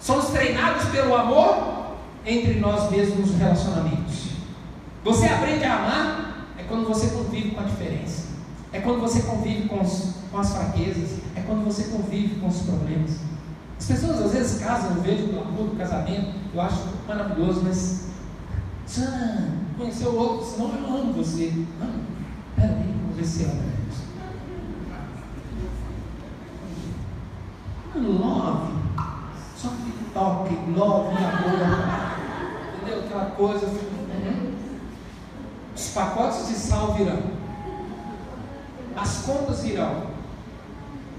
Somos 0.00 0.30
treinados 0.30 0.86
pelo 0.86 1.14
amor 1.14 1.94
entre 2.26 2.54
nós 2.54 2.90
mesmos 2.90 3.20
nos 3.20 3.38
relacionamentos. 3.38 4.30
Você 5.04 5.26
aprende 5.26 5.64
a 5.64 5.76
amar 5.76 6.48
é 6.58 6.64
quando 6.64 6.88
você 6.88 7.06
convive 7.14 7.50
com 7.52 7.60
a 7.60 7.64
diferença. 7.64 8.24
É 8.72 8.80
quando 8.80 9.00
você 9.00 9.22
convive 9.22 9.68
com, 9.68 9.80
os, 9.80 10.23
com 10.34 10.40
as 10.40 10.52
fraquezas. 10.52 11.20
É 11.36 11.42
quando 11.42 11.64
você 11.64 11.84
convive 11.84 12.40
com 12.40 12.48
os 12.48 12.62
problemas. 12.62 13.20
As 13.78 13.86
pessoas 13.86 14.20
às 14.20 14.32
vezes 14.32 14.60
casam, 14.60 14.96
eu 14.96 15.02
vejo 15.02 15.24
o 15.26 15.70
do 15.70 15.78
casamento, 15.78 16.34
eu 16.52 16.60
acho 16.60 16.88
maravilhoso, 17.06 17.62
mas 17.62 18.08
conheceu 19.78 20.10
o 20.10 20.16
outro, 20.16 20.46
senão 20.46 20.74
eu 20.74 20.86
amo 20.86 21.12
você. 21.12 21.52
Amo. 21.80 22.04
Vamos 22.56 23.16
ver 23.16 23.24
se 23.24 23.44
anda. 23.44 23.74
Love. 27.96 28.74
Só 29.56 29.68
que 29.68 30.04
toque, 30.12 30.54
love, 30.76 31.16
amor. 31.16 31.54
Entendeu? 32.76 33.04
Aquela 33.04 33.26
coisa. 33.26 33.66
Os 35.76 35.88
pacotes 35.88 36.48
de 36.48 36.54
sal 36.54 36.94
virão. 36.94 37.22
As 38.96 39.22
contas 39.22 39.62
virão. 39.62 40.13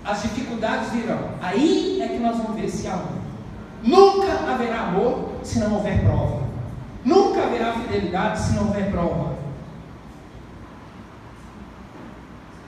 As 0.05 0.21
dificuldades 0.21 0.91
virão. 0.91 1.31
Aí 1.41 1.99
é 1.99 2.07
que 2.07 2.19
nós 2.19 2.37
vamos 2.37 2.55
ver 2.55 2.69
se 2.69 2.87
há 2.87 2.93
amor. 2.93 3.17
Nunca 3.81 4.51
haverá 4.51 4.81
amor 4.81 5.39
se 5.43 5.57
não 5.59 5.73
houver 5.73 6.03
prova. 6.03 6.45
Nunca 7.03 7.43
haverá 7.43 7.73
fidelidade 7.73 8.39
se 8.39 8.53
não 8.53 8.67
houver 8.67 8.91
prova. 8.91 9.35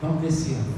Vamos 0.02 0.22
ver 0.22 0.32
se 0.32 0.56
ama. 0.56 0.78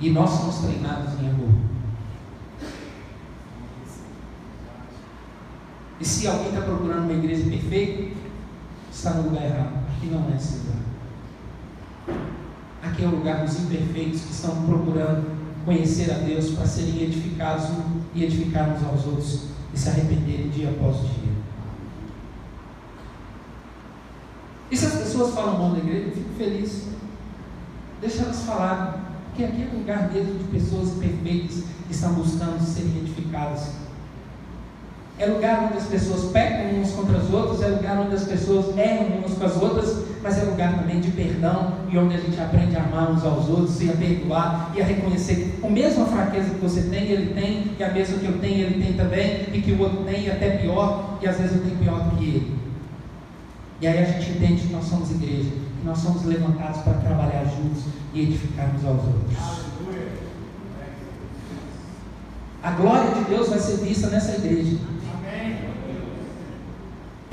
E 0.00 0.10
nós 0.10 0.30
somos 0.30 0.58
treinados 0.58 1.18
em 1.20 1.30
amor. 1.30 1.54
E 6.00 6.04
se 6.04 6.26
alguém 6.26 6.48
está 6.48 6.60
procurando 6.60 7.04
uma 7.04 7.12
igreja 7.12 7.48
perfeita, 7.48 8.23
está 9.04 9.20
no 9.20 9.28
lugar 9.28 9.44
errado. 9.44 9.84
Aqui 9.94 10.06
não 10.06 10.26
é 10.32 10.36
esse 10.36 10.60
lugar. 10.60 12.18
Aqui 12.82 13.04
é 13.04 13.06
o 13.06 13.10
lugar 13.10 13.44
dos 13.44 13.60
imperfeitos 13.60 14.22
que 14.22 14.32
estão 14.32 14.64
procurando 14.64 15.44
conhecer 15.66 16.10
a 16.10 16.18
Deus 16.18 16.50
para 16.50 16.66
serem 16.66 17.02
edificados 17.02 17.66
e 18.14 18.24
edificar 18.24 18.70
uns 18.70 18.82
aos 18.84 19.06
outros 19.06 19.48
e 19.74 19.78
se 19.78 19.88
arrependerem 19.90 20.48
dia 20.48 20.70
após 20.70 20.96
dia. 21.00 21.34
E 24.70 24.76
se 24.76 24.86
as 24.86 24.94
pessoas 24.94 25.34
falam 25.34 25.58
mal 25.58 25.72
da 25.72 25.78
igreja, 25.78 26.06
eu 26.06 26.12
fico 26.12 26.34
feliz. 26.38 26.88
Deixa 28.00 28.22
elas 28.22 28.42
falarem. 28.44 29.00
Porque 29.26 29.44
aqui 29.44 29.62
é 29.62 29.70
um 29.74 29.78
lugar 29.80 30.10
mesmo 30.12 30.38
de 30.38 30.44
pessoas 30.44 30.90
perfeitas 30.92 31.64
que 31.86 31.92
estão 31.92 32.14
buscando 32.14 32.60
serem 32.60 32.98
edificadas. 32.98 33.83
É 35.16 35.26
lugar 35.26 35.68
onde 35.68 35.78
as 35.78 35.86
pessoas 35.86 36.32
pecam 36.32 36.72
umas 36.72 36.90
contra 36.90 37.18
as 37.18 37.32
outras, 37.32 37.62
é 37.62 37.68
lugar 37.68 37.98
onde 38.00 38.16
as 38.16 38.24
pessoas 38.24 38.76
erram 38.76 39.18
umas 39.18 39.34
com 39.34 39.44
as 39.44 39.56
outras, 39.62 40.04
mas 40.20 40.38
é 40.38 40.42
lugar 40.42 40.76
também 40.76 41.00
de 41.00 41.12
perdão 41.12 41.74
e 41.88 41.96
onde 41.96 42.16
a 42.16 42.18
gente 42.18 42.40
aprende 42.40 42.76
a 42.76 42.82
amar 42.82 43.12
uns 43.12 43.24
aos 43.24 43.48
outros 43.48 43.80
e 43.80 43.90
a 43.90 43.92
perdoar 43.92 44.72
e 44.74 44.82
a 44.82 44.84
reconhecer 44.84 45.36
que 45.60 45.66
a 45.66 45.70
mesma 45.70 46.06
fraqueza 46.06 46.50
que 46.50 46.60
você 46.60 46.82
tem, 46.82 47.04
ele 47.04 47.32
tem, 47.32 47.70
e 47.78 47.84
a 47.84 47.92
mesma 47.92 48.18
que 48.18 48.26
eu 48.26 48.38
tenho, 48.38 48.66
ele 48.66 48.82
tem 48.82 48.94
também, 48.94 49.46
e 49.52 49.62
que 49.62 49.72
o 49.72 49.80
outro 49.80 50.02
tem, 50.04 50.24
e 50.24 50.30
até 50.30 50.56
pior, 50.56 51.18
e 51.22 51.28
às 51.28 51.36
vezes 51.36 51.56
eu 51.56 51.62
tenho 51.62 51.76
pior 51.76 52.00
do 52.10 52.16
que 52.16 52.24
ele. 52.24 52.58
E 53.80 53.86
aí 53.86 53.98
a 53.98 54.04
gente 54.04 54.30
entende 54.30 54.66
que 54.66 54.72
nós 54.72 54.84
somos 54.84 55.10
igreja, 55.12 55.50
que 55.50 55.86
nós 55.86 55.98
somos 55.98 56.24
levantados 56.24 56.80
para 56.82 56.94
trabalhar 56.94 57.44
juntos 57.44 57.84
e 58.12 58.22
edificarmos 58.22 58.84
aos 58.84 58.98
outros. 58.98 59.64
A 62.62 62.70
glória 62.70 63.14
de 63.14 63.24
Deus 63.24 63.50
vai 63.50 63.58
ser 63.58 63.76
vista 63.76 64.08
nessa 64.08 64.36
igreja. 64.36 64.78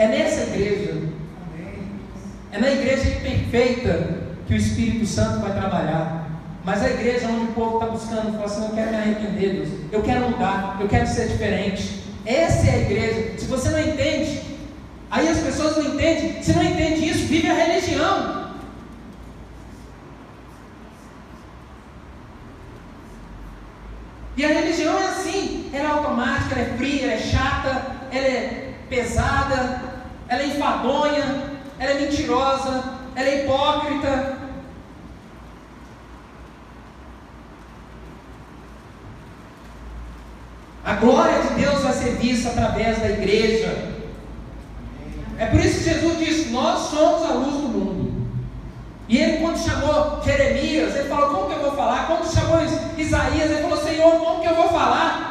É 0.02 0.08
nessa 0.08 0.41
igreja, 0.49 0.99
é 2.52 2.58
na 2.58 2.72
igreja 2.72 3.20
perfeita 3.22 4.24
que 4.47 4.56
o 4.56 4.58
Espírito 4.58 5.06
Santo 5.06 5.41
vai 5.41 5.52
trabalhar. 5.52 6.28
Mas 6.66 6.82
a 6.82 6.89
igreja 6.89 7.28
onde 7.28 7.52
o 7.52 7.54
povo 7.54 7.76
está 7.76 7.86
buscando, 7.86 8.32
fala 8.32 8.45
assim: 8.45 8.66
Eu 8.66 8.72
quero 8.72 8.89
me 8.89 8.97
arrepender, 8.97 9.54
Deus. 9.54 9.70
Eu 9.91 10.02
quero 10.02 10.32
mudar, 10.32 10.78
eu 10.82 10.88
quero 10.88 11.06
ser 11.06 11.28
diferente. 11.28 12.02
Essa 12.26 12.68
é 12.68 12.74
a 12.74 12.78
igreja. 12.80 13.38
Se 13.38 13.45
você 13.45 13.70
não 13.70 13.80
entende, 13.80 14.41
aí 15.12 15.28
as 15.28 15.38
pessoas 15.38 15.78
não 15.78 15.93
entendem. 15.93 16.41
Se 16.41 16.52
não 16.54 16.64
entende 16.64 17.08
isso, 17.08 17.28
vive 17.28 17.47
a 17.47 17.54
religião. 17.54 18.49
E 24.36 24.43
a 24.43 24.47
religião 24.47 24.97
é 24.97 25.10
assim, 25.10 25.70
ela 25.72 25.89
é 25.89 25.91
automática, 25.91 26.56
ela 26.56 26.70
é 26.70 26.74
fria, 26.76 27.04
ela 27.04 27.14
é 27.14 27.20
chata, 27.20 27.86
ela 28.12 28.26
é 28.26 28.71
pesada, 28.92 29.82
ela 30.28 30.42
é 30.42 30.48
enfadonha, 30.48 31.24
ela 31.80 31.92
é 31.92 32.02
mentirosa, 32.02 32.84
ela 33.16 33.28
é 33.30 33.44
hipócrita. 33.44 34.38
A 40.84 40.94
glória 40.96 41.42
de 41.42 41.54
Deus 41.62 41.82
vai 41.82 41.94
ser 41.94 42.18
vista 42.18 42.50
através 42.50 43.00
da 43.00 43.10
igreja. 43.10 43.92
É 45.39 45.46
por 45.46 45.60
isso 45.62 45.78
que 45.78 45.89
Jesus 45.89 46.20
disse: 46.20 46.50
Nós 46.50 46.89
somos 46.89 47.30
a 47.30 47.34
luz 47.34 47.54
do 47.54 47.70
mundo. 47.70 48.28
E 49.08 49.18
ele, 49.18 49.38
quando 49.38 49.58
chamou 49.58 50.22
Jeremias, 50.22 50.96
ele 50.96 51.08
falou: 51.08 51.30
Como 51.30 51.50
que 51.50 51.56
eu 51.56 51.62
vou 51.62 51.78
falar? 51.78 52.08
Quando 52.08 52.30
chamou 52.30 52.60
Isaías, 52.98 53.52
ele 53.52 53.62
falou: 53.62 53.78
Senhor, 53.78 54.20
como 54.20 54.42
que 54.42 54.50
eu 54.50 54.56
vou 54.56 54.70
falar? 54.70 55.31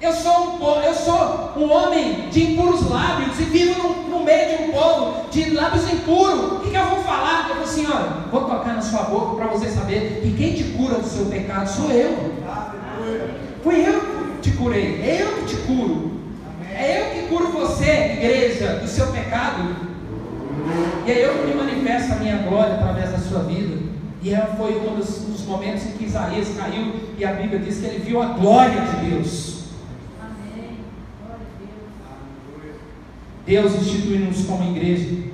Eu 0.00 0.12
sou 0.14 0.56
um, 0.56 0.82
eu 0.82 0.94
sou 0.94 1.52
um 1.56 1.70
homem 1.70 2.28
de 2.30 2.52
impuros 2.52 2.88
lábios 2.88 3.38
e 3.38 3.44
vivo 3.44 3.82
no, 3.82 4.18
no 4.18 4.24
meio 4.24 4.56
de 4.56 4.64
um 4.64 4.72
povo 4.72 5.28
de 5.30 5.50
lábios 5.50 5.92
impuros. 5.92 6.52
O 6.52 6.60
que, 6.60 6.70
que 6.70 6.76
eu 6.76 6.86
vou 6.86 7.02
falar? 7.04 7.40
Eu 7.42 7.48
falei 7.48 7.64
assim: 7.64 7.86
Olha, 7.86 8.08
vou 8.30 8.42
tocar 8.42 8.74
na 8.74 8.82
sua 8.82 9.02
boca 9.02 9.36
para 9.36 9.46
você 9.48 9.68
saber 9.68 10.20
que 10.22 10.32
quem 10.32 10.54
te 10.54 10.64
cura 10.72 10.94
do 10.94 11.06
seu 11.06 11.26
pecado 11.26 11.68
sou 11.68 11.90
eu. 11.90 12.34
Fui 13.62 13.86
eu 13.86 14.00
que 14.40 14.50
te 14.50 14.56
curei, 14.56 15.02
é 15.02 15.22
eu 15.22 15.36
que 15.38 15.54
te 15.54 15.56
curo. 15.62 16.20
É 16.74 17.00
eu 17.00 17.14
que 17.14 17.28
curo 17.28 17.48
você, 17.48 18.14
igreja, 18.16 18.76
do 18.76 18.88
seu 18.88 19.08
pecado. 19.08 19.90
E 21.06 21.10
é 21.10 21.26
eu 21.26 21.44
que 21.44 21.54
manifesto 21.54 22.12
a 22.12 22.16
minha 22.16 22.38
glória 22.38 22.74
através 22.74 23.10
da 23.10 23.18
sua 23.18 23.40
vida. 23.40 23.90
E 24.22 24.34
foi 24.56 24.78
um 24.78 24.96
dos, 24.96 25.18
dos, 25.22 25.46
momentos 25.46 25.84
em 25.86 25.92
que 25.92 26.04
Isaías 26.04 26.48
caiu 26.56 26.92
e 27.16 27.24
a 27.24 27.32
Bíblia 27.32 27.58
diz 27.58 27.78
que 27.78 27.86
ele 27.86 27.98
viu 28.00 28.22
a 28.22 28.26
glória 28.26 28.80
de 28.82 29.10
Deus. 29.10 29.64
Amém. 30.20 30.78
Deus 33.50 33.74
instituiu-nos 33.74 34.44
como 34.44 34.70
igreja, 34.70 35.24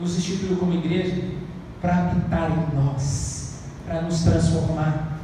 nos 0.00 0.16
instituiu 0.16 0.56
como 0.56 0.72
igreja 0.72 1.22
para 1.78 2.08
habitar 2.08 2.50
em 2.50 2.74
nós, 2.74 3.58
para 3.84 4.00
nos 4.00 4.22
transformar, 4.22 5.20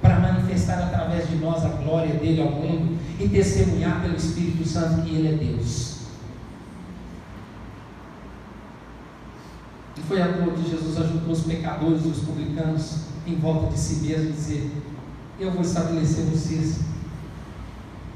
para 0.00 0.20
manifestar 0.20 0.78
através 0.78 1.28
de 1.28 1.38
nós 1.38 1.64
a 1.64 1.70
glória 1.70 2.14
dele 2.14 2.40
ao 2.40 2.52
mundo 2.52 2.96
e 3.18 3.28
testemunhar 3.28 4.00
pelo 4.00 4.14
Espírito 4.14 4.64
Santo 4.64 5.02
que 5.02 5.12
ele 5.12 5.26
é 5.26 5.32
Deus. 5.32 5.96
E 9.96 10.00
foi 10.02 10.22
a 10.22 10.34
toa 10.34 10.52
que 10.52 10.70
Jesus 10.70 11.00
ajudou 11.00 11.32
os 11.32 11.42
pecadores 11.42 12.04
e 12.04 12.08
os 12.08 12.18
publicanos 12.20 13.06
em 13.26 13.34
volta 13.34 13.72
de 13.72 13.80
si 13.80 14.06
mesmo 14.06 14.28
e 14.28 14.32
dizer: 14.32 14.70
Eu 15.40 15.50
vou 15.50 15.62
estabelecer 15.62 16.26
vocês. 16.26 16.78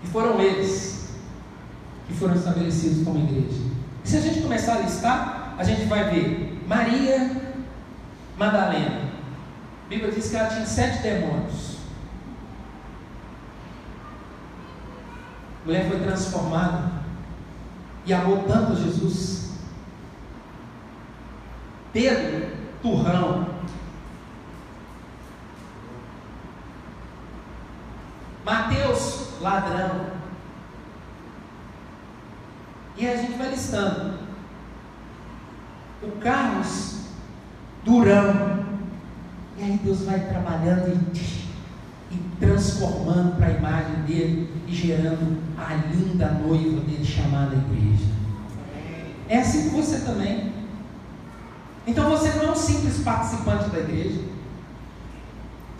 E 0.04 0.06
foram 0.06 0.40
eles 0.40 0.99
que 2.10 2.18
foram 2.18 2.34
estabelecidos 2.34 3.04
como 3.04 3.18
igreja. 3.18 3.62
E 4.04 4.08
se 4.08 4.16
a 4.16 4.20
gente 4.20 4.42
começar 4.42 4.74
a 4.74 4.80
listar, 4.80 5.54
a 5.56 5.64
gente 5.64 5.84
vai 5.84 6.10
ver 6.10 6.62
Maria 6.66 7.30
Madalena. 8.36 9.10
A 9.86 9.88
Bíblia 9.88 10.12
diz 10.12 10.28
que 10.28 10.36
ela 10.36 10.48
tinha 10.48 10.66
sete 10.66 11.02
demônios. 11.02 11.78
A 15.62 15.66
mulher 15.66 15.88
foi 15.88 16.00
transformada 16.00 16.90
e 18.06 18.12
amou 18.12 18.44
tanto 18.44 18.76
Jesus 18.76 19.40
Pedro, 21.92 22.50
turrão. 22.82 23.46
Mateus, 28.44 29.40
ladrão. 29.40 30.19
E 33.00 33.08
a 33.08 33.16
gente 33.16 33.38
vai 33.38 33.48
listando. 33.48 34.18
O 36.02 36.10
Carlos, 36.20 37.06
durão. 37.82 38.60
E 39.56 39.62
aí 39.62 39.80
Deus 39.82 40.02
vai 40.02 40.20
trabalhando 40.20 40.88
e, 41.14 42.14
e 42.14 42.18
transformando 42.38 43.36
para 43.36 43.46
a 43.46 43.52
imagem 43.52 44.02
dele 44.02 44.52
e 44.68 44.74
gerando 44.74 45.40
a 45.56 45.76
linda 45.76 46.30
noiva 46.32 46.80
dele 46.82 47.04
chamada 47.04 47.56
igreja. 47.56 48.04
É 49.30 49.38
assim 49.38 49.70
com 49.70 49.80
você 49.80 50.00
também. 50.00 50.52
Então 51.86 52.10
você 52.10 52.28
não 52.34 52.48
é 52.48 52.50
um 52.50 52.54
simples 52.54 52.98
participante 52.98 53.70
da 53.70 53.78
igreja. 53.78 54.20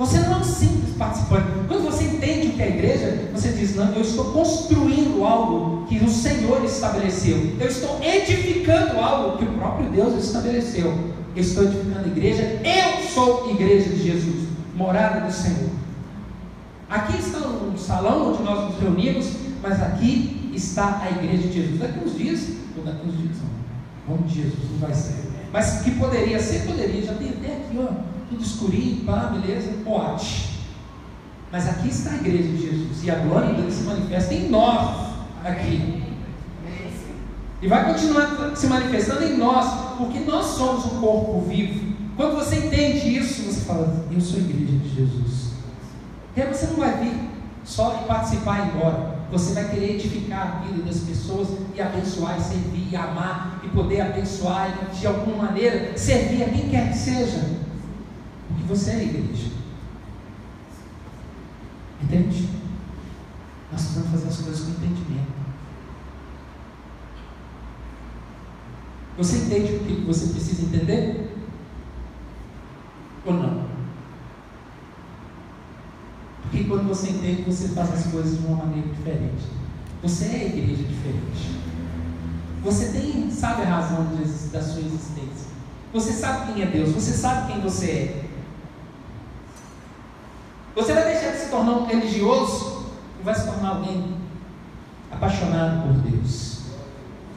Você 0.01 0.19
não 0.21 0.33
é 0.33 0.37
um 0.39 0.45
simples 0.45 0.97
participante. 0.97 1.47
Quando 1.69 1.85
você 1.85 2.05
entende 2.05 2.47
o 2.47 2.53
que 2.53 2.63
é 2.63 2.65
a 2.65 2.69
igreja, 2.71 3.29
você 3.35 3.49
diz: 3.51 3.77
Não, 3.77 3.93
eu 3.93 4.01
estou 4.01 4.33
construindo 4.33 5.23
algo 5.23 5.85
que 5.87 6.03
o 6.03 6.09
Senhor 6.09 6.65
estabeleceu. 6.65 7.55
Eu 7.61 7.69
estou 7.69 8.03
edificando 8.03 8.99
algo 8.99 9.37
que 9.37 9.45
o 9.45 9.53
próprio 9.59 9.91
Deus 9.91 10.25
estabeleceu. 10.25 10.87
Eu 11.37 11.43
estou 11.43 11.65
edificando 11.65 12.07
a 12.07 12.09
igreja. 12.09 12.63
Eu 12.65 13.03
sou 13.11 13.51
igreja 13.51 13.91
de 13.91 14.03
Jesus, 14.03 14.49
morada 14.75 15.21
do 15.21 15.31
Senhor. 15.31 15.69
Aqui 16.89 17.19
está 17.19 17.39
o 17.39 17.77
salão 17.77 18.33
onde 18.33 18.43
nós 18.43 18.71
nos 18.71 18.81
reunimos, 18.81 19.27
mas 19.63 19.83
aqui 19.83 20.51
está 20.55 21.03
a 21.03 21.11
igreja 21.11 21.47
de 21.47 21.53
Jesus? 21.53 21.79
Daqui 21.79 22.01
uns 22.03 22.17
dias, 22.17 22.49
ou 22.75 22.85
daqui 22.85 23.07
uns 23.07 23.19
dias 23.19 23.37
não. 23.37 24.17
Nome 24.17 24.27
de 24.27 24.35
Jesus, 24.37 24.71
não 24.73 24.79
vai 24.79 24.95
ser. 24.95 25.31
Mas 25.53 25.83
que 25.83 25.91
poderia 25.91 26.41
ser, 26.41 26.65
poderia. 26.67 27.03
Já 27.03 27.13
tem 27.13 27.29
até 27.29 27.49
aqui, 27.49 27.79
ó, 27.79 28.20
tudo 28.31 28.43
escurinho, 28.43 29.05
pá, 29.05 29.33
beleza? 29.35 29.73
Pode. 29.85 30.51
Mas 31.53 31.69
aqui 31.69 31.89
está 31.89 32.13
a 32.13 32.15
igreja 32.15 32.49
de 32.49 32.63
Jesus. 32.63 33.05
E 33.05 33.11
a 33.11 33.17
glória 33.17 33.53
dele 33.55 33.73
se 33.73 33.83
manifesta 33.83 34.33
em 34.33 34.49
nós 34.49 35.11
aqui. 35.45 36.01
E 37.63 37.69
vai 37.69 37.93
continuar 37.93 38.57
se 38.57 38.67
manifestando 38.69 39.25
em 39.25 39.37
nós, 39.37 39.99
porque 39.99 40.21
nós 40.21 40.47
somos 40.47 40.87
um 40.87 41.01
corpo 41.01 41.43
vivo. 41.43 41.91
Quando 42.17 42.37
você 42.37 42.57
entende 42.57 43.19
isso, 43.19 43.43
você 43.43 43.61
fala, 43.61 44.07
eu 44.11 44.21
sou 44.21 44.39
a 44.39 44.43
igreja 44.43 44.79
de 44.79 44.95
Jesus. 44.95 45.51
E 46.37 46.41
aí 46.41 46.49
você 46.49 46.67
não 46.69 46.77
vai 46.77 46.97
vir 46.99 47.13
só 47.65 47.91
participar 48.07 48.61
e 48.61 48.63
ir 48.63 48.77
embora. 48.77 49.21
Você 49.31 49.53
vai 49.53 49.69
querer 49.69 49.97
edificar 49.97 50.63
a 50.63 50.67
vida 50.67 50.83
das 50.83 51.01
pessoas 51.01 51.49
e 51.75 51.81
abençoar, 51.81 52.39
e 52.39 52.43
servir, 52.43 52.89
e 52.91 52.97
amar, 52.97 53.61
e 53.63 53.69
poder 53.69 54.01
abençoar, 54.01 54.75
e 54.93 54.97
de 54.97 55.07
alguma 55.07 55.45
maneira 55.45 55.97
servir 55.97 56.43
a 56.45 56.49
quem 56.49 56.69
quer 56.69 56.91
que 56.91 56.99
seja. 56.99 57.60
Porque 58.61 58.75
você 58.75 58.91
é 58.91 58.95
a 58.95 59.03
igreja. 59.03 59.51
Entende? 62.03 62.49
Nós 63.73 63.83
precisamos 63.83 64.11
fazer 64.11 64.29
as 64.29 64.37
coisas 64.39 64.61
com 64.61 64.71
entendimento. 64.71 65.41
Você 69.17 69.37
entende 69.39 69.75
o 69.75 69.81
que 69.81 70.05
você 70.07 70.27
precisa 70.29 70.63
entender? 70.63 71.37
Ou 73.27 73.35
não? 73.35 73.71
Porque 76.43 76.65
quando 76.65 76.89
você 76.89 77.11
entende, 77.11 77.43
você 77.43 77.69
faz 77.69 77.93
as 77.93 78.07
coisas 78.07 78.39
de 78.39 78.47
uma 78.47 78.57
maneira 78.57 78.89
diferente. 78.89 79.45
Você 80.03 80.25
é 80.25 80.37
a 80.37 80.47
igreja 80.47 80.83
diferente. 80.85 81.61
Você 82.63 82.89
tem, 82.89 83.31
sabe 83.31 83.63
a 83.63 83.77
razão 83.77 84.09
da 84.53 84.63
sua 84.63 84.81
existência. 84.81 85.51
Você 85.93 86.13
sabe 86.13 86.53
quem 86.53 86.63
é 86.63 86.67
Deus. 86.67 86.91
Você 86.91 87.13
sabe 87.13 87.53
quem 87.53 87.61
você 87.61 87.87
é. 87.91 88.30
Você 90.75 90.93
vai 90.93 91.05
deixar 91.05 91.33
de 91.33 91.39
se 91.39 91.51
tornar 91.51 91.73
um 91.73 91.87
religioso 91.87 92.87
e 93.21 93.25
vai 93.25 93.35
se 93.35 93.45
tornar 93.45 93.71
alguém 93.71 94.17
apaixonado 95.11 95.83
por 95.83 96.11
Deus. 96.11 96.61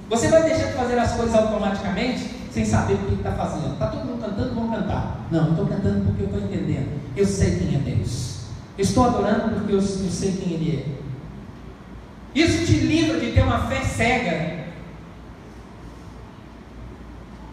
Você 0.09 0.27
vai 0.27 0.43
deixar 0.43 0.67
de 0.67 0.73
fazer 0.73 0.99
as 0.99 1.13
coisas 1.13 1.35
automaticamente 1.35 2.29
sem 2.51 2.63
saber 2.65 2.93
o 2.93 2.97
que 2.97 3.15
está 3.15 3.31
fazendo. 3.31 3.73
Está 3.73 3.87
todo 3.87 4.05
mundo 4.05 4.21
cantando, 4.21 4.53
vamos 4.53 4.75
cantar. 4.75 5.25
Não, 5.31 5.49
estou 5.49 5.65
cantando 5.65 6.05
porque 6.05 6.21
eu 6.21 6.27
estou 6.27 6.41
entendendo. 6.41 7.01
Eu 7.17 7.25
sei 7.25 7.57
quem 7.57 7.75
é 7.75 7.79
Deus. 7.79 8.41
Eu 8.77 8.83
estou 8.83 9.05
adorando 9.05 9.55
porque 9.55 9.73
eu, 9.73 9.77
eu 9.77 9.81
sei 9.81 10.33
quem 10.33 10.53
Ele 10.53 10.77
é. 10.77 12.39
Isso 12.39 12.65
te 12.65 12.79
livra 12.79 13.19
de 13.19 13.31
ter 13.31 13.41
uma 13.41 13.67
fé 13.67 13.81
cega. 13.81 14.63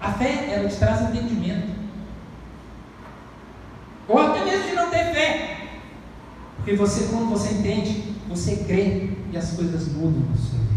A 0.01 0.12
fé, 0.12 0.51
ela 0.53 0.68
te 0.68 0.76
traz 0.76 1.03
entendimento. 1.03 1.68
Ou 4.09 4.18
até 4.18 4.45
mesmo 4.45 4.68
de 4.68 4.74
não 4.74 4.91
ter 4.91 5.12
fé. 5.12 5.59
Porque 6.61 6.76
você, 6.76 7.04
quando 7.04 7.30
você 7.30 7.54
entende, 7.54 8.14
você 8.28 8.56
crê 8.56 9.11
e 9.32 9.36
as 9.36 9.52
coisas 9.52 9.88
mudam 9.92 10.20
na 10.28 10.36
sua 10.36 10.58
vida. 10.58 10.70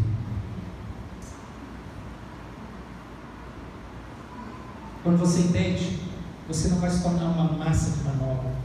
Quando 5.03 5.17
você 5.17 5.41
entende, 5.41 5.99
você 6.47 6.69
não 6.69 6.77
vai 6.77 6.89
se 6.89 7.03
tornar 7.03 7.25
uma 7.25 7.51
massa 7.57 7.91
de 7.91 8.03
manobra. 8.05 8.55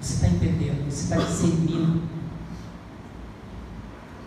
Você 0.00 0.14
está 0.14 0.28
entendendo, 0.28 0.84
você 0.84 1.04
está 1.04 1.16
discernindo. 1.16 2.02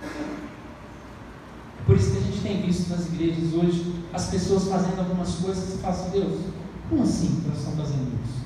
É 0.04 1.84
por 1.86 1.96
isso 1.96 2.12
que 2.12 2.18
a 2.18 2.22
gente 2.22 2.42
tem 2.42 2.62
visto 2.64 2.90
nas 2.90 3.06
igrejas 3.06 3.54
hoje 3.54 4.04
as 4.12 4.26
pessoas 4.26 4.64
fazendo 4.64 5.00
algumas 5.00 5.36
coisas 5.36 5.76
e 5.76 5.78
falam 5.78 6.00
assim, 6.00 6.10
Deus, 6.10 6.42
como 6.90 7.04
assim 7.04 7.42
que 7.42 7.48
elas 7.48 7.60
estão 7.60 7.74
fazendo 7.74 8.20
isso? 8.26 8.40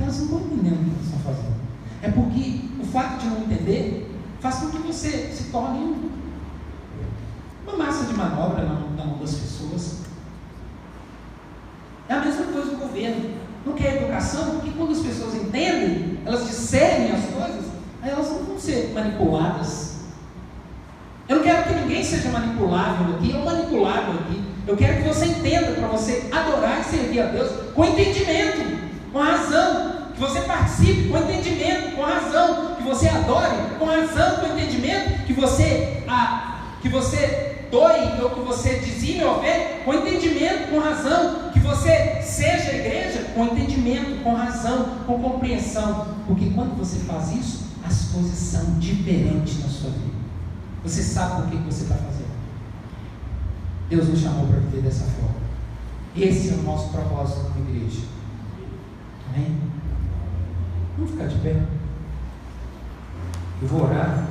Elas 0.00 0.16
não 0.16 0.24
estão 0.24 0.40
entendendo 0.40 0.80
o 0.80 0.84
que 0.84 0.90
elas 0.90 1.04
estão 1.04 1.20
fazendo. 1.20 1.65
É 2.02 2.10
porque 2.10 2.60
o 2.80 2.84
fato 2.84 3.18
de 3.18 3.26
não 3.26 3.42
entender 3.42 4.10
faz 4.40 4.56
com 4.56 4.70
que 4.70 4.78
você 4.78 5.30
se 5.32 5.44
torne 5.50 6.10
uma 7.66 7.76
massa 7.76 8.04
de 8.04 8.14
manobra 8.14 8.64
na 8.64 9.04
mão 9.04 9.18
das 9.18 9.34
pessoas. 9.34 10.02
É 12.08 12.14
a 12.14 12.20
mesma 12.20 12.46
coisa 12.46 12.70
do 12.70 12.76
governo. 12.76 13.36
Não 13.64 13.72
quer 13.72 13.96
educação, 13.96 14.50
porque 14.52 14.70
quando 14.70 14.92
as 14.92 15.00
pessoas 15.00 15.34
entendem, 15.34 16.20
elas 16.24 16.46
discernem 16.46 17.10
as 17.12 17.24
coisas, 17.24 17.64
aí 18.00 18.10
elas 18.10 18.28
não 18.30 18.44
vão 18.44 18.58
ser 18.58 18.92
manipuladas. 18.94 19.96
Eu 21.28 21.36
não 21.36 21.42
quero 21.42 21.64
que 21.64 21.74
ninguém 21.74 22.04
seja 22.04 22.28
manipulável 22.28 23.16
aqui 23.16 23.34
ou 23.34 23.44
manipulável 23.44 24.20
aqui. 24.20 24.44
Eu 24.66 24.76
quero 24.76 25.02
que 25.02 25.08
você 25.08 25.26
entenda 25.26 25.72
para 25.72 25.88
você 25.88 26.28
adorar 26.30 26.80
e 26.80 26.84
servir 26.84 27.20
a 27.20 27.26
Deus 27.26 27.50
com 27.74 27.84
entendimento, 27.84 28.78
com 29.12 29.18
razão. 29.18 29.95
Que 30.16 30.20
você 30.20 30.40
participe 30.40 31.08
com 31.08 31.18
entendimento, 31.18 31.94
com 31.94 32.02
razão. 32.02 32.74
Que 32.76 32.82
você 32.82 33.08
adore 33.08 33.56
com 33.78 33.84
razão, 33.84 34.40
com 34.40 34.46
entendimento. 34.46 35.26
Que 35.26 35.32
você, 35.32 36.02
a, 36.08 36.62
que 36.82 36.88
você 36.88 37.68
doe 37.70 38.20
ou 38.22 38.30
que 38.30 38.40
você 38.40 38.78
dizime 38.80 39.22
ou 39.24 39.40
fé 39.40 39.82
com 39.84 39.94
entendimento, 39.94 40.70
com 40.70 40.78
razão 40.78 41.46
você 41.66 42.22
seja 42.22 42.72
igreja 42.72 43.24
com 43.34 43.44
entendimento, 43.46 44.22
com 44.22 44.34
razão, 44.34 44.98
com 45.06 45.20
compreensão. 45.20 46.06
Porque 46.26 46.50
quando 46.50 46.78
você 46.78 47.00
faz 47.00 47.32
isso, 47.32 47.66
as 47.84 48.10
coisas 48.12 48.38
são 48.38 48.78
diferentes 48.78 49.60
na 49.60 49.68
sua 49.68 49.90
vida. 49.90 50.16
Você 50.84 51.02
sabe 51.02 51.42
por 51.42 51.50
que 51.50 51.56
você 51.58 51.82
está 51.82 51.96
fazendo. 51.96 52.36
Deus 53.88 54.08
nos 54.08 54.20
chamou 54.20 54.46
para 54.46 54.60
viver 54.60 54.82
dessa 54.82 55.04
forma. 55.04 55.36
Esse 56.16 56.50
é 56.50 56.52
o 56.54 56.62
nosso 56.62 56.90
propósito 56.90 57.52
como 57.52 57.68
igreja. 57.68 58.02
Amém? 59.28 59.75
Vamos 60.96 61.10
ficar 61.10 61.26
de 61.26 61.38
pé. 61.40 61.62
Eu 63.60 63.68
vou 63.68 63.84
orar. 63.84 64.26